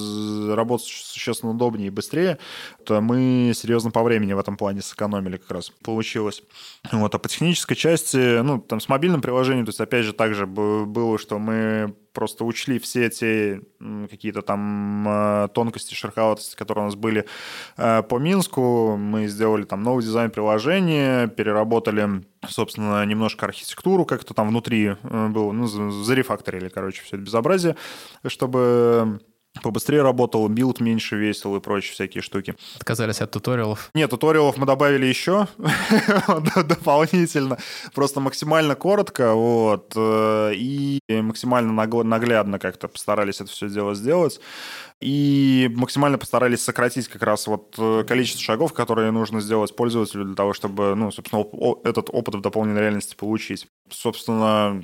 работать 0.50 0.88
существенно 0.88 1.52
удобнее 1.52 1.88
и 1.88 1.92
быстрее. 1.92 2.40
То 2.84 3.00
мы 3.00 3.52
серьезно 3.56 3.92
по 3.92 4.02
времени 4.02 4.34
в 4.34 4.40
этом 4.40 4.58
плане 4.58 4.82
сэкономили 4.82 5.38
как 5.38 5.52
раз. 5.52 5.70
Получилось. 5.84 6.42
Вот. 6.92 7.14
А 7.14 7.20
по 7.20 7.30
технической 7.30 7.78
части, 7.78 8.42
ну, 8.42 8.60
там 8.60 8.80
с 8.80 8.90
мобильным 8.90 9.22
приложением, 9.22 9.66
то 9.66 9.70
есть 9.70 9.80
опять 9.80 10.04
же 10.04 10.14
также 10.14 10.48
было, 10.48 11.20
что 11.20 11.38
мы 11.38 11.96
просто 12.18 12.46
учли 12.46 12.80
все 12.80 13.12
те 13.12 13.62
какие-то 14.10 14.42
там 14.42 15.08
э, 15.08 15.50
тонкости, 15.54 15.94
шероховатости, 15.94 16.56
которые 16.56 16.86
у 16.86 16.88
нас 16.88 16.96
были 16.96 17.28
э, 17.78 18.02
по 18.02 18.18
Минску. 18.18 18.98
Мы 18.98 19.28
сделали 19.28 19.66
там 19.66 19.84
новый 19.84 20.04
дизайн 20.04 20.32
приложения, 20.32 21.28
переработали, 21.28 22.26
собственно, 22.48 23.06
немножко 23.06 23.46
архитектуру, 23.46 24.04
как-то 24.06 24.34
там 24.34 24.48
внутри 24.48 24.96
э, 25.00 25.28
было, 25.28 25.52
ну, 25.52 25.68
зарефакторили, 25.68 26.70
короче, 26.70 27.04
все 27.04 27.18
это 27.18 27.26
безобразие, 27.26 27.76
чтобы 28.26 29.20
побыстрее 29.62 30.02
работал, 30.02 30.48
build 30.48 30.80
меньше 30.80 31.16
весил 31.16 31.56
и 31.56 31.60
прочие 31.60 31.94
всякие 31.94 32.22
штуки. 32.22 32.56
Отказались 32.76 33.22
от 33.22 33.32
туториалов? 33.32 33.90
Нет, 33.94 34.10
туториалов 34.10 34.58
мы 34.58 34.66
добавили 34.66 35.06
еще 35.06 35.48
дополнительно, 36.66 37.58
просто 37.94 38.20
максимально 38.20 38.76
коротко, 38.76 39.34
вот, 39.34 39.94
э, 39.96 40.54
и 40.56 41.00
максимально 41.10 41.74
наглядно 42.04 42.60
как-то 42.60 42.88
постарались 42.88 43.42
это 43.42 43.52
все 43.52 43.70
дело 43.70 43.96
сделать. 43.96 44.40
И 45.00 45.70
максимально 45.76 46.18
постарались 46.18 46.64
сократить 46.64 47.08
как 47.08 47.22
раз 47.22 47.46
вот 47.46 47.76
э, 47.78 48.04
количество 48.08 48.42
шагов, 48.42 48.74
которые 48.74 49.12
нужно 49.12 49.42
сделать 49.42 49.76
пользователю 49.76 50.26
для 50.26 50.36
того, 50.36 50.54
чтобы, 50.54 50.96
ну, 50.96 51.12
собственно, 51.12 51.46
этот 51.84 52.10
опыт 52.12 52.36
в 52.36 52.42
дополненной 52.42 52.82
реальности 52.82 53.16
получить. 53.16 53.68
Собственно, 53.92 54.84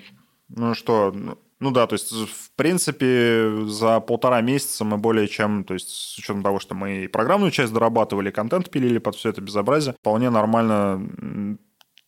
ну 0.49 0.75
что, 0.75 1.37
ну, 1.63 1.71
да, 1.71 1.87
то 1.87 1.93
есть, 1.93 2.11
в 2.11 2.51
принципе, 2.57 3.65
за 3.67 4.01
полтора 4.01 4.41
месяца 4.41 4.83
мы 4.83 4.97
более 4.97 5.29
чем, 5.29 5.63
то 5.63 5.73
есть, 5.73 5.89
с 5.89 6.17
учетом 6.17 6.43
того, 6.43 6.59
что 6.59 6.75
мы 6.75 7.05
и 7.05 7.07
программную 7.07 7.51
часть 7.51 7.71
дорабатывали, 7.71 8.31
контент 8.31 8.69
пилили 8.69 8.97
под 8.97 9.15
все 9.15 9.29
это 9.29 9.39
безобразие, 9.39 9.95
вполне 9.99 10.29
нормально 10.29 11.01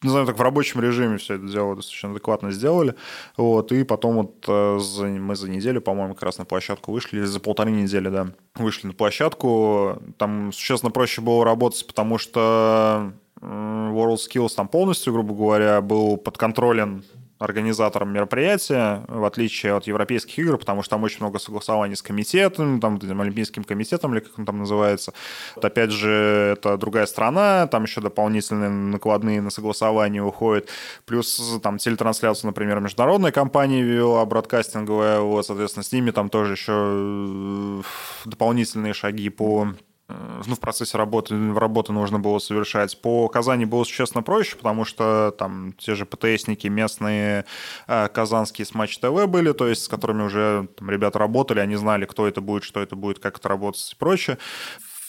не 0.03 0.09
знаю, 0.09 0.25
так 0.27 0.37
в 0.37 0.41
рабочем 0.41 0.81
режиме 0.81 1.17
все 1.17 1.35
это 1.35 1.47
дело 1.47 1.75
достаточно 1.75 2.11
адекватно 2.11 2.51
сделали. 2.51 2.95
Вот, 3.37 3.71
и 3.71 3.83
потом 3.83 4.15
вот 4.17 4.45
э, 4.47 4.77
за, 4.79 5.05
мы 5.07 5.35
за 5.35 5.49
неделю, 5.49 5.81
по-моему, 5.81 6.13
как 6.13 6.23
раз 6.23 6.37
на 6.37 6.45
площадку 6.45 6.91
вышли, 6.91 7.23
за 7.23 7.39
полторы 7.39 7.71
недели, 7.71 8.09
да, 8.09 8.27
вышли 8.55 8.87
на 8.87 8.93
площадку. 8.93 9.97
Там 10.17 10.51
существенно 10.51 10.91
проще 10.91 11.21
было 11.21 11.43
работать, 11.43 11.87
потому 11.87 12.19
что 12.19 13.13
WorldSkills 13.41 14.55
там 14.55 14.67
полностью, 14.67 15.13
грубо 15.13 15.33
говоря, 15.33 15.81
был 15.81 16.17
подконтролен 16.17 17.03
организатором 17.37 18.13
мероприятия, 18.13 19.03
в 19.07 19.25
отличие 19.25 19.75
от 19.75 19.87
европейских 19.87 20.39
игр, 20.39 20.57
потому 20.57 20.83
что 20.83 20.91
там 20.91 21.03
очень 21.03 21.19
много 21.19 21.37
согласований 21.39 21.95
с 21.95 22.01
комитетом, 22.01 22.79
там, 22.79 22.95
этим 22.95 23.19
Олимпийским 23.19 23.63
комитетом, 23.63 24.13
или 24.13 24.21
как 24.21 24.39
он 24.39 24.45
там 24.45 24.59
называется. 24.59 25.13
Вот 25.55 25.65
опять 25.65 25.91
же, 25.91 26.55
это 26.57 26.77
другая 26.77 27.05
страна, 27.05 27.67
там 27.67 27.83
еще 27.83 27.99
дополнительные 28.01 28.69
накладные 28.69 29.41
на 29.41 29.49
согласование 29.49 30.23
уходят. 30.23 30.69
Плюс 31.05 31.59
там 31.61 31.77
телетрансляцию, 31.77 32.47
например, 32.47 32.79
международная 32.79 33.31
компания 33.31 33.81
вела, 33.81 34.25
бродкастинговая, 34.25 35.19
вот, 35.19 35.45
соответственно, 35.45 35.83
с 35.83 35.91
ними 35.91 36.11
там 36.11 36.29
тоже 36.29 36.53
еще 36.53 36.71
э, 36.73 37.81
дополнительные 38.25 38.93
шаги 38.93 39.29
по 39.29 39.73
ну, 40.07 40.55
в 40.55 40.59
процессе 40.59 40.97
работы, 40.97 41.53
работы 41.53 41.91
нужно 41.91 42.19
было 42.19 42.37
совершать. 42.37 42.99
По 43.01 43.27
Казани 43.27 43.65
было 43.65 43.83
существенно 43.83 44.21
проще, 44.21 44.55
потому 44.55 44.85
что 44.85 45.33
там 45.37 45.73
те 45.79 45.95
же 45.95 46.05
ПТСники 46.05 46.67
местные 46.67 47.45
э, 47.87 48.07
казанские 48.09 48.65
с 48.65 48.73
Матч 48.75 48.99
ТВ 48.99 49.25
были, 49.27 49.51
то 49.51 49.67
есть 49.67 49.83
с 49.83 49.87
которыми 49.87 50.23
уже 50.23 50.67
там, 50.77 50.91
ребята 50.91 51.17
работали, 51.17 51.59
они 51.59 51.75
знали, 51.75 52.05
кто 52.05 52.27
это 52.27 52.39
будет, 52.41 52.63
что 52.63 52.81
это 52.81 52.95
будет, 52.95 53.19
как 53.19 53.39
это 53.39 53.49
работать 53.49 53.91
и 53.91 53.95
прочее. 53.95 54.37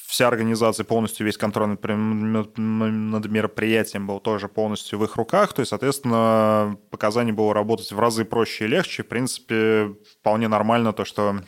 Вся 0.07 0.29
организация, 0.29 0.85
полностью 0.85 1.27
весь 1.27 1.37
контроль 1.37 1.77
над 1.83 3.27
мероприятием 3.27 4.07
был 4.07 4.21
тоже 4.21 4.49
полностью 4.49 5.01
в 5.01 5.05
их 5.05 5.17
руках, 5.17 5.53
то 5.53 5.61
есть, 5.61 5.71
соответственно, 5.71 6.79
по 6.91 6.97
Казани 6.97 7.33
было 7.33 7.53
работать 7.53 7.91
в 7.91 7.99
разы 7.99 8.25
проще 8.25 8.65
и 8.65 8.69
легче. 8.69 9.03
В 9.03 9.09
принципе, 9.09 9.97
вполне 10.21 10.49
нормально 10.49 10.93
то, 10.93 11.05
что 11.05 11.41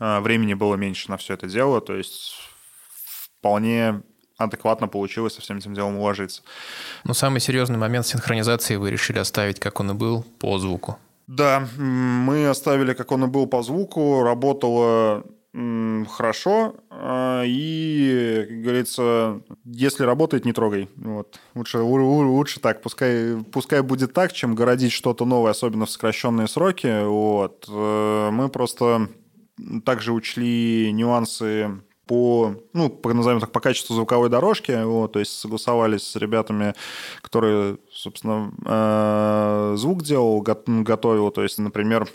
э, 0.00 0.20
времени 0.20 0.54
было 0.54 0.74
меньше 0.76 1.10
на 1.10 1.18
все 1.18 1.34
это 1.34 1.46
дело, 1.46 1.80
то 1.80 1.94
есть 1.94 2.45
вполне 3.38 4.02
адекватно 4.38 4.88
получилось 4.88 5.34
со 5.34 5.40
всем 5.40 5.58
этим 5.58 5.74
делом 5.74 5.96
уложиться. 5.96 6.42
Но 7.04 7.14
самый 7.14 7.40
серьезный 7.40 7.78
момент 7.78 8.06
синхронизации 8.06 8.76
вы 8.76 8.90
решили 8.90 9.18
оставить, 9.18 9.60
как 9.60 9.80
он 9.80 9.90
и 9.90 9.94
был, 9.94 10.24
по 10.38 10.58
звуку. 10.58 10.98
Да, 11.26 11.66
мы 11.76 12.48
оставили, 12.48 12.92
как 12.92 13.10
он 13.12 13.24
и 13.24 13.26
был 13.26 13.46
по 13.46 13.62
звуку, 13.62 14.22
работало 14.22 15.24
хорошо, 16.10 16.74
а, 16.90 17.42
и, 17.46 18.44
как 18.46 18.60
говорится, 18.60 19.40
если 19.64 20.04
работает, 20.04 20.44
не 20.44 20.52
трогай. 20.52 20.90
Вот. 20.96 21.40
Лучше, 21.54 21.78
лучше 21.78 22.60
так, 22.60 22.82
пускай, 22.82 23.42
пускай 23.52 23.80
будет 23.80 24.12
так, 24.12 24.34
чем 24.34 24.54
городить 24.54 24.92
что-то 24.92 25.24
новое, 25.24 25.52
особенно 25.52 25.86
в 25.86 25.90
сокращенные 25.90 26.46
сроки. 26.46 27.04
Вот. 27.06 27.64
Э, 27.70 28.28
мы 28.30 28.50
просто 28.50 29.08
также 29.86 30.12
учли 30.12 30.92
нюансы 30.92 31.70
по, 32.06 32.54
ну, 32.72 32.88
по, 32.88 33.12
назовем 33.12 33.40
так, 33.40 33.52
по 33.52 33.60
качеству 33.60 33.94
звуковой 33.94 34.28
дорожки, 34.28 34.82
вот, 34.84 35.12
то 35.12 35.18
есть 35.18 35.32
согласовались 35.38 36.02
с 36.02 36.16
ребятами, 36.16 36.74
которые, 37.20 37.78
собственно, 37.92 38.52
э, 38.64 39.74
звук 39.76 40.02
делал, 40.02 40.40
готовил, 40.40 41.30
то 41.30 41.42
есть, 41.42 41.58
например, 41.58 42.08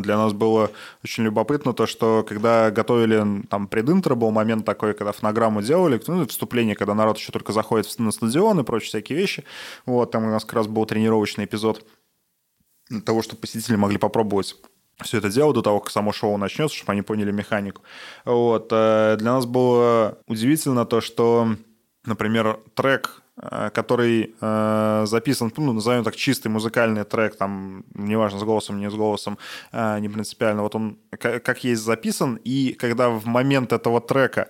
для 0.00 0.16
нас 0.16 0.32
было 0.32 0.70
очень 1.04 1.24
любопытно 1.24 1.74
то, 1.74 1.86
что 1.86 2.24
когда 2.26 2.70
готовили 2.70 3.42
там 3.50 3.68
прединтро, 3.68 4.14
был 4.14 4.30
момент 4.30 4.64
такой, 4.64 4.94
когда 4.94 5.12
фонограмму 5.12 5.60
делали, 5.60 6.00
ну, 6.06 6.26
вступление, 6.26 6.74
когда 6.74 6.94
народ 6.94 7.18
еще 7.18 7.32
только 7.32 7.52
заходит 7.52 7.86
на 7.98 8.10
стадион 8.10 8.60
и 8.60 8.64
прочие 8.64 8.88
всякие 8.88 9.18
вещи. 9.18 9.44
Вот, 9.84 10.10
там 10.10 10.24
у 10.24 10.30
нас 10.30 10.46
как 10.46 10.54
раз 10.54 10.66
был 10.68 10.86
тренировочный 10.86 11.44
эпизод 11.44 11.84
того, 13.04 13.20
чтобы 13.20 13.42
посетители 13.42 13.76
могли 13.76 13.98
попробовать 13.98 14.56
все 15.02 15.18
это 15.18 15.28
дело 15.30 15.52
до 15.54 15.62
того, 15.62 15.80
как 15.80 15.90
само 15.90 16.12
шоу 16.12 16.36
начнется, 16.36 16.76
чтобы 16.76 16.92
они 16.92 17.02
поняли 17.02 17.30
механику. 17.30 17.82
Вот. 18.24 18.68
Э, 18.72 19.16
для 19.18 19.32
нас 19.32 19.46
было 19.46 20.18
удивительно 20.26 20.84
то, 20.86 21.00
что, 21.00 21.54
например, 22.04 22.58
трек, 22.74 23.22
э, 23.40 23.70
который 23.72 24.34
э, 24.40 25.04
записан, 25.06 25.52
ну, 25.56 25.72
назовем 25.72 26.04
так, 26.04 26.16
чистый 26.16 26.48
музыкальный 26.48 27.04
трек, 27.04 27.36
там, 27.36 27.84
неважно, 27.94 28.40
с 28.40 28.42
голосом, 28.42 28.80
не 28.80 28.90
с 28.90 28.94
голосом, 28.94 29.38
не 29.72 30.08
принципиально, 30.08 30.62
вот 30.62 30.74
он 30.74 30.98
как 31.10 31.64
есть 31.64 31.82
записан, 31.82 32.38
и 32.44 32.72
когда 32.72 33.08
в 33.08 33.26
момент 33.26 33.72
этого 33.72 34.00
трека 34.00 34.48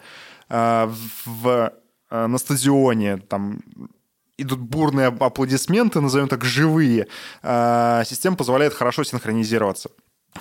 в, 0.48 1.72
на 2.10 2.38
стадионе 2.38 3.18
там 3.18 3.60
идут 4.38 4.60
бурные 4.60 5.08
аплодисменты, 5.08 6.00
назовем 6.00 6.28
так, 6.28 6.44
живые, 6.44 7.08
а, 7.42 8.04
система 8.04 8.36
позволяет 8.36 8.72
хорошо 8.72 9.04
синхронизироваться 9.04 9.90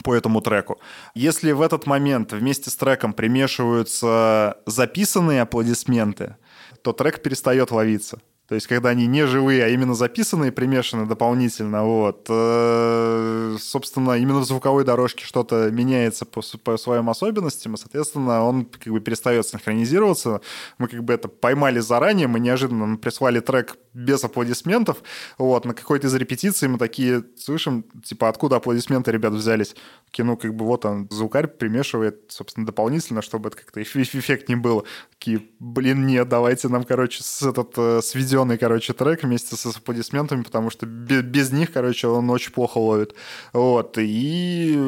по 0.04 0.14
этому 0.16 0.42
треку. 0.42 0.80
Если 1.16 1.52
в 1.52 1.62
этот 1.62 1.86
момент 1.86 2.34
вместе 2.34 2.70
с 2.70 2.76
треком 2.76 3.14
примешиваются 3.14 4.58
записанные 4.66 5.42
аплодисменты, 5.42 6.36
то 6.82 6.94
трек 6.94 7.22
перестает 7.22 7.72
ловиться. 7.72 8.20
То 8.48 8.56
есть, 8.56 8.68
когда 8.68 8.90
они 8.90 9.08
не 9.08 9.28
живые, 9.28 9.66
а 9.66 9.68
именно 9.68 9.94
записанные, 9.94 10.54
примешаны 10.54 11.06
дополнительно, 11.06 11.84
вот, 11.84 12.28
э, 12.30 13.58
собственно, 13.60 14.14
именно 14.14 14.40
в 14.40 14.46
звуковой 14.46 14.86
дорожке 14.86 15.26
что-то 15.26 15.70
меняется 15.70 16.26
по, 16.26 16.42
по 16.64 16.78
своим 16.78 17.10
особенностям, 17.10 17.74
и, 17.74 17.78
соответственно, 17.78 18.46
он 18.46 18.64
как 18.64 18.94
бы 18.94 19.02
перестает 19.02 19.46
синхронизироваться. 19.46 20.40
Мы 20.78 20.88
как 20.88 21.04
бы 21.04 21.14
это 21.14 21.28
поймали 21.28 21.80
заранее, 21.80 22.28
мы 22.28 22.40
неожиданно 22.40 22.96
прислали 22.96 23.42
трек 23.42 23.76
без 23.94 24.24
аплодисментов, 24.24 25.04
вот, 25.38 25.66
на 25.66 25.74
какой-то 25.74 26.08
из 26.08 26.16
репетиций 26.16 26.70
мы 26.70 26.78
такие 26.78 27.26
слышим, 27.38 27.84
типа, 28.06 28.30
откуда 28.30 28.58
аплодисменты, 28.58 29.12
ребят, 29.12 29.34
взялись? 29.34 29.76
Такие, 30.06 30.24
ну, 30.24 30.38
как 30.38 30.56
бы 30.56 30.66
вот 30.66 30.86
он, 30.86 31.10
звукарь 31.12 31.48
примешивает, 31.48 32.22
собственно, 32.30 32.66
дополнительно, 32.66 33.22
чтобы 33.22 33.50
это 33.50 33.58
как-то 33.58 33.82
эффект 33.82 34.48
не 34.48 34.56
был. 34.56 34.86
Такие, 35.20 35.42
блин, 35.60 36.06
нет, 36.06 36.30
давайте 36.30 36.70
нам, 36.70 36.86
короче, 36.86 37.24
с 37.24 37.42
этот, 37.42 37.74
э, 37.76 38.02
с 38.02 38.16
видео 38.16 38.37
сведенный, 38.38 38.58
короче, 38.58 38.94
трек 38.94 39.24
вместе 39.24 39.56
с 39.56 39.78
аплодисментами, 39.78 40.44
потому 40.44 40.70
что 40.70 40.86
без, 40.86 41.52
них, 41.52 41.72
короче, 41.74 42.08
он 42.08 42.30
очень 42.30 42.52
плохо 42.52 42.78
ловит. 42.78 43.16
Вот. 43.54 43.98
И 43.98 44.74
э, 44.76 44.80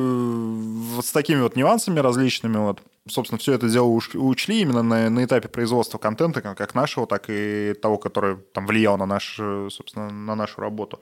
вот 0.95 1.05
с 1.05 1.11
такими 1.11 1.41
вот 1.41 1.55
нюансами 1.55 1.99
различными 1.99 2.57
вот 2.57 2.81
собственно, 3.07 3.39
все 3.39 3.53
это 3.53 3.67
дело 3.67 3.87
учли 3.87 4.61
именно 4.61 4.83
на, 4.83 5.09
на 5.09 5.23
этапе 5.23 5.47
производства 5.47 5.97
контента, 5.97 6.41
как 6.41 6.75
нашего, 6.75 7.07
так 7.07 7.25
и 7.27 7.73
того, 7.81 7.97
который 7.97 8.37
там 8.53 8.67
влиял 8.67 8.97
на, 8.97 9.07
наш, 9.07 9.35
собственно, 9.69 10.11
на 10.11 10.35
нашу 10.35 10.61
работу. 10.61 10.99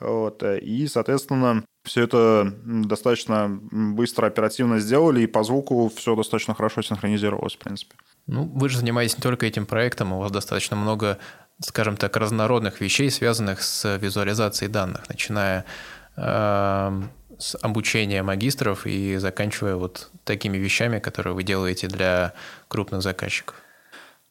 Вот. 0.00 0.42
И, 0.42 0.86
соответственно, 0.86 1.64
все 1.84 2.02
это 2.02 2.52
достаточно 2.64 3.48
быстро, 3.70 4.26
оперативно 4.26 4.80
сделали, 4.80 5.22
и 5.22 5.26
по 5.26 5.42
звуку 5.42 5.90
все 5.96 6.14
достаточно 6.14 6.54
хорошо 6.54 6.82
синхронизировалось, 6.82 7.54
в 7.54 7.58
принципе. 7.58 7.94
Ну, 8.26 8.44
вы 8.44 8.68
же 8.68 8.78
занимаетесь 8.78 9.16
не 9.16 9.22
только 9.22 9.46
этим 9.46 9.64
проектом, 9.64 10.12
у 10.12 10.20
вас 10.20 10.30
достаточно 10.30 10.76
много 10.76 11.18
скажем 11.60 11.96
так, 11.96 12.16
разнородных 12.16 12.80
вещей, 12.80 13.10
связанных 13.10 13.62
с 13.62 13.96
визуализацией 13.98 14.70
данных, 14.70 15.08
начиная 15.08 15.64
э, 16.16 17.02
с 17.38 17.56
обучения 17.60 18.22
магистров 18.22 18.86
и 18.86 19.16
заканчивая 19.16 19.76
вот 19.76 20.10
такими 20.24 20.56
вещами, 20.58 20.98
которые 20.98 21.34
вы 21.34 21.42
делаете 21.42 21.86
для 21.86 22.32
крупных 22.68 23.02
заказчиков. 23.02 23.56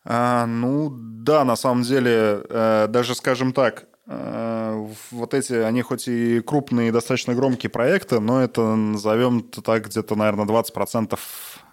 А, 0.05 0.45
ну 0.45 0.89
да, 0.91 1.43
на 1.43 1.55
самом 1.55 1.83
деле, 1.83 2.41
э, 2.49 2.87
даже 2.89 3.15
скажем 3.15 3.53
так, 3.53 3.85
э, 4.07 4.87
вот 5.11 5.33
эти, 5.33 5.53
они 5.53 5.81
хоть 5.81 6.07
и 6.07 6.39
крупные, 6.41 6.91
достаточно 6.91 7.35
громкие 7.35 7.69
проекты, 7.69 8.19
но 8.19 8.41
это, 8.41 8.75
назовем 8.75 9.43
так, 9.43 9.87
где-то, 9.87 10.15
наверное, 10.15 10.45
20% 10.45 11.19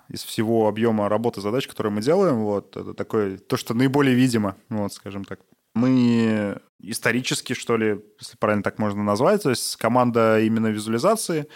из 0.09 0.23
всего 0.23 0.69
объема 0.69 1.09
работы 1.09 1.41
задач, 1.41 1.67
которые 1.67 1.93
мы 1.93 2.03
делаем. 2.03 2.37
Вот, 2.45 2.77
это 2.77 2.95
такое, 2.95 3.39
то, 3.39 3.57
что 3.57 3.75
наиболее 3.75 4.15
видимо, 4.15 4.57
вот, 4.69 4.93
скажем 4.93 5.25
так. 5.25 5.41
Мы 5.75 6.59
исторически, 6.81 7.55
что 7.55 7.77
ли, 7.77 8.01
если 8.21 8.37
правильно 8.39 8.63
так 8.63 8.79
можно 8.79 9.03
назвать, 9.03 9.43
то 9.43 9.51
есть 9.51 9.77
команда 9.77 10.41
именно 10.41 10.69
визуализации, 10.69 11.49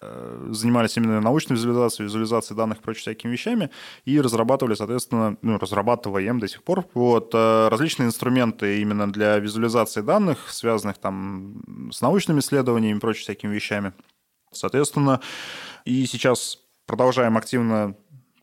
э, 0.00 0.48
занимались 0.50 0.96
именно 0.96 1.20
научной 1.20 1.54
визуализацией, 1.54 2.06
визуализацией 2.06 2.56
данных 2.56 2.78
и 2.78 2.82
прочими 2.82 3.02
всякими 3.02 3.32
вещами, 3.32 3.70
и 4.04 4.20
разрабатывали, 4.20 4.74
соответственно, 4.74 5.36
ну, 5.42 5.58
разрабатываем 5.58 6.38
до 6.40 6.48
сих 6.48 6.62
пор, 6.62 6.86
вот, 6.94 7.30
э, 7.34 7.68
различные 7.68 8.06
инструменты 8.06 8.80
именно 8.80 9.10
для 9.12 9.38
визуализации 9.38 10.02
данных, 10.02 10.50
связанных 10.50 10.98
там 10.98 11.90
с 11.92 12.00
научными 12.00 12.40
исследованиями 12.40 12.98
и 12.98 13.00
прочими 13.00 13.22
всякими 13.22 13.54
вещами. 13.54 13.92
Соответственно, 14.52 15.20
и 15.84 16.06
сейчас 16.06 16.63
продолжаем 16.86 17.36
активно 17.36 17.96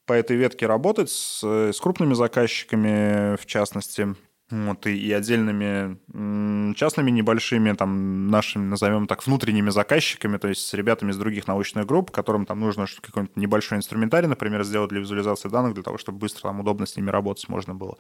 по 0.06 0.14
этой 0.14 0.36
ветке 0.36 0.66
работать 0.68 1.10
с, 1.10 1.44
с 1.44 1.80
крупными 1.80 2.14
заказчиками, 2.14 3.36
в 3.38 3.46
частности, 3.46 4.16
вот, 4.52 4.86
и, 4.86 4.98
и 4.98 5.12
отдельными 5.14 6.74
частными 6.74 7.12
небольшими, 7.12 7.72
там, 7.74 8.28
нашими, 8.28 8.66
назовем 8.66 9.08
так, 9.08 9.26
внутренними 9.26 9.70
заказчиками, 9.70 10.38
то 10.38 10.50
есть 10.50 10.68
с 10.68 10.74
ребятами 10.74 11.12
из 11.12 11.18
других 11.18 11.48
научных 11.48 11.86
групп, 11.86 12.12
которым 12.12 12.46
там 12.46 12.60
нужно 12.60 12.86
какой-нибудь 13.02 13.38
небольшой 13.38 13.78
инструментарий, 13.78 14.28
например, 14.28 14.64
сделать 14.64 14.90
для 14.90 15.00
визуализации 15.00 15.50
данных, 15.50 15.74
для 15.74 15.84
того, 15.84 15.98
чтобы 15.98 16.20
быстро, 16.20 16.42
там, 16.44 16.60
удобно 16.60 16.86
с 16.86 16.98
ними 16.98 17.10
работать 17.10 17.48
можно 17.48 17.74
было. 17.74 17.98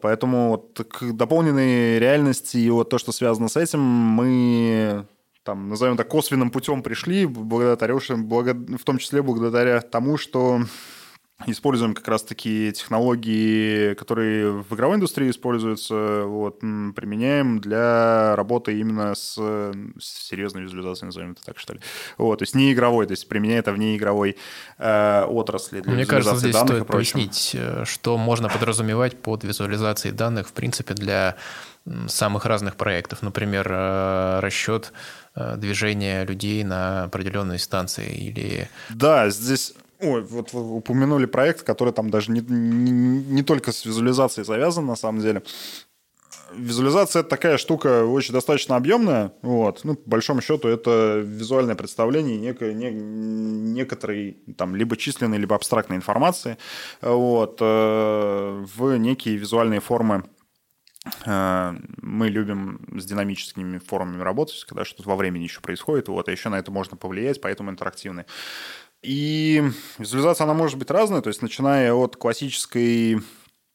Поэтому 0.00 0.50
вот 0.50 0.86
к 0.88 1.12
дополненной 1.12 1.98
реальности 1.98 2.56
и 2.56 2.70
вот 2.70 2.90
то, 2.90 2.98
что 2.98 3.12
связано 3.12 3.48
с 3.48 3.56
этим, 3.56 3.80
мы 3.80 5.06
там, 5.44 5.68
назовем 5.68 5.96
так, 5.96 6.08
косвенным 6.08 6.50
путем 6.50 6.82
пришли, 6.82 7.26
благодаря, 7.26 7.94
в 7.94 8.84
том 8.84 8.98
числе 8.98 9.22
благодаря 9.22 9.80
тому, 9.80 10.16
что 10.16 10.62
используем 11.46 11.94
как 11.94 12.06
раз-таки 12.08 12.72
технологии, 12.72 13.94
которые 13.94 14.50
в 14.50 14.74
игровой 14.74 14.96
индустрии 14.96 15.30
используются, 15.30 16.22
вот, 16.24 16.60
применяем 16.60 17.58
для 17.58 18.34
работы 18.36 18.78
именно 18.78 19.14
с, 19.14 19.34
с 19.34 20.28
серьезной 20.28 20.62
визуализацией, 20.62 21.06
назовем 21.06 21.32
это 21.32 21.44
так, 21.44 21.58
что 21.58 21.74
ли. 21.74 21.80
Вот, 22.16 22.38
то 22.38 22.44
есть 22.44 22.54
не 22.54 22.72
игровой, 22.72 23.06
то 23.06 23.12
есть 23.12 23.28
применяя 23.28 23.58
это 23.58 23.72
вне 23.72 23.96
игровой 23.96 24.36
э, 24.78 25.24
отрасли 25.24 25.80
для 25.80 25.92
Мне 25.92 26.06
кажется, 26.06 26.36
здесь 26.36 26.54
данных 26.54 26.68
стоит 26.68 26.86
пояснить, 26.86 27.50
э, 27.54 27.84
что 27.84 28.16
можно 28.16 28.48
подразумевать 28.48 29.20
под 29.20 29.44
визуализацией 29.44 30.14
данных, 30.14 30.48
в 30.48 30.52
принципе, 30.52 30.94
для 30.94 31.36
самых 32.06 32.46
разных 32.46 32.76
проектов. 32.76 33.22
Например, 33.22 33.66
э, 33.70 34.40
расчет 34.40 34.92
Э, 35.36 35.56
движения 35.56 36.24
людей 36.24 36.62
на 36.62 37.04
определенной 37.04 37.58
станции 37.58 38.08
или... 38.14 38.68
Да, 38.90 39.30
здесь 39.30 39.74
Ой, 40.00 40.22
вот 40.22 40.52
вы 40.52 40.76
упомянули 40.76 41.24
проект, 41.24 41.62
который 41.62 41.92
там 41.92 42.10
даже 42.10 42.30
не, 42.30 42.40
не, 42.40 42.90
не 42.90 43.42
только 43.42 43.72
с 43.72 43.84
визуализацией 43.84 44.44
завязан, 44.44 44.86
на 44.86 44.96
самом 44.96 45.22
деле. 45.22 45.42
Визуализация– 46.54 47.20
это 47.20 47.30
такая 47.30 47.58
штука 47.58 48.04
очень 48.04 48.32
достаточно 48.32 48.76
объемная. 48.76 49.32
Вот. 49.42 49.80
Ну, 49.82 49.94
по 49.94 50.10
большому 50.10 50.40
счету, 50.40 50.68
это 50.68 51.22
визуальное 51.24 51.74
представление 51.74 52.38
некой, 52.38 52.74
не, 52.74 52.90
некоторой 52.90 54.36
там, 54.56 54.76
либо 54.76 54.96
численной, 54.96 55.38
либо 55.38 55.56
абстрактной 55.56 55.96
информации 55.96 56.58
вот, 57.00 57.58
э, 57.60 58.64
в 58.76 58.96
некие 58.98 59.36
визуальные 59.36 59.80
формы 59.80 60.24
мы 61.26 62.28
любим 62.28 62.80
с 62.98 63.04
динамическими 63.04 63.78
формами 63.78 64.22
работать, 64.22 64.64
когда 64.64 64.84
что-то 64.84 65.08
во 65.08 65.16
времени 65.16 65.42
еще 65.42 65.60
происходит, 65.60 66.08
вот, 66.08 66.28
а 66.28 66.32
еще 66.32 66.48
на 66.48 66.58
это 66.58 66.70
можно 66.70 66.96
повлиять, 66.96 67.40
поэтому 67.40 67.70
интерактивные. 67.70 68.26
И 69.02 69.62
визуализация, 69.98 70.44
она 70.44 70.54
может 70.54 70.78
быть 70.78 70.90
разная, 70.90 71.20
то 71.20 71.28
есть 71.28 71.42
начиная 71.42 71.92
от 71.92 72.16
классической 72.16 73.20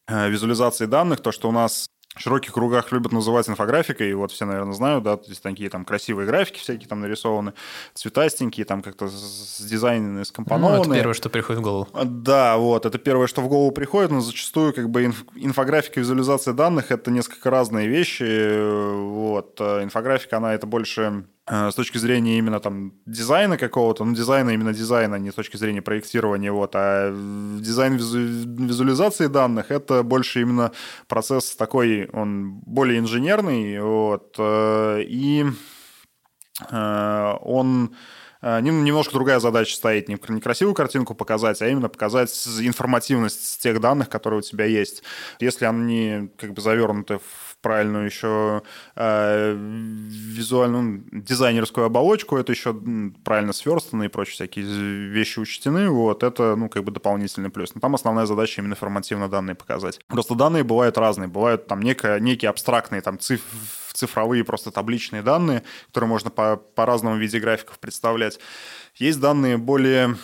э, 0.07 0.29
визуализации 0.29 0.87
данных, 0.87 1.21
то, 1.21 1.31
что 1.31 1.49
у 1.49 1.51
нас 1.51 1.87
в 2.15 2.21
широких 2.21 2.53
кругах 2.53 2.91
любят 2.91 3.11
называть 3.11 3.47
инфографикой, 3.49 4.09
и 4.09 4.13
вот 4.13 4.31
все, 4.31 4.45
наверное, 4.45 4.73
знают, 4.73 5.03
да, 5.03 5.17
то 5.17 5.29
есть 5.29 5.43
такие 5.43 5.69
там 5.69 5.85
красивые 5.85 6.25
графики 6.25 6.59
всякие 6.59 6.87
там 6.87 7.01
нарисованы, 7.01 7.53
цветастенькие, 7.93 8.65
там 8.65 8.81
как-то 8.81 9.05
дизайнены, 9.59 10.25
скомпонованные. 10.25 10.83
Ну, 10.83 10.91
это 10.91 10.93
первое, 10.93 11.13
что 11.13 11.29
приходит 11.29 11.61
в 11.61 11.63
голову. 11.63 11.87
Да, 12.03 12.57
вот, 12.57 12.85
это 12.85 12.97
первое, 12.97 13.27
что 13.27 13.41
в 13.41 13.47
голову 13.47 13.71
приходит, 13.71 14.11
но 14.11 14.21
зачастую 14.21 14.73
как 14.73 14.89
бы 14.89 15.05
инф- 15.05 15.27
инфографика 15.35 15.99
и 15.99 16.03
визуализация 16.03 16.53
данных– 16.53 16.85
это 16.91 17.11
несколько 17.11 17.49
разные 17.49 17.87
вещи, 17.87 18.59
вот. 18.95 19.57
А 19.61 19.83
инфографика, 19.83 20.37
она 20.37 20.53
это 20.53 20.65
больше 20.65 20.99
Э, 20.99 21.23
с 21.49 21.75
точки 21.75 21.97
зрения 21.97 22.37
именно 22.37 22.59
там 22.59 22.93
дизайна 23.05 23.57
какого-то, 23.57 24.05
ну, 24.05 24.13
дизайна 24.13 24.51
именно 24.51 24.73
дизайна, 24.73 25.15
не 25.15 25.31
с 25.31 25.33
точки 25.33 25.57
зрения 25.57 25.81
проектирования, 25.81 26.51
вот, 26.51 26.71
а 26.75 27.11
дизайн 27.59 27.95
визу- 27.97 28.67
визуализации 28.67 29.27
данных– 29.27 29.65
это 29.71 30.03
больше 30.03 30.41
именно 30.41 30.71
процесс 31.07 31.55
такой, 31.55 32.07
он 32.13 32.59
более 32.65 32.99
инженерный, 32.99 33.79
вот, 33.81 34.35
э, 34.37 35.01
и 35.07 35.45
э, 36.69 37.33
он 37.41 37.95
немножко 38.41 39.13
другая 39.13 39.39
задача 39.39 39.75
стоит, 39.75 40.07
не 40.07 40.17
красивую 40.17 40.73
картинку 40.73 41.15
показать, 41.15 41.61
а 41.61 41.67
именно 41.67 41.89
показать 41.89 42.31
информативность 42.59 43.61
тех 43.61 43.79
данных, 43.81 44.09
которые 44.09 44.39
у 44.39 44.41
тебя 44.41 44.65
есть. 44.65 45.03
Если 45.39 45.65
они 45.65 46.29
как 46.37 46.53
бы 46.53 46.61
завернуты 46.61 47.17
в 47.17 47.57
правильную 47.61 48.05
еще 48.05 48.63
э, 48.95 49.53
визуальную 49.53 51.03
дизайнерскую 51.11 51.85
оболочку, 51.85 52.37
это 52.37 52.51
еще 52.51 52.73
правильно 53.23 53.53
сверстаны 53.53 54.05
и 54.05 54.07
прочие 54.07 54.33
всякие 54.33 54.65
вещи 54.65 55.39
учтены, 55.39 55.89
вот, 55.89 56.23
это, 56.23 56.55
ну, 56.55 56.69
как 56.69 56.83
бы 56.83 56.91
дополнительный 56.91 57.49
плюс. 57.49 57.75
Но 57.75 57.81
там 57.81 57.95
основная 57.95 58.25
задача 58.25 58.61
именно 58.61 58.73
информативно 58.73 59.27
данные 59.29 59.55
показать. 59.55 59.99
Просто 60.07 60.35
данные 60.35 60.63
бывают 60.63 60.97
разные, 60.97 61.27
бывают 61.27 61.67
там 61.67 61.81
некое, 61.81 62.19
некие 62.19 62.49
абстрактные 62.49 63.01
там 63.01 63.19
цифры, 63.19 63.57
цифровые 63.99 64.43
просто 64.43 64.71
табличные 64.71 65.21
данные, 65.21 65.63
которые 65.87 66.09
можно 66.09 66.29
по, 66.29 66.57
по 66.57 66.85
разному 66.85 67.17
виде 67.17 67.39
графиков 67.39 67.79
представлять. 67.79 68.39
Есть 68.95 69.19
данные 69.19 69.57
более 69.57 70.15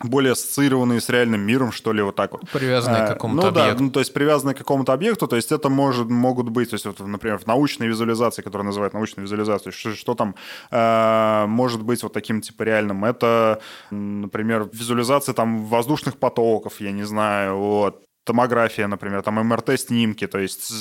более 0.00 0.32
ассоциированные 0.32 1.00
с 1.00 1.08
реальным 1.08 1.40
миром, 1.42 1.70
что 1.70 1.92
ли, 1.92 2.02
вот 2.02 2.16
так 2.16 2.32
вот. 2.32 2.48
Привязанные 2.50 3.02
к 3.02 3.04
Э, 3.04 3.12
какому-то 3.14 3.46
ну, 3.46 3.52
да, 3.52 3.62
объекту. 3.64 3.84
ну, 3.84 3.90
то 3.90 4.00
есть 4.00 4.12
привязанные 4.12 4.54
к 4.54 4.58
какому-то 4.58 4.92
объекту, 4.92 5.26
то 5.28 5.36
есть 5.36 5.52
это 5.52 5.68
может, 5.68 6.08
могут 6.08 6.48
быть, 6.48 6.70
то 6.70 6.74
есть, 6.74 6.86
вот, 6.86 6.98
например, 7.00 7.38
в 7.38 7.46
научной 7.46 7.86
визуализации, 7.88 8.42
которая 8.42 8.66
называют 8.66 8.94
научной 8.94 9.22
визуализацией, 9.22 9.72
что, 9.72 9.94
что 9.94 10.14
там 10.14 10.34
э, 10.70 11.44
может 11.46 11.82
быть 11.82 12.02
вот 12.02 12.12
таким 12.12 12.40
типа 12.40 12.64
реальным? 12.64 13.04
Это, 13.04 13.60
например, 13.90 14.68
визуализация 14.72 15.34
там 15.34 15.66
воздушных 15.66 16.16
потоков, 16.16 16.80
я 16.80 16.90
не 16.92 17.04
знаю, 17.04 17.56
вот, 17.56 18.02
томография, 18.24 18.86
например, 18.86 19.22
там 19.22 19.34
МРТ-снимки, 19.46 20.26
то 20.26 20.38
есть, 20.38 20.72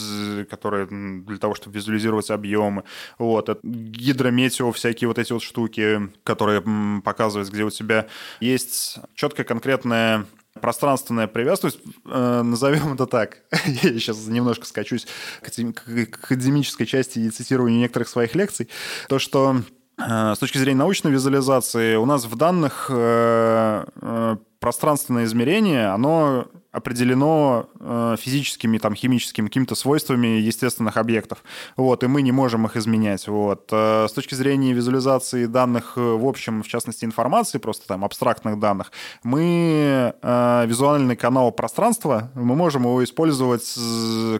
которые 0.49 0.87
для 0.87 1.37
того, 1.37 1.55
чтобы 1.55 1.75
визуализировать 1.75 2.29
объемы, 2.29 2.83
вот, 3.17 3.49
гидрометео, 3.63 4.71
всякие 4.71 5.07
вот 5.07 5.17
эти 5.17 5.33
вот 5.33 5.41
штуки, 5.41 6.11
которые 6.23 6.63
показывают, 7.03 7.49
где 7.49 7.63
у 7.63 7.69
тебя 7.69 8.07
есть 8.39 8.99
четкая 9.15 9.45
конкретная 9.45 10.25
пространственная 10.59 11.27
есть, 11.67 11.79
э, 12.05 12.41
назовем 12.43 12.93
это 12.93 13.05
так, 13.05 13.37
я 13.65 13.93
сейчас 13.93 14.27
немножко 14.27 14.65
скачусь 14.65 15.07
к 15.41 15.47
академ- 15.47 15.73
к 15.73 16.23
академической 16.23 16.85
части 16.85 17.19
и 17.19 17.29
цитированию 17.29 17.79
некоторых 17.79 18.09
своих 18.09 18.35
лекций, 18.35 18.69
то, 19.07 19.17
что 19.17 19.61
э, 19.97 20.33
с 20.35 20.39
точки 20.39 20.57
зрения 20.57 20.79
научной 20.79 21.11
визуализации 21.11 21.95
у 21.95 22.05
нас 22.05 22.25
в 22.25 22.35
данных 22.35 22.87
э, 22.89 23.85
э, 24.01 24.37
пространственное 24.61 25.25
измерение, 25.25 25.87
оно 25.87 26.45
определено 26.71 27.67
э, 27.79 28.15
физическими, 28.17 28.77
там, 28.77 28.95
химическими 28.95 29.47
какими-то 29.47 29.75
свойствами 29.75 30.27
естественных 30.27 30.95
объектов. 30.95 31.43
Вот, 31.75 32.03
и 32.03 32.07
мы 32.07 32.21
не 32.21 32.31
можем 32.31 32.65
их 32.65 32.77
изменять. 32.77 33.27
Вот. 33.27 33.67
Э, 33.73 34.05
С 34.07 34.13
точки 34.13 34.35
зрения 34.35 34.71
визуализации 34.71 35.47
данных 35.47 35.93
э, 35.97 36.01
в 36.01 36.25
общем, 36.25 36.63
в 36.63 36.67
частности, 36.67 37.03
информации, 37.03 37.57
просто 37.57 37.87
там 37.87 38.05
абстрактных 38.05 38.59
данных, 38.59 38.93
мы 39.23 40.13
э, 40.21 40.65
визуальный 40.67 41.17
канал 41.17 41.51
пространства, 41.51 42.31
мы 42.35 42.55
можем 42.55 42.83
его 42.83 43.03
использовать 43.03 43.77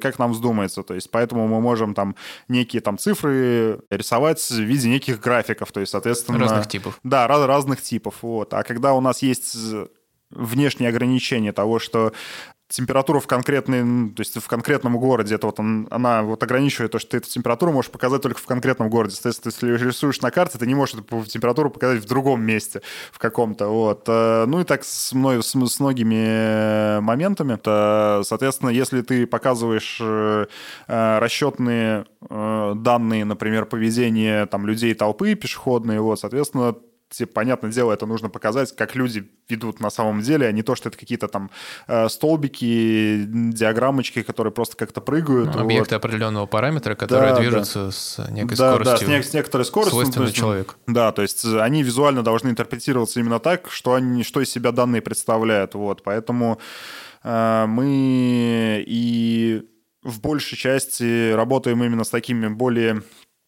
как 0.01 0.19
нам 0.19 0.32
вздумается. 0.32 0.84
То 0.84 0.93
есть 0.93 1.09
поэтому 1.11 1.47
мы 1.47 1.59
можем 1.59 1.93
там 1.93 2.15
некие 2.47 2.82
там 2.82 2.97
цифры 2.97 3.82
рисовать 3.89 4.39
в 4.39 4.59
виде 4.59 4.88
неких 4.88 5.19
графиков. 5.19 5.72
То 5.72 5.80
есть, 5.80 5.91
соответственно... 5.91 6.39
Разных 6.39 6.67
типов. 6.67 6.99
Да, 7.03 7.28
раз- 7.28 7.45
разных 7.45 7.82
типов. 7.82 8.19
Вот. 8.22 8.53
А 8.53 8.63
когда 8.63 8.93
у 8.93 9.01
нас 9.01 9.22
есть 9.22 9.57
внешние 10.32 10.90
ограничения 10.90 11.52
того, 11.52 11.80
что 11.80 12.14
температура 12.72 13.20
в 13.20 13.28
конкретной, 13.28 14.12
то 14.12 14.22
есть 14.22 14.38
в 14.42 14.48
конкретном 14.48 14.98
городе, 14.98 15.36
это 15.36 15.48
вот 15.48 15.60
он- 15.60 15.88
она 15.92 16.24
вот 16.24 16.42
ограничивает 16.42 16.92
то, 16.94 17.00
что 17.00 17.12
ты 17.12 17.18
эту 17.18 17.30
температуру 17.30 17.74
можешь 17.74 17.92
показать 17.92 18.22
только 18.22 18.40
в 18.40 18.46
конкретном 18.46 18.90
городе. 18.90 19.16
Соответственно, 19.16 19.74
если 19.74 19.88
рисуешь 19.88 20.22
на 20.22 20.32
карте, 20.32 20.58
ты 20.58 20.66
не 20.66 20.74
можешь 20.74 20.96
эту 20.96 21.26
температуру 21.26 21.70
показать 21.70 22.02
в 22.02 22.08
другом 22.08 22.42
месте, 22.44 22.82
в 23.12 23.20
каком-то. 23.20 23.68
Вот. 23.68 24.06
Э, 24.08 24.46
Ну 24.48 24.62
и 24.62 24.64
так 24.64 24.84
с, 24.86 25.14
мной, 25.14 25.44
с, 25.44 25.54
с 25.54 25.80
многими 25.80 26.16
э, 26.16 27.00
моментами. 27.02 27.58
То, 27.58 28.22
соответственно, 28.26 28.70
если 28.70 29.02
ты 29.02 29.28
показываешь 29.28 29.98
э, 30.02 30.46
э, 30.88 31.20
расчетные 31.20 32.06
э, 32.30 32.74
данные, 32.78 33.26
например, 33.26 33.66
поведения 33.66 34.46
там, 34.46 34.66
людей 34.66 34.94
толпы 34.94 35.36
пешеходные, 35.36 36.00
вот, 36.00 36.20
соответственно, 36.22 36.76
тебе, 37.14 37.28
понятное 37.28 37.72
дело, 37.72 37.91
это 37.91 38.05
нужно 38.05 38.30
показать, 38.30 38.76
как 38.76 38.95
люди 38.95 39.30
ведут 39.49 39.80
на 39.80 39.89
самом 39.89 40.22
деле, 40.22 40.47
а 40.47 40.51
не 40.51 40.64
то, 40.64 40.76
что 40.76 40.89
это 40.89 40.97
какие-то 40.97 41.28
там 41.28 41.51
э, 41.88 42.09
столбики, 42.09 43.26
диаграммочки, 43.28 44.22
которые 44.24 44.51
просто 44.53 44.78
как-то 44.78 45.01
прыгают. 45.01 45.53
Ну, 45.53 45.62
Объекты 45.62 45.95
вот. 45.95 46.05
определенного 46.05 46.45
параметра, 46.45 46.95
которые 46.95 47.34
Да, 47.34 47.39
движутся 47.39 47.91
с 47.91 48.18
некой 48.30 48.57
Да, 48.57 48.78
да, 48.78 48.84
скоростью. 48.86 49.07
с, 49.07 49.12
нек- 49.12 49.24
с 49.24 49.34
некоторой 49.34 49.66
скоростью. 49.66 50.22
есть, 50.24 50.36
человеку. 50.36 50.76
Да, 50.88 51.12
то 51.12 51.22
есть 51.22 51.43
э, 51.45 51.59
они 51.62 51.84
визуально 51.84 52.24
должны 52.24 52.49
интерпретироваться 52.49 53.20
именно 53.20 53.39
так, 53.39 53.70
что, 53.72 53.93
они, 53.93 54.24
что 54.24 54.41
из 54.41 54.49
себя 54.49 54.72
данные 54.72 55.01
представляют. 55.01 55.76
Вот, 55.76 56.03
поэтому 56.03 56.59
э, 57.24 57.66
мы 57.68 58.84
и 58.88 59.68
в 60.03 60.20
большей 60.22 60.57
части 60.57 61.32
работаем 61.34 61.84
именно 61.84 62.03
с 62.03 62.09
такими 62.09 62.47
более 62.47 63.03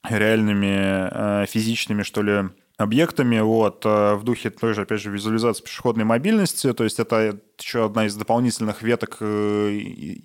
реальными, 0.07 1.43
э, 1.43 1.45
физичными, 1.47 2.03
что 2.03 2.21
ли, 2.21 2.49
объектами, 2.77 3.39
вот, 3.39 3.85
э, 3.85 4.15
в 4.15 4.23
духе 4.23 4.49
той 4.49 4.73
же, 4.73 4.81
опять 4.81 4.99
же, 4.99 5.11
визуализации 5.11 5.63
пешеходной 5.63 6.05
мобильности, 6.05 6.73
то 6.73 6.83
есть 6.83 6.99
это 6.99 7.39
еще 7.59 7.85
одна 7.85 8.05
из 8.07 8.15
дополнительных 8.15 8.81
веток 8.81 9.17
э, 9.19 9.71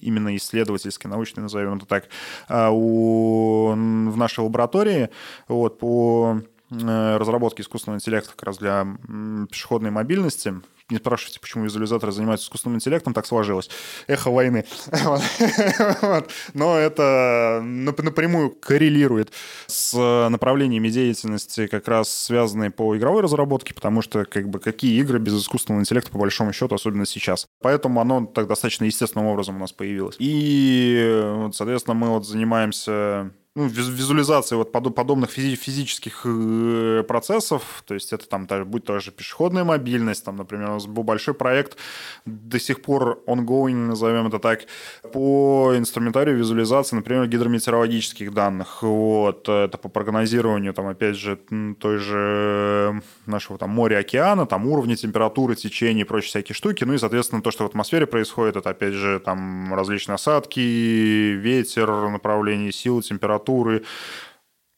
именно 0.01 0.34
исследовательской, 0.36 1.11
научной, 1.11 1.42
назовем 1.42 1.74
это 1.74 1.86
так, 1.86 2.09
а, 2.49 2.70
у, 2.70 3.72
в 3.72 4.16
нашей 4.16 4.40
лаборатории, 4.40 5.11
вот, 5.46 5.78
по 5.78 6.40
э, 6.70 7.16
разработке 7.16 7.62
искусственного 7.62 7.99
интеллекта 7.99 8.30
как 8.30 8.42
раз 8.44 8.59
для 8.59 8.86
пешеходной 9.51 9.90
мобильности. 9.90 10.55
Не 10.91 10.97
спрашивайте, 10.97 11.39
почему 11.39 11.64
визуализаторы 11.64 12.12
занимаются 12.12 12.47
искусственным 12.47 12.76
интеллектом, 12.76 13.12
так 13.12 13.26
сложилось. 13.26 13.68
Эхо 14.07 14.30
войны. 14.30 14.64
Но 16.55 16.78
это 16.78 17.61
нап- 17.62 18.03
напрямую 18.03 18.51
коррелирует 18.51 19.30
с 19.66 19.95
направлениями 20.30 20.89
деятельности, 20.89 21.66
как 21.66 21.89
раз 21.89 22.11
связанные 22.11 22.70
по 22.70 22.97
игровой 22.97 23.22
разработке, 23.22 23.74
потому 23.74 24.01
что 24.01 24.24
как 24.24 24.49
бы 24.49 24.61
какие 24.61 24.99
игры 25.01 25.18
без 25.18 25.39
искусственного 25.39 25.82
интеллекта, 25.82 26.11
по 26.11 26.18
большому 26.18 26.55
счету, 26.55 26.74
особенно 26.74 27.05
сейчас. 27.05 27.47
Поэтому 27.61 28.01
оно 28.01 28.24
так 28.24 28.47
достаточно 28.47 28.84
естественным 28.84 29.26
образом 29.26 29.57
у 29.57 29.61
нас 29.61 29.72
появилось. 29.72 30.16
И, 30.18 31.49
соответственно, 31.53 31.95
мы 31.95 32.09
вот 32.09 32.26
занимаемся 32.26 33.30
ну, 33.59 33.67
виз- 33.67 33.91
визуализации 33.91 34.57
вот 34.57 34.75
подо- 34.75 34.91
подобных 34.91 35.31
физи- 35.37 35.57
физических 35.57 36.23
э, 36.25 37.05
процессов, 37.07 37.83
то 37.87 37.95
есть 37.95 38.13
это 38.13 38.29
там 38.29 38.47
та- 38.47 38.65
будь 38.65 38.85
то 38.85 38.99
же 39.01 39.11
пешеходная 39.11 39.65
мобильность, 39.65 40.25
там, 40.25 40.37
например, 40.37 40.71
у 40.71 40.73
нас 40.75 40.87
был 40.87 41.03
большой 41.03 41.35
проект, 41.35 41.77
до 42.25 42.59
сих 42.59 42.83
пор 42.83 43.21
ongoing, 43.27 43.89
назовем 43.89 44.29
это 44.29 44.39
так, 44.39 44.61
по 45.13 45.73
инструментарию 45.77 46.37
визуализации, 46.37 46.97
например, 46.97 47.27
гидрометеорологических 47.27 48.33
данных. 48.33 48.83
Вот, 48.83 49.49
это 49.49 49.79
по 49.79 49.89
прогнозированию, 49.89 50.73
там, 50.73 50.87
опять 50.87 51.17
же, 51.17 51.39
той 51.81 51.99
же 51.99 53.03
нашего 53.27 53.59
там 53.59 53.71
моря, 53.71 53.99
океана, 53.99 54.47
там 54.47 54.67
уровни 54.67 54.95
температуры, 54.95 55.57
течения 55.57 56.03
и 56.03 56.05
прочие 56.05 56.29
всякие 56.29 56.55
штуки. 56.55 56.85
Ну 56.85 56.95
и, 56.95 56.99
соответственно, 56.99 57.43
то, 57.43 57.51
что 57.51 57.65
в 57.65 57.67
атмосфере 57.67 58.07
происходит, 58.07 58.57
это, 58.57 58.71
опять 58.71 58.95
же, 58.95 59.19
там 59.19 59.75
различные 59.75 60.15
осадки, 60.15 60.61
ветер, 60.61 61.89
направление 62.09 62.73
силы, 62.73 63.03
температуры, 63.49 63.84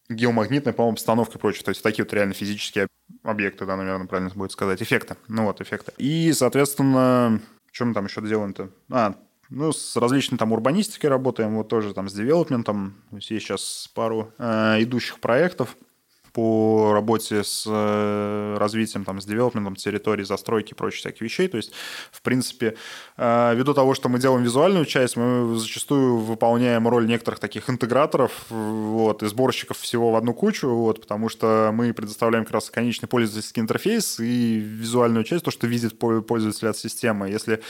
геомагнитная, 0.08 0.72
по-моему, 0.72 0.94
обстановка 0.94 1.38
и 1.38 1.40
прочее. 1.40 1.64
То 1.64 1.70
есть 1.70 1.82
такие 1.82 2.04
вот 2.04 2.12
реально 2.12 2.34
физические 2.34 2.88
объекты, 3.22 3.66
да, 3.66 3.76
наверное, 3.76 4.06
правильно 4.06 4.30
будет 4.34 4.52
сказать. 4.52 4.82
Эффекты. 4.82 5.16
Ну 5.28 5.44
вот, 5.44 5.60
эффекты. 5.60 5.92
И, 5.98 6.32
соответственно, 6.32 7.40
что 7.72 7.84
мы 7.84 7.94
там 7.94 8.06
еще 8.06 8.20
делаем-то? 8.20 8.70
А, 8.90 9.14
ну, 9.48 9.72
с 9.72 9.96
различной 9.96 10.38
там 10.38 10.52
урбанистикой 10.52 11.10
работаем, 11.10 11.56
вот 11.56 11.68
тоже 11.68 11.94
там 11.94 12.08
с 12.08 12.12
девелопментом. 12.12 12.96
То 13.10 13.16
есть 13.16 13.30
есть 13.30 13.46
сейчас 13.46 13.90
пару 13.94 14.32
э, 14.38 14.82
идущих 14.82 15.20
проектов 15.20 15.76
по 16.32 16.92
работе 16.92 17.44
с 17.44 17.64
э, 17.66 18.56
развитием, 18.58 19.04
там, 19.04 19.20
с 19.20 19.24
девелопментом 19.24 19.76
территории, 19.76 20.24
застройки 20.24 20.72
и 20.72 20.74
прочих 20.74 21.00
всяких 21.00 21.20
вещей. 21.20 21.48
То 21.48 21.56
есть, 21.56 21.72
в 22.12 22.22
принципе, 22.22 22.76
э, 23.16 23.54
ввиду 23.54 23.74
того, 23.74 23.94
что 23.94 24.08
мы 24.08 24.18
делаем 24.18 24.42
визуальную 24.42 24.84
часть, 24.84 25.16
мы 25.16 25.58
зачастую 25.58 26.18
выполняем 26.18 26.88
роль 26.88 27.06
некоторых 27.06 27.40
таких 27.40 27.68
интеграторов 27.70 28.32
вот, 28.48 29.22
и 29.22 29.26
сборщиков 29.26 29.78
всего 29.78 30.12
в 30.12 30.16
одну 30.16 30.34
кучу, 30.34 30.68
вот, 30.68 31.00
потому 31.00 31.28
что 31.28 31.70
мы 31.72 31.92
предоставляем 31.92 32.44
как 32.44 32.54
раз 32.54 32.70
конечный 32.70 33.08
пользовательский 33.08 33.60
интерфейс 33.62 34.20
и 34.20 34.58
визуальную 34.58 35.24
часть, 35.24 35.44
то, 35.44 35.50
что 35.50 35.66
видит 35.66 35.98
по- 35.98 36.22
пользователь 36.22 36.68
от 36.68 36.76
системы. 36.76 37.28
Если 37.28 37.62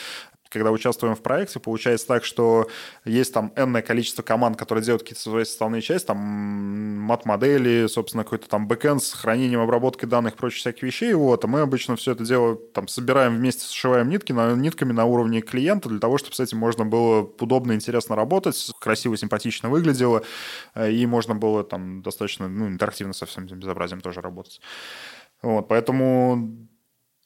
когда 0.50 0.70
участвуем 0.70 1.14
в 1.14 1.22
проекте, 1.22 1.60
получается 1.60 2.06
так, 2.06 2.24
что 2.24 2.68
есть 3.04 3.32
там 3.32 3.52
энное 3.56 3.82
количество 3.82 4.22
команд, 4.22 4.58
которые 4.58 4.84
делают 4.84 5.02
какие-то 5.02 5.22
свои 5.22 5.44
составные 5.44 5.80
части, 5.80 6.06
там 6.06 6.18
мат-модели, 6.18 7.86
собственно, 7.86 8.24
какой-то 8.24 8.48
там 8.48 8.66
бэкэнд 8.66 9.02
с 9.02 9.12
хранением, 9.12 9.60
обработкой 9.60 10.08
данных 10.08 10.36
прочих 10.36 10.60
всяких 10.60 10.82
вещей, 10.82 11.14
вот, 11.14 11.44
а 11.44 11.48
мы 11.48 11.60
обычно 11.60 11.96
все 11.96 12.12
это 12.12 12.24
дело 12.24 12.56
там 12.74 12.88
собираем 12.88 13.36
вместе, 13.36 13.64
сшиваем 13.72 14.08
нитки, 14.10 14.32
на, 14.32 14.54
нитками 14.54 14.92
на 14.92 15.04
уровне 15.04 15.40
клиента 15.40 15.88
для 15.88 16.00
того, 16.00 16.18
чтобы 16.18 16.34
с 16.34 16.40
этим 16.40 16.58
можно 16.58 16.84
было 16.84 17.22
удобно, 17.38 17.72
интересно 17.72 18.16
работать, 18.16 18.70
красиво, 18.80 19.16
симпатично 19.16 19.70
выглядело, 19.70 20.22
э, 20.74 20.90
и 20.90 21.06
можно 21.06 21.34
было 21.34 21.62
там 21.64 22.02
достаточно, 22.02 22.48
ну, 22.48 22.68
интерактивно 22.68 23.12
со 23.12 23.26
всем 23.26 23.44
этим 23.44 23.60
безобразием 23.60 24.00
тоже 24.00 24.20
работать. 24.20 24.60
Вот, 25.42 25.68
поэтому 25.68 26.68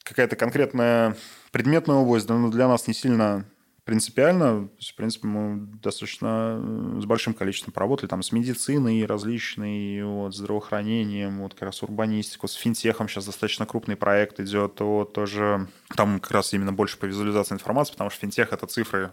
какая-то 0.05 0.37
конкретная 0.37 1.17
предметная 1.51 1.97
область 1.97 2.29
ну, 2.29 2.49
для 2.49 2.67
нас 2.67 2.87
не 2.87 2.93
сильно 2.93 3.45
принципиально. 3.85 4.67
То 4.67 4.77
есть, 4.77 4.91
в 4.91 4.95
принципе, 4.95 5.27
мы 5.27 5.67
достаточно 5.81 6.59
э, 6.61 7.01
с 7.01 7.05
большим 7.05 7.33
количеством 7.33 7.73
поработали 7.73 8.09
там 8.09 8.23
с 8.23 8.31
медициной 8.31 9.05
различной, 9.05 10.03
вот, 10.03 10.35
здравоохранением, 10.35 11.39
вот 11.39 11.53
как 11.53 11.63
раз 11.63 11.83
урбанистику, 11.83 12.47
с 12.47 12.53
финтехом 12.53 13.07
сейчас 13.07 13.25
достаточно 13.25 13.65
крупный 13.65 13.95
проект 13.95 14.39
идет, 14.39 14.79
вот 14.79 15.13
тоже 15.13 15.67
там 15.95 16.19
как 16.19 16.31
раз 16.31 16.53
именно 16.53 16.73
больше 16.73 16.97
по 16.97 17.05
визуализации 17.05 17.53
информации, 17.53 17.93
потому 17.93 18.09
что 18.09 18.19
финтех— 18.19 18.49
это 18.53 18.65
цифры, 18.65 19.11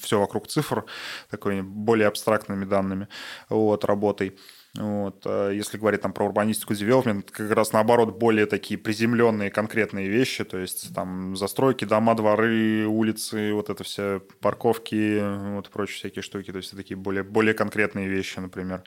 все 0.00 0.18
вокруг 0.18 0.48
цифр, 0.48 0.84
такой 1.30 1.62
более 1.62 2.08
абстрактными 2.08 2.64
данными, 2.64 3.08
вот, 3.48 3.84
работой. 3.84 4.36
Вот. 4.76 5.22
А 5.24 5.50
если 5.50 5.78
говорить 5.78 6.02
там 6.02 6.12
про 6.12 6.26
урбанистику, 6.26 6.74
девелопмент, 6.74 7.30
как 7.30 7.50
раз 7.50 7.72
наоборот 7.72 8.18
более 8.18 8.46
такие 8.46 8.78
приземленные 8.78 9.50
конкретные 9.50 10.08
вещи, 10.08 10.44
то 10.44 10.58
есть 10.58 10.94
там 10.94 11.36
застройки, 11.36 11.84
дома, 11.84 12.14
дворы, 12.14 12.86
улицы, 12.86 13.52
вот 13.52 13.70
это 13.70 13.82
все 13.82 14.20
парковки, 14.40 15.54
вот 15.54 15.70
прочие 15.70 15.96
всякие 15.96 16.22
штуки, 16.22 16.52
то 16.52 16.58
есть 16.58 16.76
такие 16.76 16.96
более, 16.96 17.22
более 17.22 17.54
конкретные 17.54 18.08
вещи, 18.08 18.38
например. 18.38 18.82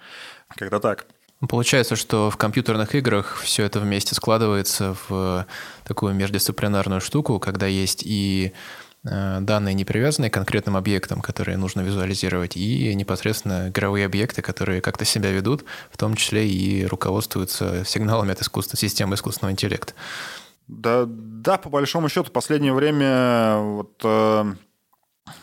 Когда 0.55 0.79
так. 0.79 1.07
Получается, 1.49 1.95
что 1.95 2.29
в 2.29 2.37
компьютерных 2.37 2.93
играх 2.93 3.37
все 3.41 3.63
это 3.63 3.79
вместе 3.79 4.13
складывается 4.13 4.95
в 5.09 5.47
такую 5.83 6.13
междисциплинарную 6.13 7.01
штуку, 7.01 7.39
когда 7.39 7.65
есть 7.65 8.03
и 8.05 8.53
Э, 8.53 8.80
данные, 9.03 9.73
не 9.73 9.85
привязанные 9.85 10.29
к 10.29 10.33
конкретным 10.33 10.77
объектам, 10.77 11.21
которые 11.21 11.57
нужно 11.57 11.81
визуализировать, 11.81 12.55
и 12.55 12.93
непосредственно 12.93 13.69
игровые 13.69 14.05
объекты, 14.05 14.41
которые 14.41 14.81
как-то 14.81 15.05
себя 15.05 15.31
ведут, 15.31 15.65
в 15.91 15.97
том 15.97 16.15
числе 16.15 16.47
и 16.47 16.85
руководствуются 16.85 17.83
сигналами 17.85 18.33
от 18.33 18.41
искусственной 18.41 18.79
системы 18.79 19.15
искусственного 19.15 19.53
интеллекта. 19.53 19.93
Да, 20.67 21.05
да, 21.07 21.57
по 21.57 21.69
большому 21.69 22.09
счету, 22.09 22.29
в 22.29 22.31
последнее 22.31 22.73
время 22.73 23.57
вот, 23.57 23.99
э, 24.03 24.53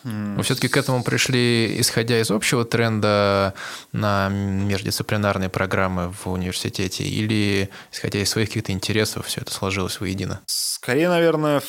вы 0.05 0.43
все-таки 0.43 0.69
к 0.69 0.77
этому 0.77 1.03
пришли, 1.03 1.81
исходя 1.81 2.21
из 2.21 2.31
общего 2.31 2.65
тренда 2.65 3.55
на 3.93 4.29
междисциплинарные 4.29 5.49
программы 5.49 6.13
в 6.13 6.29
университете, 6.29 7.05
или 7.05 7.71
исходя 7.93 8.21
из 8.21 8.31
своих 8.31 8.49
каких-то 8.49 8.73
интересов 8.73 9.27
все 9.27 9.41
это 9.41 9.53
сложилось 9.53 10.01
воедино? 10.01 10.41
Скорее, 10.47 11.09
наверное, 11.09 11.61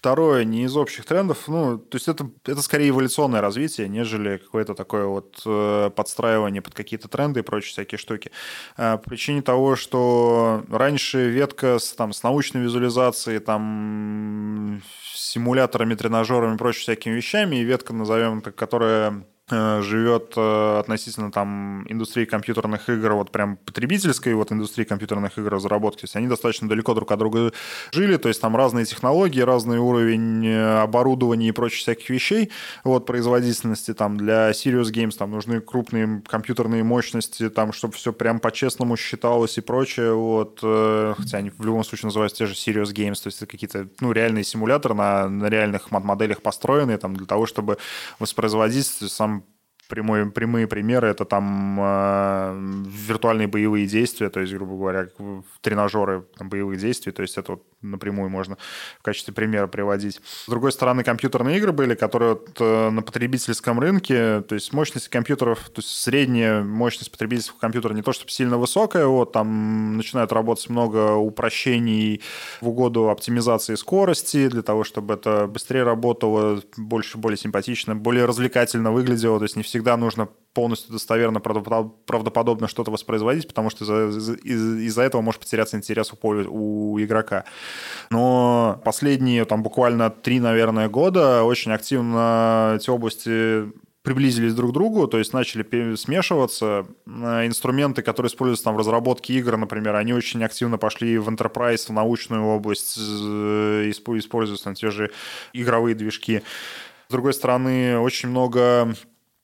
Второе, 0.00 0.44
не 0.44 0.64
из 0.64 0.78
общих 0.78 1.04
трендов, 1.04 1.46
ну, 1.46 1.76
то 1.76 1.96
есть 1.96 2.08
это, 2.08 2.30
это 2.46 2.62
скорее 2.62 2.88
эволюционное 2.88 3.42
развитие, 3.42 3.86
нежели 3.86 4.38
какое-то 4.38 4.74
такое 4.74 5.04
вот 5.04 5.42
э, 5.44 5.90
подстраивание 5.94 6.62
под 6.62 6.72
какие-то 6.72 7.06
тренды 7.08 7.40
и 7.40 7.42
прочие 7.42 7.72
всякие 7.72 7.98
штуки. 7.98 8.30
Э, 8.78 8.96
по 8.96 9.10
причине 9.10 9.42
того, 9.42 9.76
что 9.76 10.64
раньше 10.70 11.28
ветка 11.28 11.78
с, 11.78 11.92
там, 11.92 12.14
с 12.14 12.22
научной 12.22 12.62
визуализацией, 12.62 13.40
там, 13.40 14.80
симуляторами, 15.12 15.94
тренажерами 15.94 16.54
и 16.54 16.58
прочими 16.58 16.80
всякими 16.80 17.12
вещами, 17.12 17.56
и 17.56 17.64
ветка, 17.64 17.92
назовем 17.92 18.40
так, 18.40 18.54
которая 18.54 19.26
живет 19.50 20.34
э, 20.36 20.78
относительно 20.78 21.30
там 21.30 21.84
индустрии 21.88 22.24
компьютерных 22.24 22.88
игр, 22.88 23.12
вот 23.14 23.30
прям 23.30 23.56
потребительской 23.56 24.34
вот 24.34 24.52
индустрии 24.52 24.84
компьютерных 24.84 25.38
игр 25.38 25.50
разработки, 25.50 26.02
то 26.02 26.04
есть 26.04 26.16
они 26.16 26.28
достаточно 26.28 26.68
далеко 26.68 26.94
друг 26.94 27.10
от 27.12 27.18
друга 27.18 27.52
жили, 27.92 28.16
то 28.16 28.28
есть 28.28 28.40
там 28.40 28.56
разные 28.56 28.84
технологии, 28.84 29.40
разный 29.40 29.78
уровень 29.78 30.46
э, 30.46 30.80
оборудования 30.80 31.48
и 31.48 31.52
прочих 31.52 31.80
всяких 31.80 32.10
вещей, 32.10 32.50
вот 32.84 33.06
производительности 33.06 33.94
там 33.94 34.16
для 34.16 34.50
Serious 34.50 34.92
Games 34.92 35.16
там 35.16 35.30
нужны 35.30 35.60
крупные 35.60 36.22
компьютерные 36.26 36.84
мощности, 36.84 37.48
там, 37.48 37.72
чтобы 37.72 37.94
все 37.94 38.12
прям 38.12 38.40
по-честному 38.40 38.96
считалось 38.96 39.58
и 39.58 39.60
прочее, 39.60 40.14
вот, 40.14 40.58
хотя 40.60 41.38
они 41.38 41.50
в 41.50 41.64
любом 41.64 41.84
случае 41.84 42.08
называются 42.08 42.38
те 42.38 42.46
же 42.46 42.54
Serious 42.54 42.92
Games, 42.92 43.22
то 43.22 43.26
есть 43.26 43.38
это 43.38 43.46
какие-то, 43.46 43.88
ну, 44.00 44.12
реальные 44.12 44.44
симуляторы 44.44 44.94
на, 44.94 45.28
на 45.28 45.46
реальных 45.46 45.90
моделях 45.90 46.42
построенные, 46.42 46.98
там, 46.98 47.16
для 47.16 47.26
того, 47.26 47.46
чтобы 47.46 47.78
воспроизводить 48.18 48.86
сам 48.86 49.39
прямой, 49.90 50.30
прямые 50.30 50.66
примеры 50.66 51.08
это 51.08 51.24
там 51.24 51.78
э, 51.78 52.84
виртуальные 53.08 53.48
боевые 53.48 53.86
действия, 53.86 54.30
то 54.30 54.40
есть, 54.40 54.52
грубо 54.54 54.76
говоря, 54.76 55.08
тренажеры 55.60 56.24
там, 56.38 56.48
боевых 56.48 56.78
действий, 56.78 57.12
то 57.12 57.22
есть 57.22 57.36
это 57.36 57.52
вот 57.52 57.64
напрямую 57.82 58.30
можно 58.30 58.56
в 58.98 59.02
качестве 59.02 59.34
примера 59.34 59.66
приводить. 59.66 60.20
С 60.24 60.48
другой 60.48 60.72
стороны, 60.72 61.02
компьютерные 61.02 61.58
игры 61.58 61.72
были, 61.72 61.94
которые 61.94 62.34
вот, 62.34 62.56
э, 62.60 62.90
на 62.90 63.02
потребительском 63.02 63.80
рынке, 63.80 64.42
то 64.42 64.54
есть 64.54 64.72
мощность 64.72 65.08
компьютеров, 65.08 65.68
то 65.68 65.80
есть 65.80 65.88
средняя 65.88 66.62
мощность 66.62 67.10
потребительского 67.10 67.58
компьютера 67.58 67.92
не 67.94 68.02
то 68.02 68.12
чтобы 68.12 68.30
сильно 68.30 68.56
высокая, 68.56 69.06
вот 69.06 69.32
там 69.32 69.96
начинают 69.96 70.32
работать 70.32 70.70
много 70.70 71.14
упрощений 71.14 72.22
в 72.60 72.68
угоду 72.68 73.10
оптимизации 73.10 73.74
скорости, 73.74 74.48
для 74.48 74.62
того, 74.62 74.84
чтобы 74.84 75.14
это 75.14 75.46
быстрее 75.46 75.82
работало, 75.82 76.62
больше, 76.76 77.18
более 77.18 77.38
симпатично, 77.38 77.96
более 77.96 78.24
развлекательно 78.24 78.92
выглядело, 78.92 79.38
то 79.38 79.44
есть 79.44 79.56
не 79.56 79.62
всегда 79.62 79.79
нужно 79.96 80.28
полностью 80.52 80.92
достоверно, 80.92 81.40
правдоподобно 81.40 82.66
что-то 82.66 82.90
воспроизводить, 82.90 83.46
потому 83.46 83.70
что 83.70 83.84
из-за 83.84 84.34
из 84.34 84.98
этого 84.98 85.22
может 85.22 85.40
потеряться 85.40 85.76
интерес 85.76 86.12
у, 86.12 86.28
у 86.28 87.00
игрока. 87.00 87.44
Но 88.10 88.80
последние 88.84 89.44
там 89.44 89.62
буквально 89.62 90.10
три, 90.10 90.40
наверное, 90.40 90.88
года 90.88 91.44
очень 91.44 91.72
активно 91.72 92.74
эти 92.76 92.90
области 92.90 93.70
приблизились 94.02 94.54
друг 94.54 94.70
к 94.70 94.74
другу, 94.74 95.06
то 95.06 95.18
есть 95.18 95.32
начали 95.34 95.94
смешиваться. 95.94 96.86
Э, 97.06 97.46
инструменты, 97.46 98.02
которые 98.02 98.28
используются 98.28 98.64
там 98.64 98.74
в 98.74 98.78
разработке 98.78 99.34
игр, 99.34 99.56
например, 99.56 99.94
они 99.96 100.14
очень 100.14 100.42
активно 100.42 100.78
пошли 100.78 101.18
в 101.18 101.28
enterprise, 101.28 101.86
в 101.86 101.90
научную 101.90 102.44
область, 102.44 102.96
э, 102.98 103.90
используются 103.90 104.64
там 104.64 104.74
те 104.74 104.90
же 104.90 105.10
игровые 105.52 105.94
движки. 105.94 106.42
С 107.08 107.12
другой 107.12 107.34
стороны, 107.34 107.98
очень 107.98 108.30
много 108.30 108.94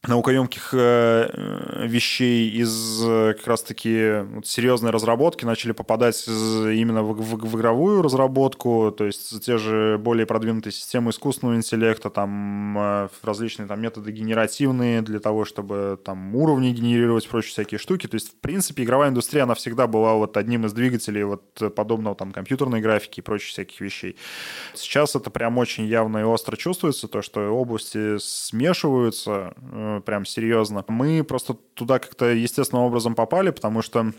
наукоемких 0.08 0.70
э, 0.72 1.86
вещей 1.86 2.50
из 2.50 3.02
э, 3.04 3.34
как 3.34 3.46
раз-таки 3.46 4.22
вот, 4.34 4.46
серьезной 4.46 4.90
разработки 4.90 5.44
начали 5.44 5.72
попадать 5.72 6.26
именно 6.26 7.02
в, 7.02 7.12
в, 7.14 7.46
в 7.46 7.56
игровую 7.56 8.02
разработку, 8.02 8.94
то 8.96 9.04
есть 9.04 9.44
те 9.44 9.58
же 9.58 9.98
более 9.98 10.26
продвинутые 10.26 10.72
системы 10.72 11.10
искусственного 11.10 11.56
интеллекта, 11.56 12.10
там 12.10 12.78
э, 12.78 13.08
различные 13.22 13.66
там 13.66 13.80
методы 13.80 14.12
генеративные 14.12 15.02
для 15.02 15.20
того, 15.20 15.44
чтобы 15.44 15.98
там 16.04 16.34
уровни 16.36 16.70
генерировать, 16.70 17.28
прочие 17.28 17.50
всякие 17.50 17.78
штуки. 17.78 18.06
То 18.06 18.14
есть, 18.14 18.32
в 18.32 18.36
принципе, 18.36 18.84
игровая 18.84 19.10
индустрия, 19.10 19.42
она 19.42 19.54
всегда 19.54 19.86
была 19.86 20.14
вот 20.14 20.36
одним 20.36 20.66
из 20.66 20.72
двигателей 20.72 21.24
вот 21.24 21.74
подобного 21.74 22.14
там 22.16 22.32
компьютерной 22.32 22.80
графики 22.80 23.20
и 23.20 23.22
прочих 23.22 23.50
всяких 23.50 23.80
вещей. 23.80 24.16
Сейчас 24.74 25.16
это 25.16 25.30
прям 25.30 25.58
очень 25.58 25.86
явно 25.86 26.18
и 26.18 26.22
остро 26.22 26.56
чувствуется, 26.56 27.08
то, 27.08 27.22
что 27.22 27.40
области 27.50 28.18
смешиваются, 28.18 29.54
прям 30.00 30.24
серьезно. 30.24 30.84
Мы 30.88 31.24
просто 31.24 31.54
туда 31.54 31.98
как-то 31.98 32.26
естественным 32.26 32.84
образом 32.84 33.14
попали, 33.14 33.50
потому 33.50 33.82
что 33.82 34.12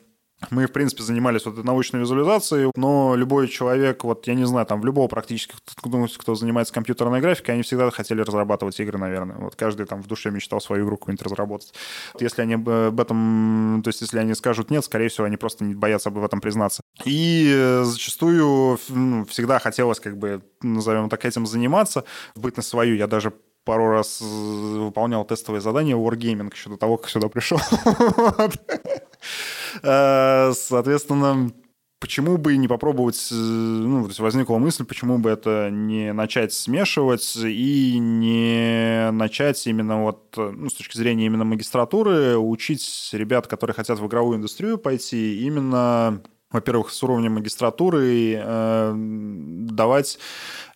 мы, 0.52 0.68
в 0.68 0.72
принципе, 0.72 1.02
занимались 1.02 1.46
вот 1.46 1.56
этой 1.56 1.66
научной 1.66 2.02
визуализацией, 2.02 2.72
но 2.76 3.16
любой 3.16 3.48
человек, 3.48 4.04
вот 4.04 4.28
я 4.28 4.36
не 4.36 4.46
знаю, 4.46 4.68
там 4.68 4.82
в 4.82 4.86
любого 4.86 5.08
практически, 5.08 5.56
кто, 5.76 6.08
кто 6.18 6.36
занимается 6.36 6.74
компьютерной 6.74 7.22
графикой, 7.22 7.56
они 7.56 7.64
всегда 7.64 7.90
хотели 7.90 8.22
разрабатывать 8.22 8.80
игры, 8.80 9.00
наверное. 9.00 9.38
Вот 9.38 9.56
каждый 9.56 9.88
там 9.88 10.04
в 10.04 10.08
душе 10.08 10.30
мечтал 10.30 10.62
свою 10.62 10.86
игру 10.86 10.98
какую-нибудь 10.98 11.26
разработать. 11.26 11.74
Если 12.20 12.44
они 12.44 12.54
об 12.54 13.00
этом, 13.00 13.82
то 13.84 13.88
есть 13.88 14.02
если 14.02 14.20
они 14.20 14.36
скажут 14.36 14.70
нет, 14.70 14.86
скорее 14.86 15.10
всего, 15.10 15.26
они 15.26 15.38
просто 15.38 15.64
не 15.64 15.74
боятся 15.74 16.10
об 16.10 16.24
этом 16.24 16.40
признаться. 16.40 16.82
И 17.04 17.52
э, 17.52 17.84
зачастую 17.84 18.80
ну, 18.90 19.26
всегда 19.26 19.58
хотелось 19.58 20.00
как 20.00 20.18
бы, 20.18 20.44
назовем 20.62 21.10
так, 21.10 21.26
этим 21.26 21.48
заниматься, 21.48 22.04
быть 22.36 22.58
на 22.58 22.64
свою. 22.64 22.96
Я 22.96 23.08
даже 23.08 23.34
пару 23.68 23.90
раз 23.90 24.22
выполнял 24.22 25.26
тестовые 25.26 25.60
задания 25.60 25.96
Wargaming 25.96 26.52
еще 26.54 26.70
до 26.70 26.78
того, 26.78 26.98
как 26.98 27.10
сюда 27.10 27.28
пришел. 27.28 27.60
Э, 29.84 30.54
соответственно, 30.56 31.52
почему 32.00 32.38
бы 32.38 32.56
не 32.56 32.68
попробовать, 32.68 33.28
э, 33.32 33.36
ну, 33.36 34.04
то 34.04 34.08
есть 34.08 34.20
возникла 34.20 34.58
мысль, 34.58 34.86
почему 34.86 35.18
бы 35.18 35.30
это 35.30 35.70
не 35.70 36.14
начать 36.14 36.54
смешивать 36.54 37.36
и 37.36 37.98
не 38.00 39.12
начать 39.12 39.68
именно 39.68 40.04
вот, 40.04 40.34
ну, 40.38 40.70
с 40.70 40.74
точки 40.74 40.98
зрения 40.98 41.26
именно 41.26 41.44
магистратуры, 41.44 42.38
учить 42.38 43.10
ребят, 43.12 43.48
которые 43.48 43.76
хотят 43.76 44.00
в 44.00 44.08
игровую 44.08 44.38
индустрию 44.38 44.78
пойти, 44.78 45.46
именно 45.46 46.24
во-первых, 46.52 46.92
с 46.92 47.04
уровнем 47.04 47.34
магистратуры 47.34 48.36
э, 48.38 48.94
давать 48.96 50.18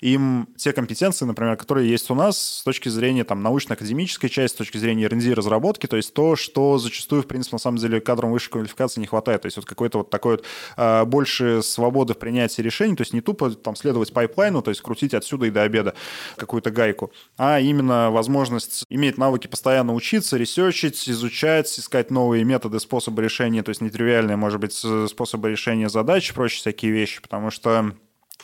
им 0.01 0.49
те 0.57 0.74
компетенции, 0.74 1.26
например, 1.26 1.55
которые 1.55 1.89
есть 1.89 2.09
у 2.09 2.15
нас 2.15 2.57
с 2.57 2.63
точки 2.63 2.89
зрения 2.89 3.24
там, 3.24 3.41
научно-академической 3.41 4.28
части, 4.28 4.55
с 4.55 4.57
точки 4.57 4.78
зрения 4.78 5.05
R&D 5.05 5.34
разработки, 5.34 5.86
то 5.86 5.95
есть 5.95 6.13
то, 6.13 6.36
что 6.36 6.78
зачастую, 6.78 7.22
в 7.22 7.28
принципе, 7.28 7.55
на 7.55 7.59
самом 7.59 7.78
деле 7.78 8.01
кадрам 8.01 8.32
высшей 8.32 8.51
квалификации 8.51 8.99
не 8.99 9.07
хватает. 9.07 9.43
То 9.43 9.45
есть 9.45 9.57
вот 9.57 9.65
какой-то 9.65 9.99
вот 9.99 10.09
такой 10.09 10.38
вот 10.38 10.45
э, 10.76 11.05
больше 11.05 11.61
свободы 11.61 12.15
в 12.15 12.17
принятии 12.17 12.61
решений, 12.61 12.95
то 12.95 13.01
есть 13.01 13.13
не 13.13 13.22
тупо 13.22 13.51
там 13.51 13.76
следовать 13.76 14.11
пайплайну, 14.11 14.61
то 14.61 14.72
есть 14.72 14.82
крутить 14.82 15.13
отсюда 15.13 15.45
и 15.45 15.51
до 15.51 15.61
обеда 15.61 15.93
какую-то 16.36 16.72
гайку, 16.72 17.13
а 17.38 17.59
именно 17.59 18.11
возможность 18.11 18.86
иметь 18.89 19.17
навыки 19.17 19.47
постоянно 19.47 19.93
учиться, 19.93 20.36
ресерчить, 20.36 21.07
изучать, 21.07 21.80
искать 21.80 22.11
новые 22.11 22.43
методы, 22.43 22.80
способы 22.80 23.22
решения, 23.22 23.63
то 23.63 23.69
есть 23.69 23.82
нетривиальные, 23.82 24.36
может 24.36 24.59
быть, 24.59 24.74
способы 24.74 25.51
решения 25.51 25.61
задач, 25.89 26.34
прочие 26.34 26.59
всякие 26.59 26.91
вещи, 26.91 27.22
потому 27.22 27.51
что 27.51 27.93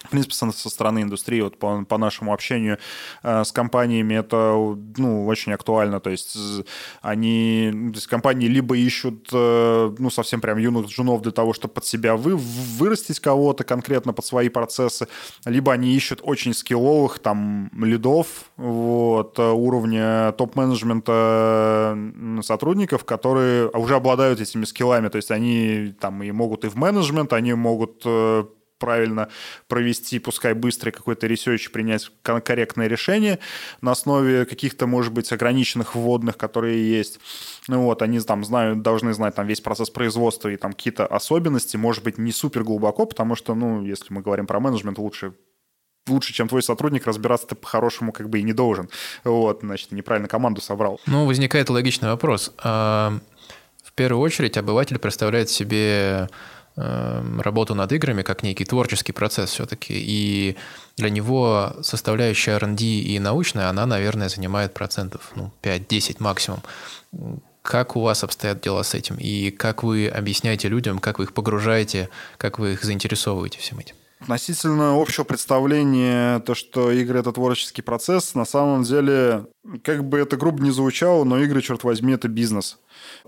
в 0.06 0.10
принципе, 0.10 0.36
со, 0.36 0.52
стороны 0.52 1.02
индустрии, 1.02 1.42
вот 1.42 1.58
по, 1.58 1.84
по 1.84 1.98
нашему 1.98 2.34
общению 2.34 2.78
э, 3.24 3.44
с 3.44 3.52
компаниями, 3.52 4.14
это 4.16 4.54
ну, 4.98 5.26
очень 5.26 5.54
актуально. 5.54 6.00
То 6.00 6.10
есть 6.10 6.38
они, 7.02 7.72
то 7.72 7.96
есть 7.96 8.08
компании 8.08 8.48
либо 8.48 8.78
ищут 8.78 9.30
э, 9.34 9.96
ну, 9.98 10.10
совсем 10.10 10.42
прям 10.42 10.58
юных 10.58 10.88
джунов 10.88 11.22
для 11.22 11.32
того, 11.32 11.54
чтобы 11.54 11.74
под 11.74 11.86
себя 11.86 12.16
вы, 12.16 12.36
вырастить 12.36 13.20
кого-то 13.20 13.64
конкретно 13.64 14.14
под 14.14 14.26
свои 14.26 14.50
процессы, 14.50 15.08
либо 15.46 15.74
они 15.74 15.94
ищут 15.96 16.20
очень 16.24 16.54
скилловых 16.54 17.20
там 17.20 17.72
лидов 17.74 18.52
вот, 18.56 19.40
уровня 19.40 20.32
топ-менеджмента 20.34 21.98
сотрудников, 22.42 23.04
которые 23.04 23.70
уже 23.70 23.96
обладают 23.96 24.42
этими 24.42 24.66
скиллами. 24.66 25.10
То 25.10 25.18
есть 25.18 25.32
они 25.32 25.96
там 26.00 26.22
и 26.24 26.32
могут 26.32 26.66
и 26.66 26.70
в 26.70 26.76
менеджмент, 26.76 27.34
они 27.34 27.54
могут 27.54 28.02
э, 28.06 28.46
правильно 28.78 29.30
провести, 29.68 30.20
пускай 30.20 30.54
быстрый 30.54 30.92
какой-то 30.92 31.28
research, 31.28 31.72
принять 31.72 32.12
корректное 32.22 32.88
решение 32.88 33.40
на 33.82 33.92
основе 33.92 34.46
каких-то, 34.46 34.88
может 34.88 35.14
быть, 35.14 35.32
ограниченных 35.32 35.96
вводных, 35.96 36.38
которые 36.38 36.90
есть. 36.90 37.20
Ну 37.68 37.84
вот, 37.84 38.02
они 38.02 38.20
там 38.20 38.44
знают, 38.44 38.82
должны 38.82 39.14
знать 39.14 39.36
там 39.36 39.48
весь 39.48 39.62
процесс 39.62 39.90
производства 39.90 40.50
и 40.50 40.58
там 40.58 40.74
какие-то 40.74 41.06
особенности, 41.06 41.78
может 41.78 42.04
быть, 42.04 42.18
не 42.18 42.32
супер 42.32 42.64
глубоко, 42.64 43.06
потому 43.06 43.36
что, 43.36 43.56
ну, 43.56 43.84
если 43.84 44.14
мы 44.14 44.22
говорим 44.22 44.48
про 44.48 44.60
менеджмент, 44.60 44.98
лучше 44.98 45.34
лучше, 46.08 46.34
чем 46.34 46.48
твой 46.48 46.64
сотрудник, 46.64 47.06
разбираться 47.06 47.48
ты 47.48 47.56
по-хорошему 47.56 48.12
как 48.12 48.30
бы 48.30 48.40
и 48.40 48.44
не 48.44 48.54
должен. 48.54 48.90
Вот, 49.24 49.60
значит, 49.62 49.92
неправильно 49.92 50.28
команду 50.28 50.62
собрал. 50.62 51.00
Ну, 51.06 51.26
возникает 51.26 51.70
логичный 51.70 52.10
вопрос. 52.10 52.54
А, 52.64 53.20
в 53.84 53.94
первую 53.94 54.22
очередь 54.22 54.58
обыватель 54.58 55.00
представляет 55.00 55.50
себе 55.50 56.30
работу 56.78 57.74
над 57.74 57.92
играми 57.92 58.22
как 58.22 58.44
некий 58.44 58.64
творческий 58.64 59.12
процесс 59.12 59.50
все-таки. 59.50 59.94
И 59.98 60.56
для 60.96 61.10
него 61.10 61.76
составляющая 61.82 62.52
R&D 62.52 62.84
и 62.84 63.20
научная, 63.20 63.70
она, 63.70 63.86
наверное, 63.86 64.30
занимает 64.30 64.74
процентов 64.74 65.32
ну, 65.36 65.52
5-10 65.64 66.18
максимум. 66.20 66.62
Как 67.64 67.96
у 67.96 68.02
вас 68.02 68.24
обстоят 68.24 68.62
дела 68.62 68.84
с 68.84 68.94
этим? 68.94 69.18
И 69.18 69.50
как 69.50 69.84
вы 69.84 70.08
объясняете 70.08 70.70
людям, 70.70 71.00
как 71.00 71.20
вы 71.20 71.26
их 71.26 71.34
погружаете, 71.34 72.10
как 72.38 72.60
вы 72.60 72.74
их 72.74 72.84
заинтересовываете 72.84 73.60
всем 73.60 73.80
этим? 73.80 73.96
Относительно 74.20 75.00
общего 75.00 75.24
представления, 75.24 76.40
то, 76.40 76.56
что 76.56 76.92
игры— 76.92 77.20
это 77.22 77.32
творческий 77.32 77.84
процесс, 77.84 78.34
на 78.34 78.46
самом 78.46 78.82
деле, 78.84 79.46
как 79.84 80.04
бы 80.04 80.18
это 80.18 80.38
грубо 80.38 80.64
не 80.64 80.72
звучало, 80.72 81.24
но 81.24 81.38
игры, 81.40 81.62
черт 81.62 81.84
возьми, 81.84 82.14
это 82.14 82.28
бизнес. 82.28 82.80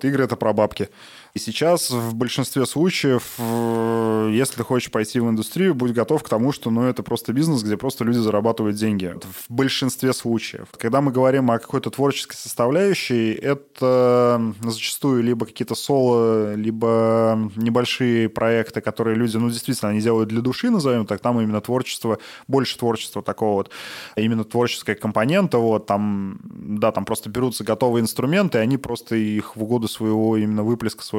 Игры— 0.01 0.23
это 0.25 0.35
про 0.35 0.51
бабки. 0.51 0.89
И 1.34 1.39
сейчас 1.39 1.91
в 1.91 2.15
большинстве 2.15 2.65
случаев, 2.65 3.36
э, 3.38 4.32
если 4.34 4.57
ты 4.57 4.63
хочешь 4.63 4.91
пойти 4.91 5.19
в 5.19 5.30
индустрию, 5.30 5.75
будь 5.75 5.91
готов 5.91 6.23
к 6.23 6.30
тому, 6.30 6.51
что 6.51 6.71
ну, 6.71 6.84
это 6.84 7.03
просто 7.03 7.34
бизнес, 7.34 7.61
где 7.61 7.77
просто 7.77 8.03
люди 8.03 8.17
зарабатывают 8.17 8.77
деньги. 8.77 9.13
В 9.47 9.53
большинстве 9.53 10.13
случаев. 10.13 10.67
Когда 10.77 11.01
мы 11.01 11.11
говорим 11.11 11.51
о 11.51 11.59
какой-то 11.59 11.91
творческой 11.91 12.36
составляющей, 12.36 13.34
это 13.34 14.53
зачастую 14.63 15.21
либо 15.23 15.45
какие-то 15.45 15.75
соло, 15.75 16.55
либо 16.55 17.51
небольшие 17.55 18.27
проекты, 18.27 18.82
которые 18.82 19.15
люди, 19.15 19.38
ну, 19.38 19.49
действительно, 19.49 19.91
они 19.91 20.01
делают 20.01 20.30
для 20.30 20.41
души, 20.41 20.71
назовем 20.71 21.05
так, 21.05 21.21
там 21.21 21.39
именно 21.39 21.61
творчество, 21.61 22.17
больше 22.47 22.77
творчества 22.77 23.21
такого 23.21 23.53
вот, 23.53 23.71
именно 24.15 24.43
творческая 24.43 24.95
компонента, 24.95 25.59
вот, 25.59 25.86
там, 25.86 26.39
да, 26.43 26.91
там 26.91 27.05
просто 27.05 27.30
берутся 27.30 27.63
готовые 27.63 28.01
инструменты, 28.01 28.57
и 28.57 28.61
они 28.61 28.77
просто 28.77 29.15
их 29.15 29.55
в 29.55 29.63
угоду 29.63 29.88
своего 29.88 30.36
именно 30.36 30.63
выплеска 30.63 31.03
своего 31.03 31.18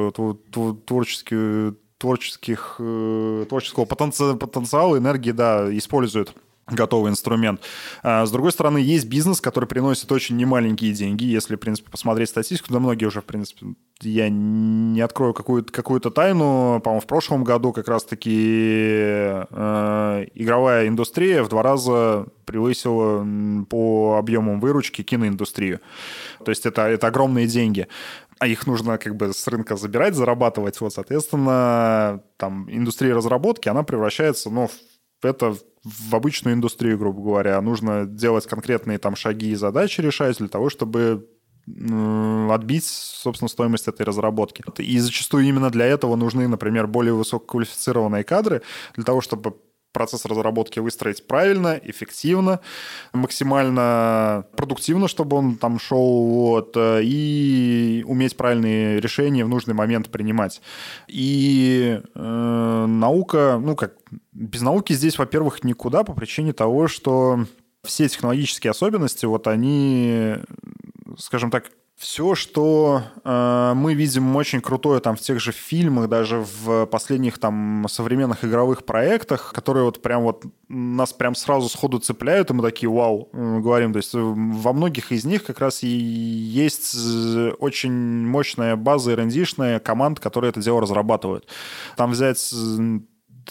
творческих, 0.85 1.75
творческих, 1.97 2.75
э, 2.79 3.45
творческого 3.47 3.85
потенциала, 3.85 4.97
энергии, 4.97 5.31
да, 5.31 5.77
используют 5.77 6.33
готовый 6.67 7.11
инструмент. 7.11 7.61
А, 8.01 8.25
с 8.25 8.31
другой 8.31 8.51
стороны, 8.51 8.77
есть 8.77 9.07
бизнес, 9.07 9.41
который 9.41 9.65
приносит 9.65 10.11
очень 10.11 10.37
немаленькие 10.37 10.93
деньги. 10.93 11.25
Если, 11.25 11.55
в 11.55 11.59
принципе, 11.59 11.91
посмотреть 11.91 12.29
статистику, 12.29 12.73
да 12.73 12.79
многие 12.79 13.05
уже, 13.05 13.21
в 13.21 13.25
принципе, 13.25 13.67
я 14.01 14.29
не 14.29 15.01
открою 15.01 15.33
какую-то 15.33 15.71
какую 15.71 15.99
тайну. 15.99 16.81
По-моему, 16.83 17.01
в 17.01 17.07
прошлом 17.07 17.43
году 17.43 17.73
как 17.73 17.87
раз-таки 17.87 18.31
э, 18.31 20.25
игровая 20.33 20.87
индустрия 20.87 21.43
в 21.43 21.49
два 21.49 21.61
раза 21.61 22.25
превысила 22.45 23.25
по 23.69 24.17
объемам 24.17 24.59
выручки 24.59 25.03
киноиндустрию. 25.03 25.79
То 26.43 26.49
есть 26.49 26.65
это, 26.65 26.83
это 26.83 27.07
огромные 27.07 27.47
деньги 27.47 27.87
а 28.41 28.47
их 28.47 28.65
нужно 28.65 28.97
как 28.97 29.15
бы 29.17 29.33
с 29.33 29.47
рынка 29.47 29.75
забирать, 29.75 30.15
зарабатывать. 30.15 30.81
Вот, 30.81 30.91
соответственно, 30.91 32.23
там 32.37 32.67
индустрия 32.71 33.13
разработки, 33.13 33.69
она 33.69 33.83
превращается, 33.83 34.49
ну, 34.49 34.67
это 35.21 35.55
в 35.83 36.15
обычную 36.15 36.55
индустрию, 36.55 36.97
грубо 36.97 37.21
говоря. 37.21 37.61
Нужно 37.61 38.07
делать 38.07 38.47
конкретные 38.47 38.97
там 38.97 39.15
шаги 39.15 39.51
и 39.51 39.55
задачи 39.55 40.01
решать 40.01 40.39
для 40.39 40.47
того, 40.47 40.71
чтобы 40.71 41.29
отбить, 42.49 42.85
собственно, 42.85 43.47
стоимость 43.47 43.87
этой 43.87 44.07
разработки. 44.07 44.63
И 44.79 44.97
зачастую 44.97 45.45
именно 45.45 45.69
для 45.69 45.85
этого 45.85 46.15
нужны, 46.15 46.47
например, 46.47 46.87
более 46.87 47.13
высококвалифицированные 47.13 48.23
кадры, 48.23 48.63
для 48.95 49.03
того, 49.03 49.21
чтобы 49.21 49.53
процесс 49.91 50.25
разработки 50.25 50.79
выстроить 50.79 51.27
правильно, 51.27 51.79
эффективно, 51.83 52.59
максимально 53.13 54.45
продуктивно, 54.55 55.07
чтобы 55.07 55.37
он 55.37 55.57
там 55.57 55.79
шел, 55.79 56.25
вот, 56.25 56.73
э, 56.75 57.01
и 57.03 58.03
уметь 58.07 58.37
правильные 58.37 58.99
решения 58.99 59.45
в 59.45 59.49
нужный 59.49 59.73
момент 59.73 60.09
принимать. 60.09 60.61
И 61.07 62.01
э, 62.15 62.85
наука, 62.87 63.59
ну 63.61 63.75
как, 63.75 63.93
без 64.31 64.61
науки 64.61 64.93
здесь, 64.93 65.17
во-первых, 65.17 65.63
никуда 65.63 66.03
по 66.03 66.13
причине 66.13 66.53
того, 66.53 66.87
что 66.87 67.45
все 67.83 68.07
технологические 68.07 68.71
особенности, 68.71 69.25
вот 69.25 69.47
они, 69.47 70.35
скажем 71.17 71.49
так, 71.49 71.71
все, 72.01 72.33
что 72.33 73.03
э, 73.23 73.73
мы 73.75 73.93
видим 73.93 74.35
очень 74.35 74.59
крутое 74.59 75.01
там 75.01 75.15
в 75.15 75.21
тех 75.21 75.39
же 75.39 75.51
фильмах, 75.51 76.09
даже 76.09 76.43
в 76.63 76.87
последних 76.87 77.37
там 77.37 77.85
современных 77.87 78.43
игровых 78.43 78.85
проектах, 78.85 79.53
которые 79.53 79.83
вот 79.83 80.01
прям 80.01 80.23
вот 80.23 80.43
нас 80.67 81.13
прям 81.13 81.35
сразу 81.35 81.69
сходу 81.69 81.99
цепляют, 81.99 82.49
и 82.49 82.53
мы 82.53 82.63
такие 82.63 82.89
вау, 82.89 83.29
э, 83.31 83.59
говорим. 83.59 83.93
То 83.93 83.97
есть 83.97 84.15
во 84.15 84.73
многих 84.73 85.11
из 85.11 85.25
них 85.25 85.43
как 85.43 85.59
раз 85.59 85.83
и 85.83 85.87
есть 85.87 86.97
очень 87.59 87.93
мощная 88.25 88.75
база 88.75 89.13
rnd 89.13 89.79
команд, 89.81 90.19
которые 90.19 90.49
это 90.49 90.59
дело 90.59 90.81
разрабатывают. 90.81 91.47
Там 91.97 92.11
взять 92.11 92.51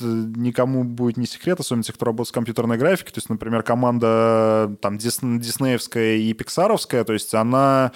никому 0.01 0.85
будет 0.85 1.17
не 1.17 1.27
секрет, 1.27 1.61
особенно 1.61 1.83
те, 1.83 1.93
кто 1.93 2.07
работает 2.07 2.29
с 2.29 2.33
компьютерной 2.33 2.79
графикой. 2.79 3.13
То 3.13 3.19
есть, 3.19 3.29
например, 3.29 3.63
команда 3.63 4.77
там 4.81 4.99
диснеевская 4.99 6.17
и 6.17 6.33
пиксаровская, 6.33 7.05
то 7.05 7.13
есть 7.13 7.35
она 7.35 7.93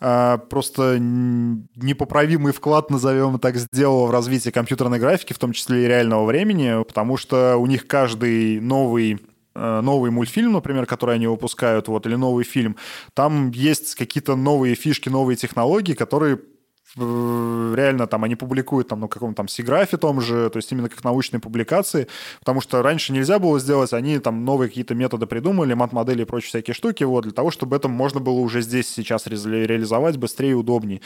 э, 0.00 0.38
просто 0.50 0.98
непоправимый 0.98 2.52
вклад, 2.52 2.90
назовем 2.90 3.38
так, 3.38 3.56
сделала 3.56 4.06
в 4.06 4.10
развитие 4.10 4.52
компьютерной 4.52 4.98
графики, 4.98 5.32
в 5.32 5.38
том 5.38 5.52
числе 5.52 5.84
и 5.84 5.88
реального 5.88 6.24
времени, 6.24 6.82
потому 6.84 7.16
что 7.16 7.56
у 7.56 7.66
них 7.66 7.86
каждый 7.86 8.60
новый 8.60 9.20
э, 9.54 9.80
новый 9.80 10.10
мультфильм, 10.10 10.52
например, 10.52 10.86
который 10.86 11.14
они 11.14 11.26
выпускают, 11.26 11.88
вот, 11.88 12.06
или 12.06 12.14
новый 12.14 12.44
фильм, 12.44 12.76
там 13.14 13.50
есть 13.50 13.94
какие-то 13.94 14.36
новые 14.36 14.74
фишки, 14.74 15.08
новые 15.08 15.36
технологии, 15.36 15.94
которые 15.94 16.40
реально 16.96 18.06
там 18.06 18.24
они 18.24 18.36
публикуют 18.36 18.88
там 18.88 19.00
на 19.00 19.08
каком-то 19.08 19.36
там 19.36 19.48
Сиграфе 19.48 19.96
том 19.96 20.20
же, 20.20 20.48
то 20.50 20.56
есть 20.58 20.72
именно 20.72 20.88
как 20.88 21.04
научные 21.04 21.40
публикации, 21.40 22.08
потому 22.40 22.60
что 22.60 22.82
раньше 22.82 23.12
нельзя 23.12 23.38
было 23.38 23.60
сделать, 23.60 23.92
они 23.92 24.18
там 24.18 24.44
новые 24.44 24.68
какие-то 24.68 24.94
методы 24.94 25.26
придумали, 25.26 25.74
мат-модели 25.74 26.22
и 26.22 26.24
прочие 26.24 26.48
всякие 26.48 26.74
штуки, 26.74 27.04
вот, 27.04 27.24
для 27.24 27.32
того, 27.32 27.50
чтобы 27.50 27.76
это 27.76 27.88
можно 27.88 28.20
было 28.20 28.40
уже 28.40 28.62
здесь 28.62 28.88
сейчас 28.88 29.26
реализовать 29.26 30.16
быстрее 30.16 30.52
и 30.52 30.54
удобнее. 30.54 31.00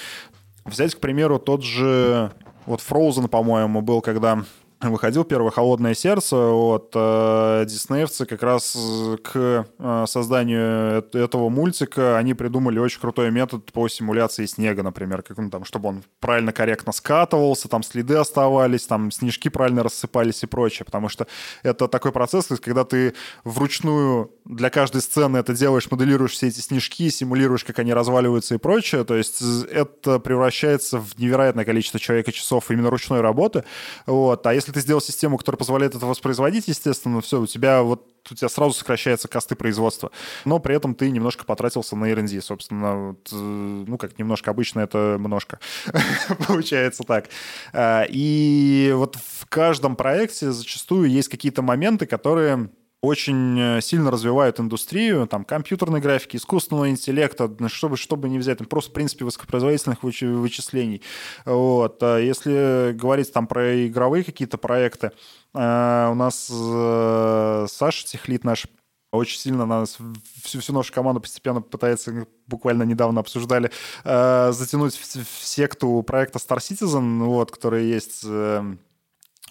Взять, 0.64 0.94
к 0.94 1.00
примеру, 1.00 1.38
тот 1.38 1.64
же 1.64 2.32
вот 2.66 2.80
Frozen, 2.88 3.28
по-моему, 3.28 3.80
был, 3.80 4.00
когда 4.00 4.44
выходил 4.88 5.24
первое 5.24 5.50
«Холодное 5.50 5.94
сердце», 5.94 6.36
вот, 6.36 6.92
э, 6.94 7.64
диснеевцы 7.66 8.24
как 8.24 8.42
раз 8.42 8.76
к 9.22 9.66
э, 9.78 10.04
созданию 10.06 11.04
этого 11.12 11.50
мультика 11.50 12.16
они 12.16 12.32
придумали 12.34 12.78
очень 12.78 13.00
крутой 13.00 13.30
метод 13.30 13.72
по 13.72 13.88
симуляции 13.88 14.46
снега, 14.46 14.82
например, 14.82 15.22
как, 15.22 15.36
ну, 15.36 15.50
там, 15.50 15.64
чтобы 15.64 15.90
он 15.90 16.02
правильно, 16.18 16.52
корректно 16.52 16.92
скатывался, 16.92 17.68
там 17.68 17.82
следы 17.82 18.16
оставались, 18.16 18.86
там 18.86 19.10
снежки 19.10 19.50
правильно 19.50 19.82
рассыпались 19.82 20.42
и 20.42 20.46
прочее, 20.46 20.86
потому 20.86 21.08
что 21.08 21.26
это 21.62 21.86
такой 21.86 22.12
процесс, 22.12 22.46
когда 22.62 22.84
ты 22.84 23.14
вручную 23.44 24.30
для 24.44 24.70
каждой 24.70 25.02
сцены 25.02 25.38
это 25.38 25.54
делаешь, 25.54 25.90
моделируешь 25.90 26.32
все 26.32 26.48
эти 26.48 26.60
снежки, 26.60 27.10
симулируешь, 27.10 27.64
как 27.64 27.78
они 27.78 27.92
разваливаются 27.92 28.54
и 28.54 28.58
прочее, 28.58 29.04
то 29.04 29.14
есть 29.14 29.42
это 29.70 30.18
превращается 30.18 30.98
в 30.98 31.18
невероятное 31.18 31.64
количество 31.64 32.00
человека 32.00 32.32
часов 32.32 32.70
именно 32.70 32.90
ручной 32.90 33.20
работы, 33.20 33.64
вот, 34.06 34.46
а 34.46 34.54
если 34.54 34.69
если 34.70 34.80
ты 34.80 34.84
сделал 34.84 35.00
систему, 35.00 35.36
которая 35.36 35.58
позволяет 35.58 35.94
это 35.94 36.06
воспроизводить, 36.06 36.68
естественно, 36.68 37.20
все, 37.20 37.40
у 37.40 37.46
тебя 37.46 37.82
вот 37.82 38.06
у 38.30 38.34
тебя 38.34 38.48
сразу 38.48 38.74
сокращается 38.74 39.28
косты 39.28 39.56
производства. 39.56 40.10
Но 40.44 40.58
при 40.58 40.76
этом 40.76 40.94
ты 40.94 41.10
немножко 41.10 41.44
потратился 41.44 41.96
на 41.96 42.04
R&D, 42.04 42.40
собственно. 42.42 43.08
Вот, 43.08 43.28
э, 43.32 43.34
ну, 43.34 43.96
как 43.96 44.18
немножко, 44.18 44.50
обычно 44.50 44.80
это 44.80 45.16
немножко. 45.18 45.58
Получается 46.46 47.02
так. 47.02 47.28
А, 47.72 48.04
и 48.08 48.92
вот 48.94 49.16
в 49.16 49.46
каждом 49.46 49.96
проекте 49.96 50.52
зачастую 50.52 51.08
есть 51.08 51.28
какие-то 51.28 51.62
моменты, 51.62 52.06
которые 52.06 52.68
очень 53.02 53.58
э, 53.58 53.80
сильно 53.80 54.10
развивают 54.10 54.60
индустрию, 54.60 55.26
там, 55.26 55.44
компьютерной 55.44 56.00
графики, 56.00 56.36
искусственного 56.36 56.90
интеллекта, 56.90 57.50
чтобы, 57.68 57.96
чтобы 57.96 58.28
не 58.28 58.38
взять, 58.38 58.58
там, 58.58 58.66
просто, 58.66 58.90
в 58.90 58.94
принципе, 58.94 59.24
высокопроизводительных 59.24 60.02
вычислений. 60.02 61.02
Вот. 61.46 62.02
А 62.02 62.18
если 62.18 62.92
говорить 62.92 63.32
там 63.32 63.46
про 63.46 63.86
игровые 63.86 64.22
какие-то 64.22 64.58
проекты, 64.58 65.12
э, 65.54 66.08
у 66.10 66.14
нас 66.14 66.50
э, 66.52 67.66
Саша 67.68 68.06
Техлит 68.06 68.44
наш 68.44 68.66
очень 69.12 69.40
сильно 69.40 69.66
нас 69.66 69.98
всю, 70.44 70.60
всю 70.60 70.72
нашу 70.72 70.92
команду 70.92 71.20
постепенно 71.20 71.60
пытается, 71.60 72.28
буквально 72.46 72.84
недавно 72.84 73.20
обсуждали, 73.20 73.72
затянуть 74.04 74.94
в, 74.94 75.44
секту 75.44 76.00
проекта 76.04 76.38
Star 76.38 76.58
Citizen, 76.58 77.24
вот, 77.24 77.50
который 77.50 77.86
есть 77.86 78.24
Э, 78.24 78.76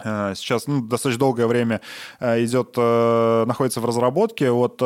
сейчас 0.01 0.67
ну, 0.67 0.81
достаточно 0.81 1.19
долгое 1.19 1.47
время 1.47 1.81
э, 2.19 2.43
идет, 2.43 2.73
э, 2.77 3.45
находится 3.45 3.81
в 3.81 3.85
разработке. 3.85 4.51
Вот 4.51 4.81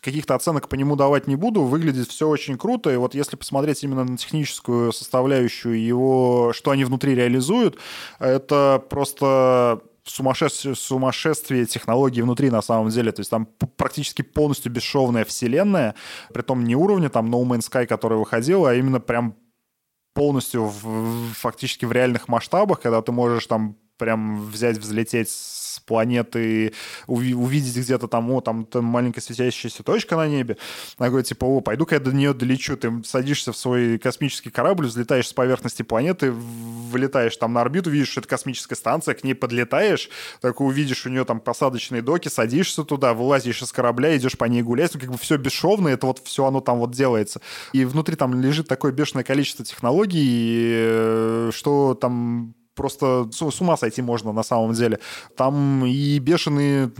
каких-то 0.00 0.34
оценок 0.34 0.68
по 0.68 0.74
нему 0.74 0.94
давать 0.94 1.26
не 1.26 1.36
буду. 1.36 1.62
Выглядит 1.62 2.08
все 2.08 2.28
очень 2.28 2.56
круто. 2.56 2.90
И 2.90 2.96
вот 2.96 3.14
если 3.14 3.36
посмотреть 3.36 3.82
именно 3.82 4.04
на 4.04 4.16
техническую 4.16 4.92
составляющую 4.92 5.82
его, 5.82 6.52
что 6.54 6.70
они 6.70 6.84
внутри 6.84 7.14
реализуют, 7.14 7.78
это 8.18 8.82
просто 8.88 9.80
сумасшествие, 10.04 11.66
технологий 11.66 12.22
внутри 12.22 12.50
на 12.50 12.62
самом 12.62 12.90
деле. 12.90 13.12
То 13.12 13.20
есть 13.20 13.30
там 13.30 13.48
практически 13.76 14.22
полностью 14.22 14.70
бесшовная 14.72 15.24
вселенная, 15.24 15.94
при 16.32 16.42
том 16.42 16.64
не 16.64 16.76
уровня 16.76 17.08
там 17.08 17.34
No 17.34 17.42
Man's 17.44 17.68
Sky, 17.70 17.86
который 17.86 18.18
выходил, 18.18 18.66
а 18.66 18.74
именно 18.74 19.00
прям 19.00 19.34
полностью 20.16 20.64
в, 20.64 21.32
фактически 21.34 21.84
в 21.84 21.92
реальных 21.92 22.26
масштабах, 22.28 22.80
когда 22.80 23.02
ты 23.02 23.12
можешь 23.12 23.46
там 23.46 23.76
прям 23.98 24.46
взять, 24.46 24.78
взлететь 24.78 25.28
планеты, 25.80 26.72
увидеть 27.06 27.76
где-то 27.76 28.08
там, 28.08 28.30
о, 28.30 28.40
там, 28.40 28.64
там 28.64 28.84
маленькая 28.84 29.20
светящаяся 29.20 29.82
точка 29.82 30.16
на 30.16 30.26
небе. 30.26 30.56
Она 30.98 31.08
говорит, 31.08 31.28
типа, 31.28 31.44
о, 31.44 31.60
пойду-ка 31.60 31.96
я 31.96 32.00
до 32.00 32.12
нее 32.12 32.34
долечу. 32.34 32.76
Ты 32.76 33.02
садишься 33.04 33.52
в 33.52 33.56
свой 33.56 33.98
космический 33.98 34.50
корабль, 34.50 34.86
взлетаешь 34.86 35.28
с 35.28 35.32
поверхности 35.32 35.82
планеты, 35.82 36.32
вылетаешь 36.32 37.36
там 37.36 37.52
на 37.52 37.60
орбиту, 37.60 37.90
видишь, 37.90 38.08
что 38.08 38.20
это 38.20 38.28
космическая 38.28 38.76
станция, 38.76 39.14
к 39.14 39.24
ней 39.24 39.34
подлетаешь, 39.34 40.08
так 40.40 40.60
увидишь 40.60 41.06
у 41.06 41.10
нее 41.10 41.24
там 41.24 41.40
посадочные 41.40 42.02
доки, 42.02 42.28
садишься 42.28 42.84
туда, 42.84 43.14
вылазишь 43.14 43.62
из 43.62 43.72
корабля, 43.72 44.16
идешь 44.16 44.38
по 44.38 44.44
ней 44.44 44.62
гулять, 44.62 44.94
ну, 44.94 45.00
как 45.00 45.10
бы 45.10 45.18
все 45.18 45.36
бесшовно, 45.36 45.88
это 45.88 46.06
вот 46.06 46.20
все 46.24 46.46
оно 46.46 46.60
там 46.60 46.78
вот 46.78 46.92
делается. 46.92 47.40
И 47.72 47.84
внутри 47.84 48.16
там 48.16 48.40
лежит 48.40 48.68
такое 48.68 48.92
бешеное 48.92 49.24
количество 49.24 49.64
технологий, 49.64 50.70
э, 50.70 51.50
что 51.52 51.94
там 51.94 52.54
просто 52.76 53.28
с 53.32 53.60
ума 53.60 53.76
сойти 53.76 54.02
можно 54.02 54.32
на 54.32 54.42
самом 54.42 54.74
деле. 54.74 55.00
Там 55.36 55.84
и 55.84 56.18
бешеные, 56.20 56.92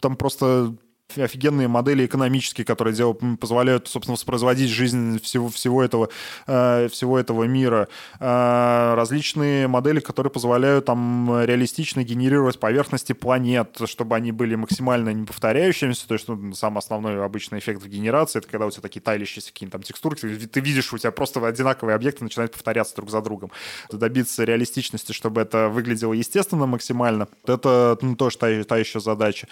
там 0.00 0.16
просто 0.16 0.74
офигенные 1.16 1.68
модели 1.68 2.06
экономические, 2.06 2.64
которые 2.64 2.94
дел, 2.94 3.14
позволяют, 3.14 3.88
собственно, 3.88 4.14
воспроизводить 4.14 4.70
жизнь 4.70 5.20
всего, 5.20 5.48
всего, 5.48 5.82
этого, 5.82 6.08
э, 6.46 6.88
всего 6.90 7.18
этого 7.18 7.44
мира. 7.44 7.88
Э, 8.18 8.94
различные 8.94 9.68
модели, 9.68 10.00
которые 10.00 10.30
позволяют 10.30 10.86
там 10.86 11.42
реалистично 11.44 12.04
генерировать 12.04 12.58
поверхности 12.58 13.12
планет, 13.12 13.78
чтобы 13.86 14.16
они 14.16 14.32
были 14.32 14.54
максимально 14.54 15.10
неповторяющимися. 15.10 16.08
То 16.08 16.14
есть 16.14 16.28
ну, 16.28 16.52
самый 16.54 16.78
основной 16.78 17.24
обычный 17.24 17.58
эффект 17.58 17.82
в 17.82 17.88
генерации, 17.88 18.38
это 18.38 18.48
когда 18.48 18.66
у 18.66 18.70
тебя 18.70 18.82
такие 18.82 19.00
тайлящиеся 19.00 19.52
какие-то 19.52 19.72
там 19.72 19.82
текстуры, 19.82 20.16
ты, 20.16 20.46
ты 20.46 20.60
видишь, 20.60 20.92
у 20.92 20.98
тебя 20.98 21.10
просто 21.10 21.46
одинаковые 21.46 21.94
объекты 21.94 22.24
начинают 22.24 22.52
повторяться 22.52 22.96
друг 22.96 23.10
за 23.10 23.20
другом. 23.20 23.50
Добиться 23.90 24.44
реалистичности, 24.44 25.12
чтобы 25.12 25.40
это 25.40 25.68
выглядело 25.68 26.12
естественно 26.12 26.66
максимально, 26.66 27.28
это 27.46 27.98
ну, 28.02 28.16
тоже 28.16 28.38
та, 28.38 28.64
та 28.64 28.76
еще 28.76 29.00
задача. 29.00 29.48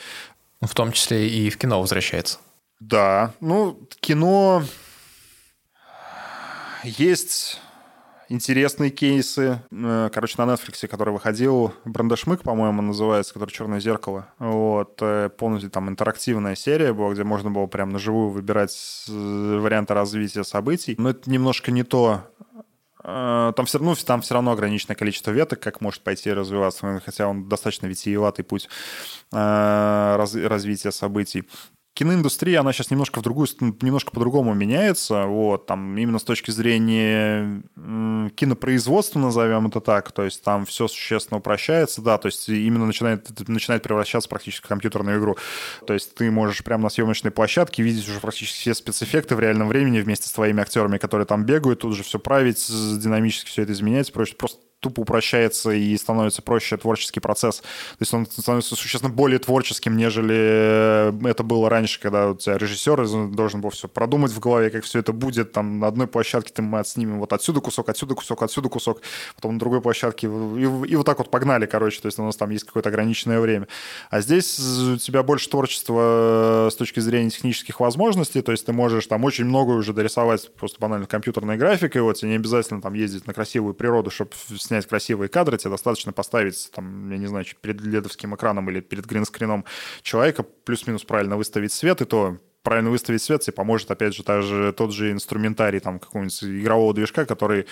В 0.60 0.74
том 0.74 0.92
числе 0.92 1.28
и 1.28 1.50
в 1.50 1.58
кино 1.58 1.80
возвращается. 1.80 2.38
Да, 2.80 3.32
ну, 3.40 3.88
кино... 4.00 4.62
Есть 6.84 7.60
интересные 8.28 8.90
кейсы. 8.90 9.60
Э, 9.70 10.10
короче, 10.12 10.34
на 10.38 10.52
Netflix, 10.52 10.86
который 10.86 11.12
выходил, 11.12 11.74
Брандашмык, 11.84 12.42
по-моему, 12.42 12.82
называется, 12.82 13.34
который 13.34 13.50
«Черное 13.50 13.80
зеркало». 13.80 14.28
Вот, 14.38 14.98
э, 15.00 15.28
полностью 15.30 15.70
там 15.70 15.88
интерактивная 15.88 16.54
серия 16.54 16.92
была, 16.92 17.12
где 17.12 17.24
можно 17.24 17.50
было 17.50 17.66
прям 17.66 17.90
на 17.90 17.98
живую 17.98 18.30
выбирать 18.30 19.04
э, 19.08 19.58
варианты 19.60 19.94
развития 19.94 20.44
событий. 20.44 20.94
Но 20.98 21.10
это 21.10 21.28
немножко 21.30 21.72
не 21.72 21.82
то, 21.82 22.22
там 23.56 23.66
все, 23.66 23.78
равно, 23.78 23.94
там 23.94 24.20
все 24.20 24.34
равно 24.34 24.52
ограниченное 24.52 24.96
количество 24.96 25.30
веток, 25.30 25.60
как 25.60 25.80
может 25.80 26.02
пойти 26.02 26.32
развиваться, 26.32 27.00
хотя 27.04 27.28
он 27.28 27.48
достаточно 27.48 27.86
витиеватый 27.86 28.44
путь 28.44 28.68
раз, 29.30 30.34
развития 30.34 30.92
событий 30.92 31.48
киноиндустрия, 31.98 32.60
она 32.60 32.72
сейчас 32.72 32.92
немножко 32.92 33.18
в 33.18 33.22
другую, 33.24 33.48
немножко 33.82 34.12
по-другому 34.12 34.54
меняется, 34.54 35.24
вот, 35.24 35.66
там, 35.66 35.98
именно 35.98 36.20
с 36.20 36.22
точки 36.22 36.52
зрения 36.52 37.62
кинопроизводства, 38.36 39.18
назовем 39.18 39.66
это 39.66 39.80
так, 39.80 40.12
то 40.12 40.22
есть 40.22 40.44
там 40.44 40.64
все 40.64 40.86
существенно 40.86 41.38
упрощается, 41.38 42.00
да, 42.00 42.16
то 42.18 42.26
есть 42.26 42.48
именно 42.48 42.86
начинает, 42.86 43.48
начинает 43.48 43.82
превращаться 43.82 44.28
практически 44.28 44.64
в 44.64 44.68
компьютерную 44.68 45.18
игру, 45.18 45.36
то 45.88 45.92
есть 45.92 46.14
ты 46.14 46.30
можешь 46.30 46.62
прямо 46.62 46.84
на 46.84 46.88
съемочной 46.88 47.32
площадке 47.32 47.82
видеть 47.82 48.08
уже 48.08 48.20
практически 48.20 48.60
все 48.60 48.74
спецэффекты 48.74 49.34
в 49.34 49.40
реальном 49.40 49.66
времени 49.66 49.98
вместе 49.98 50.28
с 50.28 50.32
твоими 50.32 50.62
актерами, 50.62 50.98
которые 50.98 51.26
там 51.26 51.44
бегают, 51.44 51.80
тут 51.80 51.96
же 51.96 52.04
все 52.04 52.20
править, 52.20 52.64
динамически 52.68 53.48
все 53.48 53.62
это 53.62 53.72
изменять, 53.72 54.12
просто 54.12 54.67
тупо 54.80 55.00
упрощается 55.00 55.70
и 55.70 55.96
становится 55.96 56.42
проще 56.42 56.76
творческий 56.76 57.20
процесс. 57.20 57.58
То 57.58 58.00
есть 58.00 58.14
он 58.14 58.26
становится 58.26 58.76
существенно 58.76 59.12
более 59.12 59.38
творческим, 59.38 59.96
нежели 59.96 60.36
э, 60.36 61.12
это 61.24 61.42
было 61.42 61.68
раньше, 61.68 62.00
когда 62.00 62.30
у 62.30 62.36
тебя 62.36 62.58
режиссер 62.58 63.30
должен 63.30 63.60
был 63.60 63.70
все 63.70 63.88
продумать 63.88 64.30
в 64.30 64.38
голове, 64.38 64.70
как 64.70 64.84
все 64.84 65.00
это 65.00 65.12
будет. 65.12 65.52
Там 65.52 65.80
на 65.80 65.88
одной 65.88 66.06
площадке 66.06 66.52
ты 66.52 66.62
мы 66.62 66.78
отснимем 66.78 67.18
вот 67.18 67.32
отсюда 67.32 67.60
кусок, 67.60 67.88
отсюда 67.88 68.14
кусок, 68.14 68.42
отсюда 68.42 68.68
кусок, 68.68 69.00
потом 69.34 69.54
на 69.54 69.58
другой 69.58 69.80
площадке. 69.80 70.28
И, 70.28 70.30
и 70.30 70.96
вот 70.96 71.04
так 71.04 71.18
вот 71.18 71.30
погнали, 71.30 71.66
короче. 71.66 72.00
То 72.00 72.06
есть 72.06 72.18
у 72.18 72.22
нас 72.22 72.36
там 72.36 72.50
есть 72.50 72.64
какое-то 72.64 72.88
ограниченное 72.90 73.40
время. 73.40 73.66
А 74.10 74.20
здесь 74.20 74.58
у 74.60 74.96
тебя 74.96 75.22
больше 75.24 75.48
творчества 75.50 76.66
э, 76.66 76.70
с 76.70 76.76
точки 76.76 77.00
зрения 77.00 77.30
технических 77.30 77.80
возможностей. 77.80 78.42
То 78.42 78.52
есть 78.52 78.64
ты 78.66 78.72
можешь 78.72 79.06
там 79.06 79.24
очень 79.24 79.44
много 79.44 79.72
уже 79.72 79.92
дорисовать 79.92 80.54
просто 80.54 80.78
банально 80.78 81.06
компьютерной 81.06 81.56
графикой. 81.56 82.02
Вот 82.02 82.14
тебе 82.14 82.30
не 82.30 82.36
обязательно 82.36 82.80
там 82.80 82.94
ездить 82.94 83.26
на 83.26 83.34
красивую 83.34 83.74
природу, 83.74 84.10
чтобы 84.10 84.30
снять 84.68 84.86
красивые 84.86 85.28
кадры, 85.28 85.58
тебе 85.58 85.70
достаточно 85.70 86.12
поставить, 86.12 86.70
там, 86.72 87.10
я 87.10 87.18
не 87.18 87.26
знаю, 87.26 87.44
перед 87.60 87.80
ледовским 87.80 88.34
экраном 88.34 88.70
или 88.70 88.80
перед 88.80 89.06
гринскрином 89.06 89.64
человека, 90.02 90.42
плюс-минус 90.42 91.04
правильно 91.04 91.36
выставить 91.36 91.72
свет, 91.72 92.00
и 92.00 92.04
то 92.04 92.38
правильно 92.62 92.90
выставить 92.90 93.22
свет 93.22 93.40
тебе 93.40 93.54
поможет, 93.54 93.90
опять 93.90 94.14
же, 94.14 94.22
даже 94.22 94.72
тот 94.72 94.92
же 94.92 95.10
инструментарий 95.10 95.80
там 95.80 95.98
какого-нибудь 95.98 96.44
игрового 96.44 96.92
движка, 96.92 97.24
который 97.24 97.66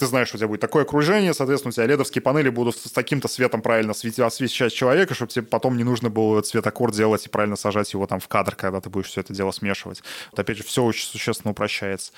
ты 0.00 0.06
знаешь, 0.06 0.34
у 0.34 0.38
тебя 0.38 0.48
будет 0.48 0.60
такое 0.60 0.84
окружение, 0.84 1.34
соответственно, 1.34 1.68
у 1.68 1.72
тебя 1.72 1.84
ледовские 1.84 2.22
панели 2.22 2.48
будут 2.48 2.74
с 2.74 2.90
таким-то 2.90 3.28
светом 3.28 3.60
правильно 3.60 3.92
освещать 3.92 4.72
человека, 4.72 5.14
чтобы 5.14 5.30
тебе 5.30 5.44
потом 5.44 5.76
не 5.76 5.84
нужно 5.84 6.08
было 6.08 6.40
цветокор 6.40 6.90
делать 6.90 7.26
и 7.26 7.28
правильно 7.28 7.56
сажать 7.56 7.92
его 7.92 8.06
там 8.06 8.18
в 8.18 8.26
кадр, 8.26 8.56
когда 8.56 8.80
ты 8.80 8.88
будешь 8.88 9.08
все 9.08 9.20
это 9.20 9.34
дело 9.34 9.50
смешивать. 9.50 10.02
Вот 10.30 10.40
опять 10.40 10.56
же, 10.56 10.64
все 10.64 10.82
очень 10.82 11.06
существенно 11.06 11.50
упрощается. 11.50 12.12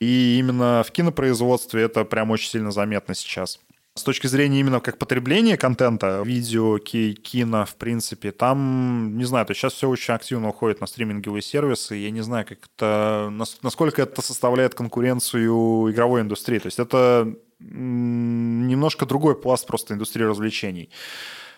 И 0.00 0.38
именно 0.38 0.82
в 0.82 0.90
кинопроизводстве 0.90 1.82
это 1.82 2.04
прям 2.04 2.30
очень 2.30 2.48
сильно 2.48 2.70
заметно 2.70 3.14
сейчас. 3.14 3.60
С 3.96 4.02
точки 4.02 4.26
зрения 4.26 4.60
именно 4.60 4.80
как 4.80 4.98
потребления 4.98 5.56
контента, 5.56 6.22
видео, 6.22 6.78
кино, 6.78 7.64
в 7.64 7.76
принципе, 7.76 8.30
там, 8.30 9.16
не 9.16 9.24
знаю, 9.24 9.46
то 9.46 9.54
сейчас 9.54 9.72
все 9.72 9.88
очень 9.88 10.12
активно 10.12 10.50
уходит 10.50 10.82
на 10.82 10.86
стриминговые 10.86 11.40
сервисы. 11.40 11.96
Я 11.96 12.10
не 12.10 12.20
знаю, 12.20 12.44
как 12.46 12.58
это, 12.76 13.32
насколько 13.62 14.02
это 14.02 14.20
составляет 14.20 14.74
конкуренцию 14.74 15.90
игровой 15.90 16.20
индустрии. 16.20 16.58
То 16.58 16.66
есть 16.66 16.78
это 16.78 17.34
немножко 17.58 19.06
другой 19.06 19.34
пласт 19.34 19.66
просто 19.66 19.94
индустрии 19.94 20.24
развлечений. 20.24 20.90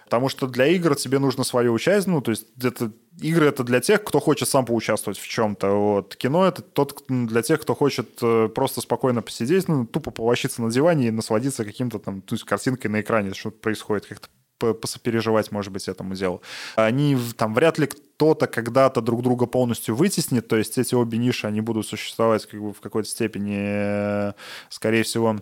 Потому 0.08 0.30
что 0.30 0.46
для 0.46 0.66
игр 0.66 0.94
тебе 0.94 1.18
нужно 1.18 1.44
свое 1.44 1.70
участие, 1.70 2.14
ну, 2.14 2.22
то 2.22 2.30
есть 2.30 2.46
это 2.62 2.90
игры 3.20 3.44
это 3.44 3.62
для 3.62 3.80
тех, 3.80 4.02
кто 4.02 4.20
хочет 4.20 4.48
сам 4.48 4.64
поучаствовать 4.64 5.18
в 5.18 5.28
чем-то. 5.28 5.68
Вот. 5.68 6.16
Кино 6.16 6.46
это 6.46 6.62
тот 6.62 7.04
для 7.08 7.42
тех, 7.42 7.60
кто 7.60 7.74
хочет 7.74 8.08
э, 8.22 8.48
просто 8.48 8.80
спокойно 8.80 9.20
посидеть, 9.20 9.68
ну, 9.68 9.84
тупо 9.84 10.10
повощиться 10.10 10.62
на 10.62 10.70
диване 10.70 11.08
и 11.08 11.10
насладиться 11.10 11.62
каким-то 11.62 11.98
там, 11.98 12.22
то 12.22 12.34
есть 12.34 12.44
картинкой 12.44 12.90
на 12.90 13.02
экране, 13.02 13.34
что 13.34 13.50
происходит, 13.50 14.06
как-то 14.06 14.28
посопереживать, 14.58 15.52
может 15.52 15.72
быть, 15.72 15.88
этому 15.88 16.14
делу. 16.14 16.40
Они 16.74 17.16
там 17.36 17.54
вряд 17.54 17.78
ли 17.78 17.86
кто-то 17.86 18.46
когда-то 18.46 19.02
друг 19.02 19.22
друга 19.22 19.44
полностью 19.44 19.94
вытеснит, 19.94 20.48
то 20.48 20.56
есть 20.56 20.78
эти 20.78 20.94
обе 20.94 21.18
ниши, 21.18 21.46
они 21.46 21.60
будут 21.60 21.86
существовать 21.86 22.46
как 22.46 22.60
бы 22.60 22.72
в 22.72 22.80
какой-то 22.80 23.10
степени, 23.10 23.58
э, 23.58 24.32
скорее 24.70 25.02
всего, 25.02 25.36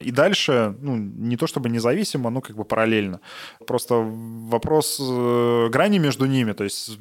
И 0.00 0.10
дальше, 0.10 0.76
ну, 0.80 0.96
не 0.96 1.36
то 1.36 1.46
чтобы 1.46 1.68
независимо, 1.68 2.30
но 2.30 2.40
как 2.40 2.56
бы 2.56 2.64
параллельно. 2.64 3.20
Просто 3.66 3.94
вопрос 3.94 4.98
э, 5.00 5.68
грани 5.70 5.98
между 5.98 6.26
ними, 6.26 6.52
то 6.52 6.64
есть 6.64 6.98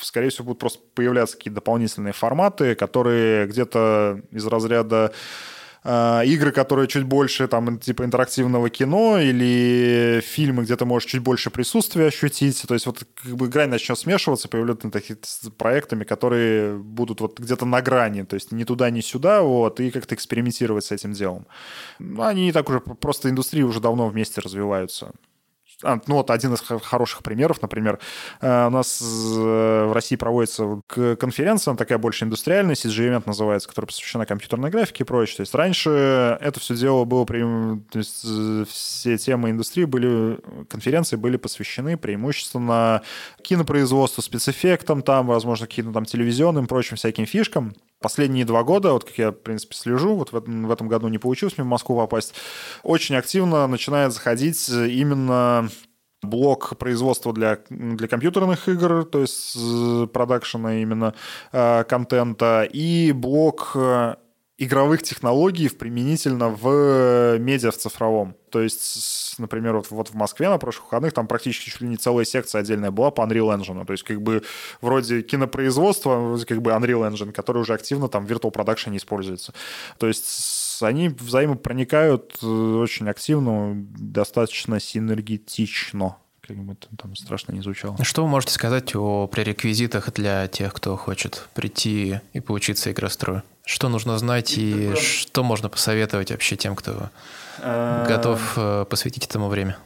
скорее 0.00 0.30
всего, 0.30 0.46
будут 0.46 0.60
просто 0.60 0.80
появляться 0.94 1.36
какие-то 1.36 1.56
дополнительные 1.56 2.12
форматы, 2.12 2.74
которые 2.74 3.46
где-то 3.46 4.20
из 4.30 4.46
разряда 4.46 5.12
игры, 5.84 6.52
которые 6.52 6.86
чуть 6.86 7.04
больше 7.04 7.48
там 7.48 7.78
типа 7.78 8.04
интерактивного 8.04 8.70
кино 8.70 9.18
или 9.18 10.20
фильмы, 10.24 10.62
где 10.62 10.76
ты 10.76 10.84
можешь 10.84 11.10
чуть 11.10 11.22
больше 11.22 11.50
присутствия 11.50 12.06
ощутить. 12.06 12.62
То 12.68 12.74
есть 12.74 12.86
вот 12.86 13.04
как 13.22 13.34
бы 13.34 13.48
грань 13.48 13.70
начнет 13.70 13.98
смешиваться, 13.98 14.48
появляются 14.48 14.90
такие 14.90 15.18
проектами, 15.58 16.04
которые 16.04 16.76
будут 16.76 17.20
вот 17.20 17.40
где-то 17.40 17.66
на 17.66 17.82
грани, 17.82 18.22
то 18.22 18.34
есть 18.34 18.52
ни 18.52 18.64
туда, 18.64 18.90
ни 18.90 19.00
сюда, 19.00 19.42
вот, 19.42 19.80
и 19.80 19.90
как-то 19.90 20.14
экспериментировать 20.14 20.84
с 20.84 20.92
этим 20.92 21.12
делом. 21.12 21.46
Ну, 21.98 22.22
они 22.22 22.52
так 22.52 22.68
уже, 22.68 22.80
просто 22.80 23.28
индустрии 23.28 23.62
уже 23.62 23.80
давно 23.80 24.08
вместе 24.08 24.40
развиваются. 24.40 25.12
А, 25.82 26.00
ну 26.06 26.16
вот 26.16 26.30
один 26.30 26.54
из 26.54 26.60
хороших 26.60 27.22
примеров, 27.22 27.62
например, 27.62 27.98
э, 28.40 28.66
у 28.66 28.70
нас 28.70 29.00
э, 29.02 29.84
в 29.86 29.92
России 29.92 30.16
проводится 30.16 30.80
конференция, 30.88 31.72
она 31.72 31.78
такая 31.78 31.98
больше 31.98 32.24
индустриальная, 32.24 32.74
CG-event 32.74 33.24
называется, 33.26 33.68
которая 33.68 33.86
посвящена 33.86 34.26
компьютерной 34.26 34.70
графике 34.70 35.04
и 35.04 35.06
прочее. 35.06 35.36
То 35.38 35.42
есть 35.42 35.54
раньше 35.54 36.38
это 36.40 36.60
все 36.60 36.74
дело 36.74 37.04
было, 37.04 37.26
то 37.26 37.98
есть 37.98 38.24
э, 38.24 38.64
все 38.68 39.18
темы 39.18 39.50
индустрии 39.50 39.84
были, 39.84 40.38
конференции 40.68 41.16
были 41.16 41.36
посвящены 41.36 41.96
преимущественно 41.96 43.02
кинопроизводству, 43.42 44.22
спецэффектам, 44.22 45.02
там, 45.02 45.26
возможно, 45.26 45.66
каким-то 45.66 45.92
там 45.92 46.04
телевизионным, 46.04 46.66
прочим 46.66 46.96
всяким 46.96 47.26
фишкам 47.26 47.74
последние 48.02 48.44
два 48.44 48.62
года, 48.62 48.92
вот 48.92 49.04
как 49.04 49.16
я, 49.18 49.30
в 49.30 49.36
принципе, 49.36 49.74
слежу, 49.74 50.14
вот 50.14 50.32
в 50.32 50.36
этом, 50.36 50.66
в 50.66 50.70
этом 50.70 50.88
году 50.88 51.08
не 51.08 51.18
получилось 51.18 51.56
мне 51.56 51.64
в 51.64 51.68
Москву 51.68 51.96
попасть, 51.96 52.34
очень 52.82 53.16
активно 53.16 53.66
начинает 53.66 54.12
заходить 54.12 54.68
именно 54.68 55.70
блок 56.22 56.76
производства 56.78 57.32
для, 57.32 57.58
для 57.68 58.08
компьютерных 58.08 58.68
игр, 58.68 59.04
то 59.04 59.20
есть 59.20 59.56
продакшена 60.12 60.80
именно 60.80 61.14
э, 61.52 61.84
контента, 61.84 62.62
и 62.62 63.12
блок 63.12 63.72
э, 63.74 64.14
игровых 64.64 65.02
технологий 65.02 65.68
применительно 65.68 66.48
в 66.48 67.38
медиа 67.38 67.70
в 67.70 67.76
цифровом. 67.76 68.36
То 68.50 68.60
есть, 68.60 69.34
например, 69.38 69.76
вот, 69.76 69.90
вот 69.90 70.08
в 70.10 70.14
Москве 70.14 70.48
на 70.48 70.58
прошлых 70.58 70.84
выходных 70.84 71.12
там 71.12 71.26
практически 71.26 71.70
чуть 71.70 71.80
ли 71.80 71.88
не 71.88 71.96
целая 71.96 72.24
секция 72.24 72.60
отдельная 72.60 72.90
была 72.90 73.10
по 73.10 73.22
Unreal 73.22 73.56
Engine. 73.56 73.84
То 73.84 73.92
есть 73.92 74.04
как 74.04 74.22
бы 74.22 74.42
вроде 74.80 75.22
кинопроизводства, 75.22 76.16
вроде 76.16 76.46
как 76.46 76.62
бы 76.62 76.70
Unreal 76.70 77.10
Engine, 77.10 77.32
который 77.32 77.58
уже 77.58 77.74
активно 77.74 78.08
там 78.08 78.26
в 78.26 78.30
Virtual 78.30 78.52
Production 78.52 78.96
используется. 78.96 79.52
То 79.98 80.06
есть 80.06 80.80
они 80.82 81.08
взаимопроникают 81.08 82.38
э, 82.42 82.46
очень 82.46 83.08
активно, 83.08 83.74
достаточно 83.74 84.78
синергетично 84.80 86.16
как 86.46 86.56
бы 86.56 86.72
это 86.72 86.88
там 86.96 87.14
страшно 87.14 87.52
не 87.52 87.62
звучало. 87.62 87.96
Что 88.02 88.22
вы 88.24 88.28
можете 88.28 88.52
сказать 88.52 88.94
о 88.96 89.28
пререквизитах 89.28 90.12
для 90.12 90.48
тех, 90.48 90.74
кто 90.74 90.96
хочет 90.96 91.48
прийти 91.54 92.20
и 92.32 92.40
поучиться 92.40 92.90
игрострою? 92.90 93.42
Что 93.64 93.88
нужно 93.88 94.18
знать 94.18 94.58
и, 94.58 94.92
и 94.92 94.94
что 94.96 95.44
можно 95.44 95.68
посоветовать 95.68 96.32
вообще 96.32 96.56
тем, 96.56 96.74
кто 96.74 97.10
а... 97.60 98.06
готов 98.06 98.54
э, 98.56 98.84
посвятить 98.90 99.26
этому 99.26 99.48
время? 99.48 99.78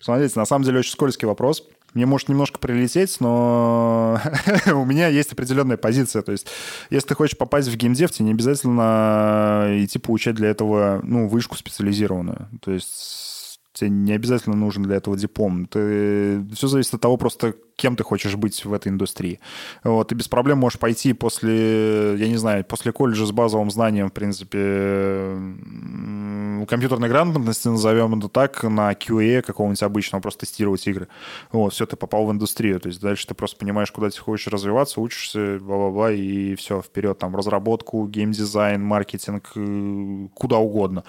Смотрите, 0.00 0.38
на 0.38 0.44
самом 0.44 0.64
деле 0.64 0.80
очень 0.80 0.92
скользкий 0.92 1.26
вопрос. 1.26 1.62
Мне 1.94 2.04
может 2.04 2.28
немножко 2.28 2.58
прилететь, 2.58 3.20
но 3.20 4.20
у 4.66 4.84
меня 4.84 5.06
есть 5.06 5.32
определенная 5.32 5.76
позиция. 5.76 6.22
То 6.22 6.32
есть, 6.32 6.48
если 6.90 7.08
ты 7.08 7.14
хочешь 7.14 7.38
попасть 7.38 7.68
в 7.68 7.76
геймдев, 7.76 8.10
тебе 8.10 8.26
не 8.26 8.32
обязательно 8.32 9.68
идти 9.70 10.00
получать 10.00 10.34
для 10.34 10.48
этого 10.48 11.00
ну, 11.04 11.28
вышку 11.28 11.56
специализированную. 11.56 12.48
То 12.60 12.72
есть 12.72 13.33
тебе 13.74 13.90
не 13.90 14.12
обязательно 14.12 14.56
нужен 14.56 14.84
для 14.84 14.96
этого 14.96 15.16
диплом. 15.16 15.66
Ты... 15.66 16.42
Все 16.54 16.68
зависит 16.68 16.94
от 16.94 17.00
того 17.00 17.16
просто, 17.16 17.54
кем 17.76 17.96
ты 17.96 18.04
хочешь 18.04 18.36
быть 18.36 18.64
в 18.64 18.72
этой 18.72 18.88
индустрии. 18.88 19.40
Вот, 19.82 20.08
ты 20.08 20.14
без 20.14 20.28
проблем 20.28 20.58
можешь 20.58 20.78
пойти 20.78 21.12
после, 21.12 22.16
я 22.16 22.28
не 22.28 22.36
знаю, 22.36 22.64
после 22.64 22.92
колледжа 22.92 23.26
с 23.26 23.32
базовым 23.32 23.70
знанием, 23.70 24.08
в 24.08 24.12
принципе, 24.12 25.36
компьютерной 26.66 27.08
грамотности, 27.08 27.68
назовем 27.68 28.18
это 28.18 28.28
так, 28.28 28.62
на 28.62 28.92
QA 28.92 29.42
какого-нибудь 29.42 29.82
обычного, 29.82 30.22
просто 30.22 30.46
тестировать 30.46 30.86
игры. 30.86 31.08
Вот, 31.52 31.72
все, 31.72 31.86
ты 31.86 31.96
попал 31.96 32.26
в 32.26 32.32
индустрию. 32.32 32.80
То 32.80 32.88
есть 32.88 33.00
дальше 33.00 33.26
ты 33.26 33.34
просто 33.34 33.56
понимаешь, 33.56 33.90
куда 33.90 34.10
ты 34.10 34.18
хочешь 34.18 34.48
развиваться, 34.48 35.00
учишься, 35.00 35.58
бла-бла-бла, 35.60 36.12
и 36.12 36.54
все, 36.54 36.82
вперед, 36.82 37.18
там, 37.18 37.34
разработку, 37.36 38.06
геймдизайн, 38.06 38.82
маркетинг, 38.82 39.52
э, 39.56 40.28
куда 40.34 40.58
угодно. 40.58 41.04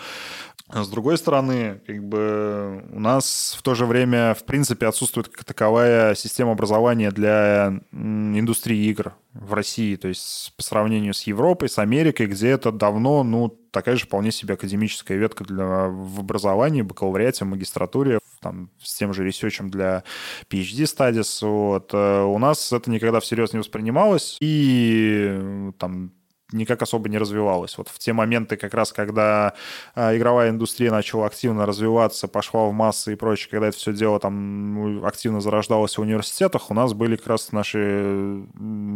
С 0.73 0.87
другой 0.87 1.17
стороны, 1.17 1.79
как 1.85 2.03
бы 2.03 2.83
у 2.91 2.99
нас 2.99 3.55
в 3.57 3.61
то 3.61 3.75
же 3.75 3.85
время, 3.85 4.33
в 4.33 4.43
принципе, 4.45 4.87
отсутствует 4.87 5.27
как 5.27 5.43
таковая 5.43 6.15
система 6.15 6.53
образования 6.53 7.11
для 7.11 7.81
индустрии 7.91 8.87
игр 8.89 9.13
в 9.35 9.53
России. 9.53 9.95
То 9.97 10.07
есть 10.07 10.53
по 10.55 10.63
сравнению 10.63 11.13
с 11.13 11.23
Европой, 11.23 11.69
с 11.69 11.77
Америкой, 11.77 12.27
где 12.27 12.49
это 12.49 12.71
давно, 12.71 13.23
ну, 13.23 13.49
такая 13.71 13.97
же 13.97 14.05
вполне 14.05 14.31
себе 14.31 14.53
академическая 14.53 15.17
ветка 15.17 15.43
для, 15.43 15.87
в 15.89 16.19
образовании, 16.21 16.81
бакалавриате, 16.81 17.43
магистратуре, 17.45 18.19
там, 18.41 18.69
с 18.81 18.95
тем 18.95 19.13
же 19.13 19.25
ресерчем 19.25 19.69
для 19.69 20.03
PhD 20.49 20.83
studies. 20.83 21.45
Вот. 21.45 21.89
Э, 21.93 22.23
у 22.23 22.37
нас 22.39 22.71
это 22.71 22.89
никогда 22.89 23.19
всерьез 23.19 23.51
не 23.51 23.59
воспринималось, 23.59 24.37
и 24.39 25.71
там 25.77 26.13
никак 26.55 26.81
особо 26.81 27.09
не 27.09 27.17
развивалась. 27.17 27.77
Вот 27.77 27.89
в 27.89 27.99
те 27.99 28.13
моменты, 28.13 28.57
как 28.57 28.73
раз 28.73 28.91
когда 28.93 29.53
э, 29.95 30.17
игровая 30.17 30.49
индустрия 30.49 30.91
начала 30.91 31.27
активно 31.27 31.65
развиваться, 31.65 32.27
пошла 32.27 32.65
в 32.65 32.73
массы 32.73 33.13
и 33.13 33.15
прочее, 33.15 33.49
когда 33.51 33.67
это 33.67 33.77
все 33.77 33.93
дело 33.93 34.19
там 34.19 34.73
ну, 34.75 35.05
активно 35.05 35.41
зарождалось 35.41 35.97
в 35.97 36.01
университетах, 36.01 36.71
у 36.71 36.73
нас 36.73 36.93
были 36.93 37.15
как 37.15 37.27
раз 37.27 37.51
наши 37.51 38.45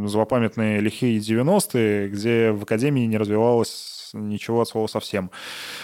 злопамятные 0.05 0.79
лихие 0.79 1.19
90-е, 1.19 2.09
где 2.09 2.51
в 2.51 2.63
академии 2.63 3.05
не 3.05 3.17
развивалось 3.17 4.11
ничего 4.13 4.61
от 4.61 4.67
слова 4.67 4.87
совсем. 4.87 5.31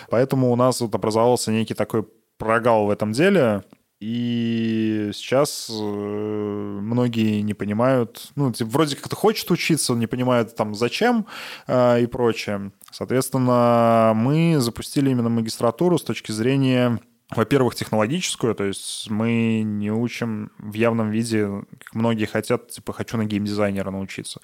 Поэтому 0.09 0.51
у 0.51 0.55
нас 0.55 0.81
вот 0.81 0.95
образовался 0.95 1.51
некий 1.51 1.73
такой 1.73 2.05
прогал 2.37 2.85
в 2.85 2.89
этом 2.89 3.11
деле, 3.11 3.63
и 3.99 5.11
сейчас 5.13 5.69
э, 5.69 5.73
многие 5.73 7.41
не 7.41 7.53
понимают, 7.53 8.31
ну, 8.35 8.51
типа, 8.51 8.69
вроде 8.69 8.95
как-то 8.95 9.15
хочет 9.15 9.49
учиться, 9.51 9.93
не 9.93 10.07
понимают 10.07 10.55
там 10.55 10.75
зачем 10.75 11.27
э, 11.67 12.03
и 12.03 12.05
прочее. 12.05 12.71
Соответственно, 12.91 14.13
мы 14.15 14.57
запустили 14.59 15.09
именно 15.09 15.29
магистратуру 15.29 15.97
с 15.97 16.03
точки 16.03 16.31
зрения 16.31 16.99
во-первых, 17.31 17.73
технологическую, 17.73 18.53
то 18.53 18.65
есть 18.65 19.09
мы 19.09 19.63
не 19.63 19.91
учим 19.91 20.51
в 20.59 20.73
явном 20.73 21.09
виде, 21.09 21.47
как 21.79 21.95
многие 21.95 22.25
хотят, 22.25 22.69
типа, 22.69 22.93
хочу 22.93 23.17
на 23.17 23.25
геймдизайнера 23.25 23.89
научиться. 23.89 24.41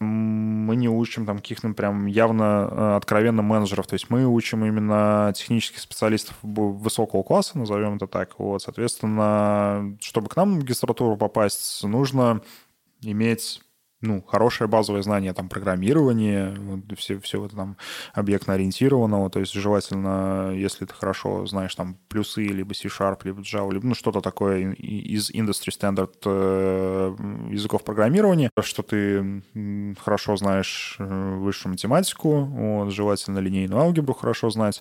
Мы 0.00 0.76
не 0.76 0.90
учим 0.90 1.24
там 1.24 1.38
каких-то 1.38 1.70
прям 1.70 2.04
явно 2.04 2.68
э, 2.70 2.96
откровенно 2.96 3.40
менеджеров, 3.40 3.86
то 3.86 3.94
есть 3.94 4.10
мы 4.10 4.26
учим 4.26 4.62
именно 4.64 5.32
технических 5.34 5.80
специалистов 5.80 6.36
высокого 6.42 7.22
класса, 7.22 7.56
назовем 7.56 7.96
это 7.96 8.06
так. 8.06 8.38
Вот, 8.38 8.62
соответственно, 8.62 9.96
чтобы 10.00 10.28
к 10.28 10.36
нам 10.36 10.54
в 10.54 10.58
магистратуру 10.58 11.16
попасть, 11.16 11.82
нужно 11.82 12.42
иметь 13.00 13.62
ну, 14.00 14.22
хорошее 14.22 14.68
базовое 14.68 15.02
знание 15.02 15.32
там 15.32 15.48
программирования, 15.48 16.54
вот, 16.56 16.98
все, 16.98 17.18
все 17.20 17.44
это 17.44 17.56
там 17.56 17.76
объектно-ориентированного, 18.14 19.28
то 19.30 19.40
есть 19.40 19.52
желательно, 19.52 20.52
если 20.54 20.84
ты 20.84 20.94
хорошо 20.94 21.46
знаешь 21.46 21.74
там 21.74 21.96
плюсы, 22.08 22.44
либо 22.44 22.74
C-Sharp, 22.74 23.20
либо 23.24 23.40
Java, 23.40 23.72
либо 23.72 23.86
ну, 23.86 23.94
что-то 23.94 24.20
такое 24.20 24.72
из 24.72 25.30
industry 25.30 25.72
standard 25.76 26.14
э, 26.24 27.16
языков 27.50 27.84
программирования, 27.84 28.50
что 28.60 28.82
ты 28.82 29.42
хорошо 30.00 30.36
знаешь 30.36 30.96
э, 30.98 31.34
высшую 31.36 31.72
математику, 31.72 32.44
вот, 32.44 32.92
желательно 32.92 33.40
линейную 33.40 33.80
алгебру 33.80 34.14
хорошо 34.14 34.50
знать, 34.50 34.80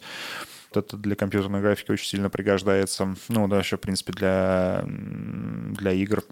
это 0.74 0.98
для 0.98 1.16
компьютерной 1.16 1.62
графики 1.62 1.92
очень 1.92 2.08
сильно 2.08 2.30
пригождается. 2.30 3.16
Ну, 3.30 3.48
да, 3.48 3.60
еще, 3.60 3.78
в 3.78 3.82
принципе, 3.82 4.14
для, 4.14 4.84
для 4.86 5.92
игр 5.94 6.24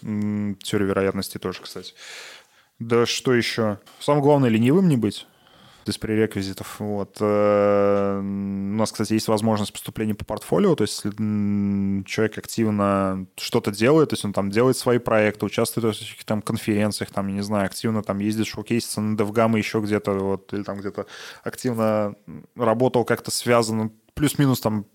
Теория 0.00 0.86
вероятности 0.86 1.38
тоже, 1.38 1.62
кстати. 1.62 1.94
Да 2.78 3.06
что 3.06 3.32
еще? 3.32 3.78
Самое 4.00 4.22
главное, 4.22 4.50
ленивым 4.50 4.88
не 4.88 4.96
быть 4.96 5.26
из 5.88 5.98
пререквизитов. 5.98 6.80
Вот. 6.80 7.16
Э, 7.20 8.18
у 8.18 8.76
нас, 8.76 8.92
кстати, 8.92 9.12
есть 9.12 9.28
возможность 9.28 9.72
поступления 9.72 10.14
по 10.14 10.24
портфолио, 10.24 10.74
то 10.74 10.82
есть 10.82 11.04
если 11.04 12.04
человек 12.04 12.38
активно 12.38 13.26
что-то 13.36 13.70
делает, 13.70 14.10
то 14.10 14.14
есть 14.14 14.24
он 14.24 14.32
там 14.32 14.50
делает 14.50 14.76
свои 14.76 14.98
проекты, 14.98 15.46
участвует 15.46 15.96
в 15.96 15.98
каких-то 15.98 16.26
там 16.26 16.42
конференциях, 16.42 17.10
там, 17.10 17.28
я 17.28 17.34
не 17.34 17.42
знаю, 17.42 17.66
активно 17.66 18.02
там 18.02 18.18
ездит, 18.18 18.46
шоукейсится 18.46 19.00
на 19.00 19.16
DevGam 19.16 19.56
еще 19.56 19.80
где-то, 19.80 20.12
вот, 20.12 20.52
или 20.52 20.62
там 20.62 20.78
где-то 20.78 21.06
активно 21.44 22.16
работал 22.56 23.04
как-то 23.04 23.30
связано, 23.30 23.90
плюс-минус 24.14 24.60
там 24.60 24.86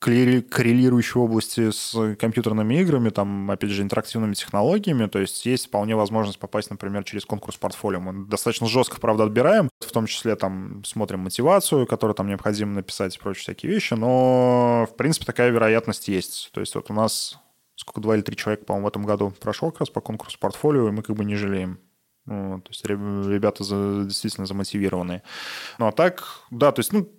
коррелирующие 0.00 1.22
области 1.22 1.70
с 1.70 2.16
компьютерными 2.16 2.74
играми, 2.80 3.08
там, 3.08 3.50
опять 3.50 3.70
же, 3.70 3.82
интерактивными 3.82 4.34
технологиями, 4.34 5.06
то 5.06 5.18
есть 5.18 5.46
есть 5.46 5.68
вполне 5.68 5.96
возможность 5.96 6.38
попасть, 6.38 6.70
например, 6.70 7.04
через 7.04 7.24
конкурс 7.24 7.56
портфолио. 7.56 8.00
Мы 8.00 8.26
достаточно 8.26 8.66
жестко, 8.66 9.00
правда, 9.00 9.24
отбираем, 9.24 9.70
в 9.80 9.92
том 9.92 10.06
числе 10.06 10.36
там 10.36 10.84
смотрим 10.84 11.20
мотивацию, 11.20 11.86
которую 11.86 12.14
там 12.14 12.28
необходимо 12.28 12.74
написать 12.74 13.16
и 13.16 13.18
прочие 13.18 13.42
всякие 13.42 13.72
вещи, 13.72 13.94
но, 13.94 14.86
в 14.90 14.96
принципе, 14.96 15.24
такая 15.24 15.50
вероятность 15.50 16.08
есть. 16.08 16.50
То 16.52 16.60
есть 16.60 16.74
вот 16.74 16.90
у 16.90 16.94
нас 16.94 17.38
сколько, 17.76 18.00
два 18.00 18.14
или 18.14 18.22
три 18.22 18.36
человека, 18.36 18.64
по-моему, 18.64 18.86
в 18.86 18.88
этом 18.88 19.04
году 19.04 19.32
прошло 19.40 19.70
как 19.70 19.80
раз 19.80 19.90
по 19.90 20.00
конкурсу 20.00 20.38
портфолио, 20.38 20.88
и 20.88 20.92
мы 20.92 21.02
как 21.02 21.16
бы 21.16 21.24
не 21.24 21.34
жалеем. 21.34 21.80
Ну, 22.26 22.60
то 22.60 22.70
есть 22.70 22.86
ребята 22.86 23.64
за, 23.64 24.04
действительно 24.04 24.46
замотивированные. 24.46 25.22
Ну, 25.78 25.86
а 25.86 25.92
так, 25.92 26.24
да, 26.50 26.72
то 26.72 26.80
есть, 26.80 26.92
ну, 26.92 27.10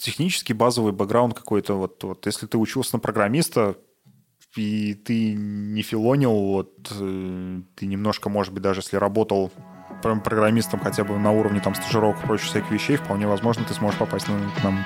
технический 0.00 0.54
базовый 0.54 0.92
бэкграунд 0.92 1.34
какой-то. 1.34 1.74
Вот, 1.74 2.02
вот 2.02 2.26
если 2.26 2.46
ты 2.46 2.58
учился 2.58 2.96
на 2.96 3.00
программиста, 3.00 3.76
и 4.56 4.94
ты 4.94 5.34
не 5.34 5.82
филонил, 5.82 6.32
вот, 6.32 6.90
э, 6.90 7.60
ты 7.76 7.86
немножко, 7.86 8.28
может 8.28 8.52
быть, 8.52 8.62
даже 8.62 8.80
если 8.80 8.96
работал 8.96 9.52
программистом 10.00 10.80
хотя 10.80 11.04
бы 11.04 11.18
на 11.18 11.30
уровне 11.30 11.60
там 11.60 11.74
стажировок 11.74 12.22
и 12.22 12.26
прочих 12.26 12.48
всяких 12.48 12.70
вещей, 12.70 12.96
вполне 12.96 13.26
возможно, 13.26 13.64
ты 13.64 13.74
сможешь 13.74 13.98
попасть 13.98 14.28
на, 14.28 14.38
к 14.58 14.64
нам. 14.64 14.84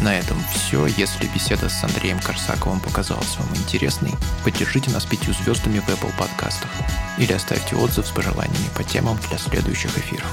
На 0.00 0.16
этом 0.16 0.36
все. 0.54 0.86
Если 0.86 1.26
беседа 1.26 1.68
с 1.68 1.82
Андреем 1.82 2.20
Корсаковым 2.20 2.78
показалась 2.78 3.36
вам 3.36 3.48
интересной, 3.56 4.14
поддержите 4.44 4.90
нас 4.90 5.04
пятью 5.04 5.34
звездами 5.34 5.80
в 5.80 5.88
Apple 5.88 6.16
подкастах 6.16 6.70
или 7.18 7.32
оставьте 7.32 7.74
отзыв 7.74 8.06
с 8.06 8.10
пожеланиями 8.10 8.68
по 8.76 8.84
темам 8.84 9.18
для 9.28 9.38
следующих 9.38 9.96
эфиров. 9.98 10.30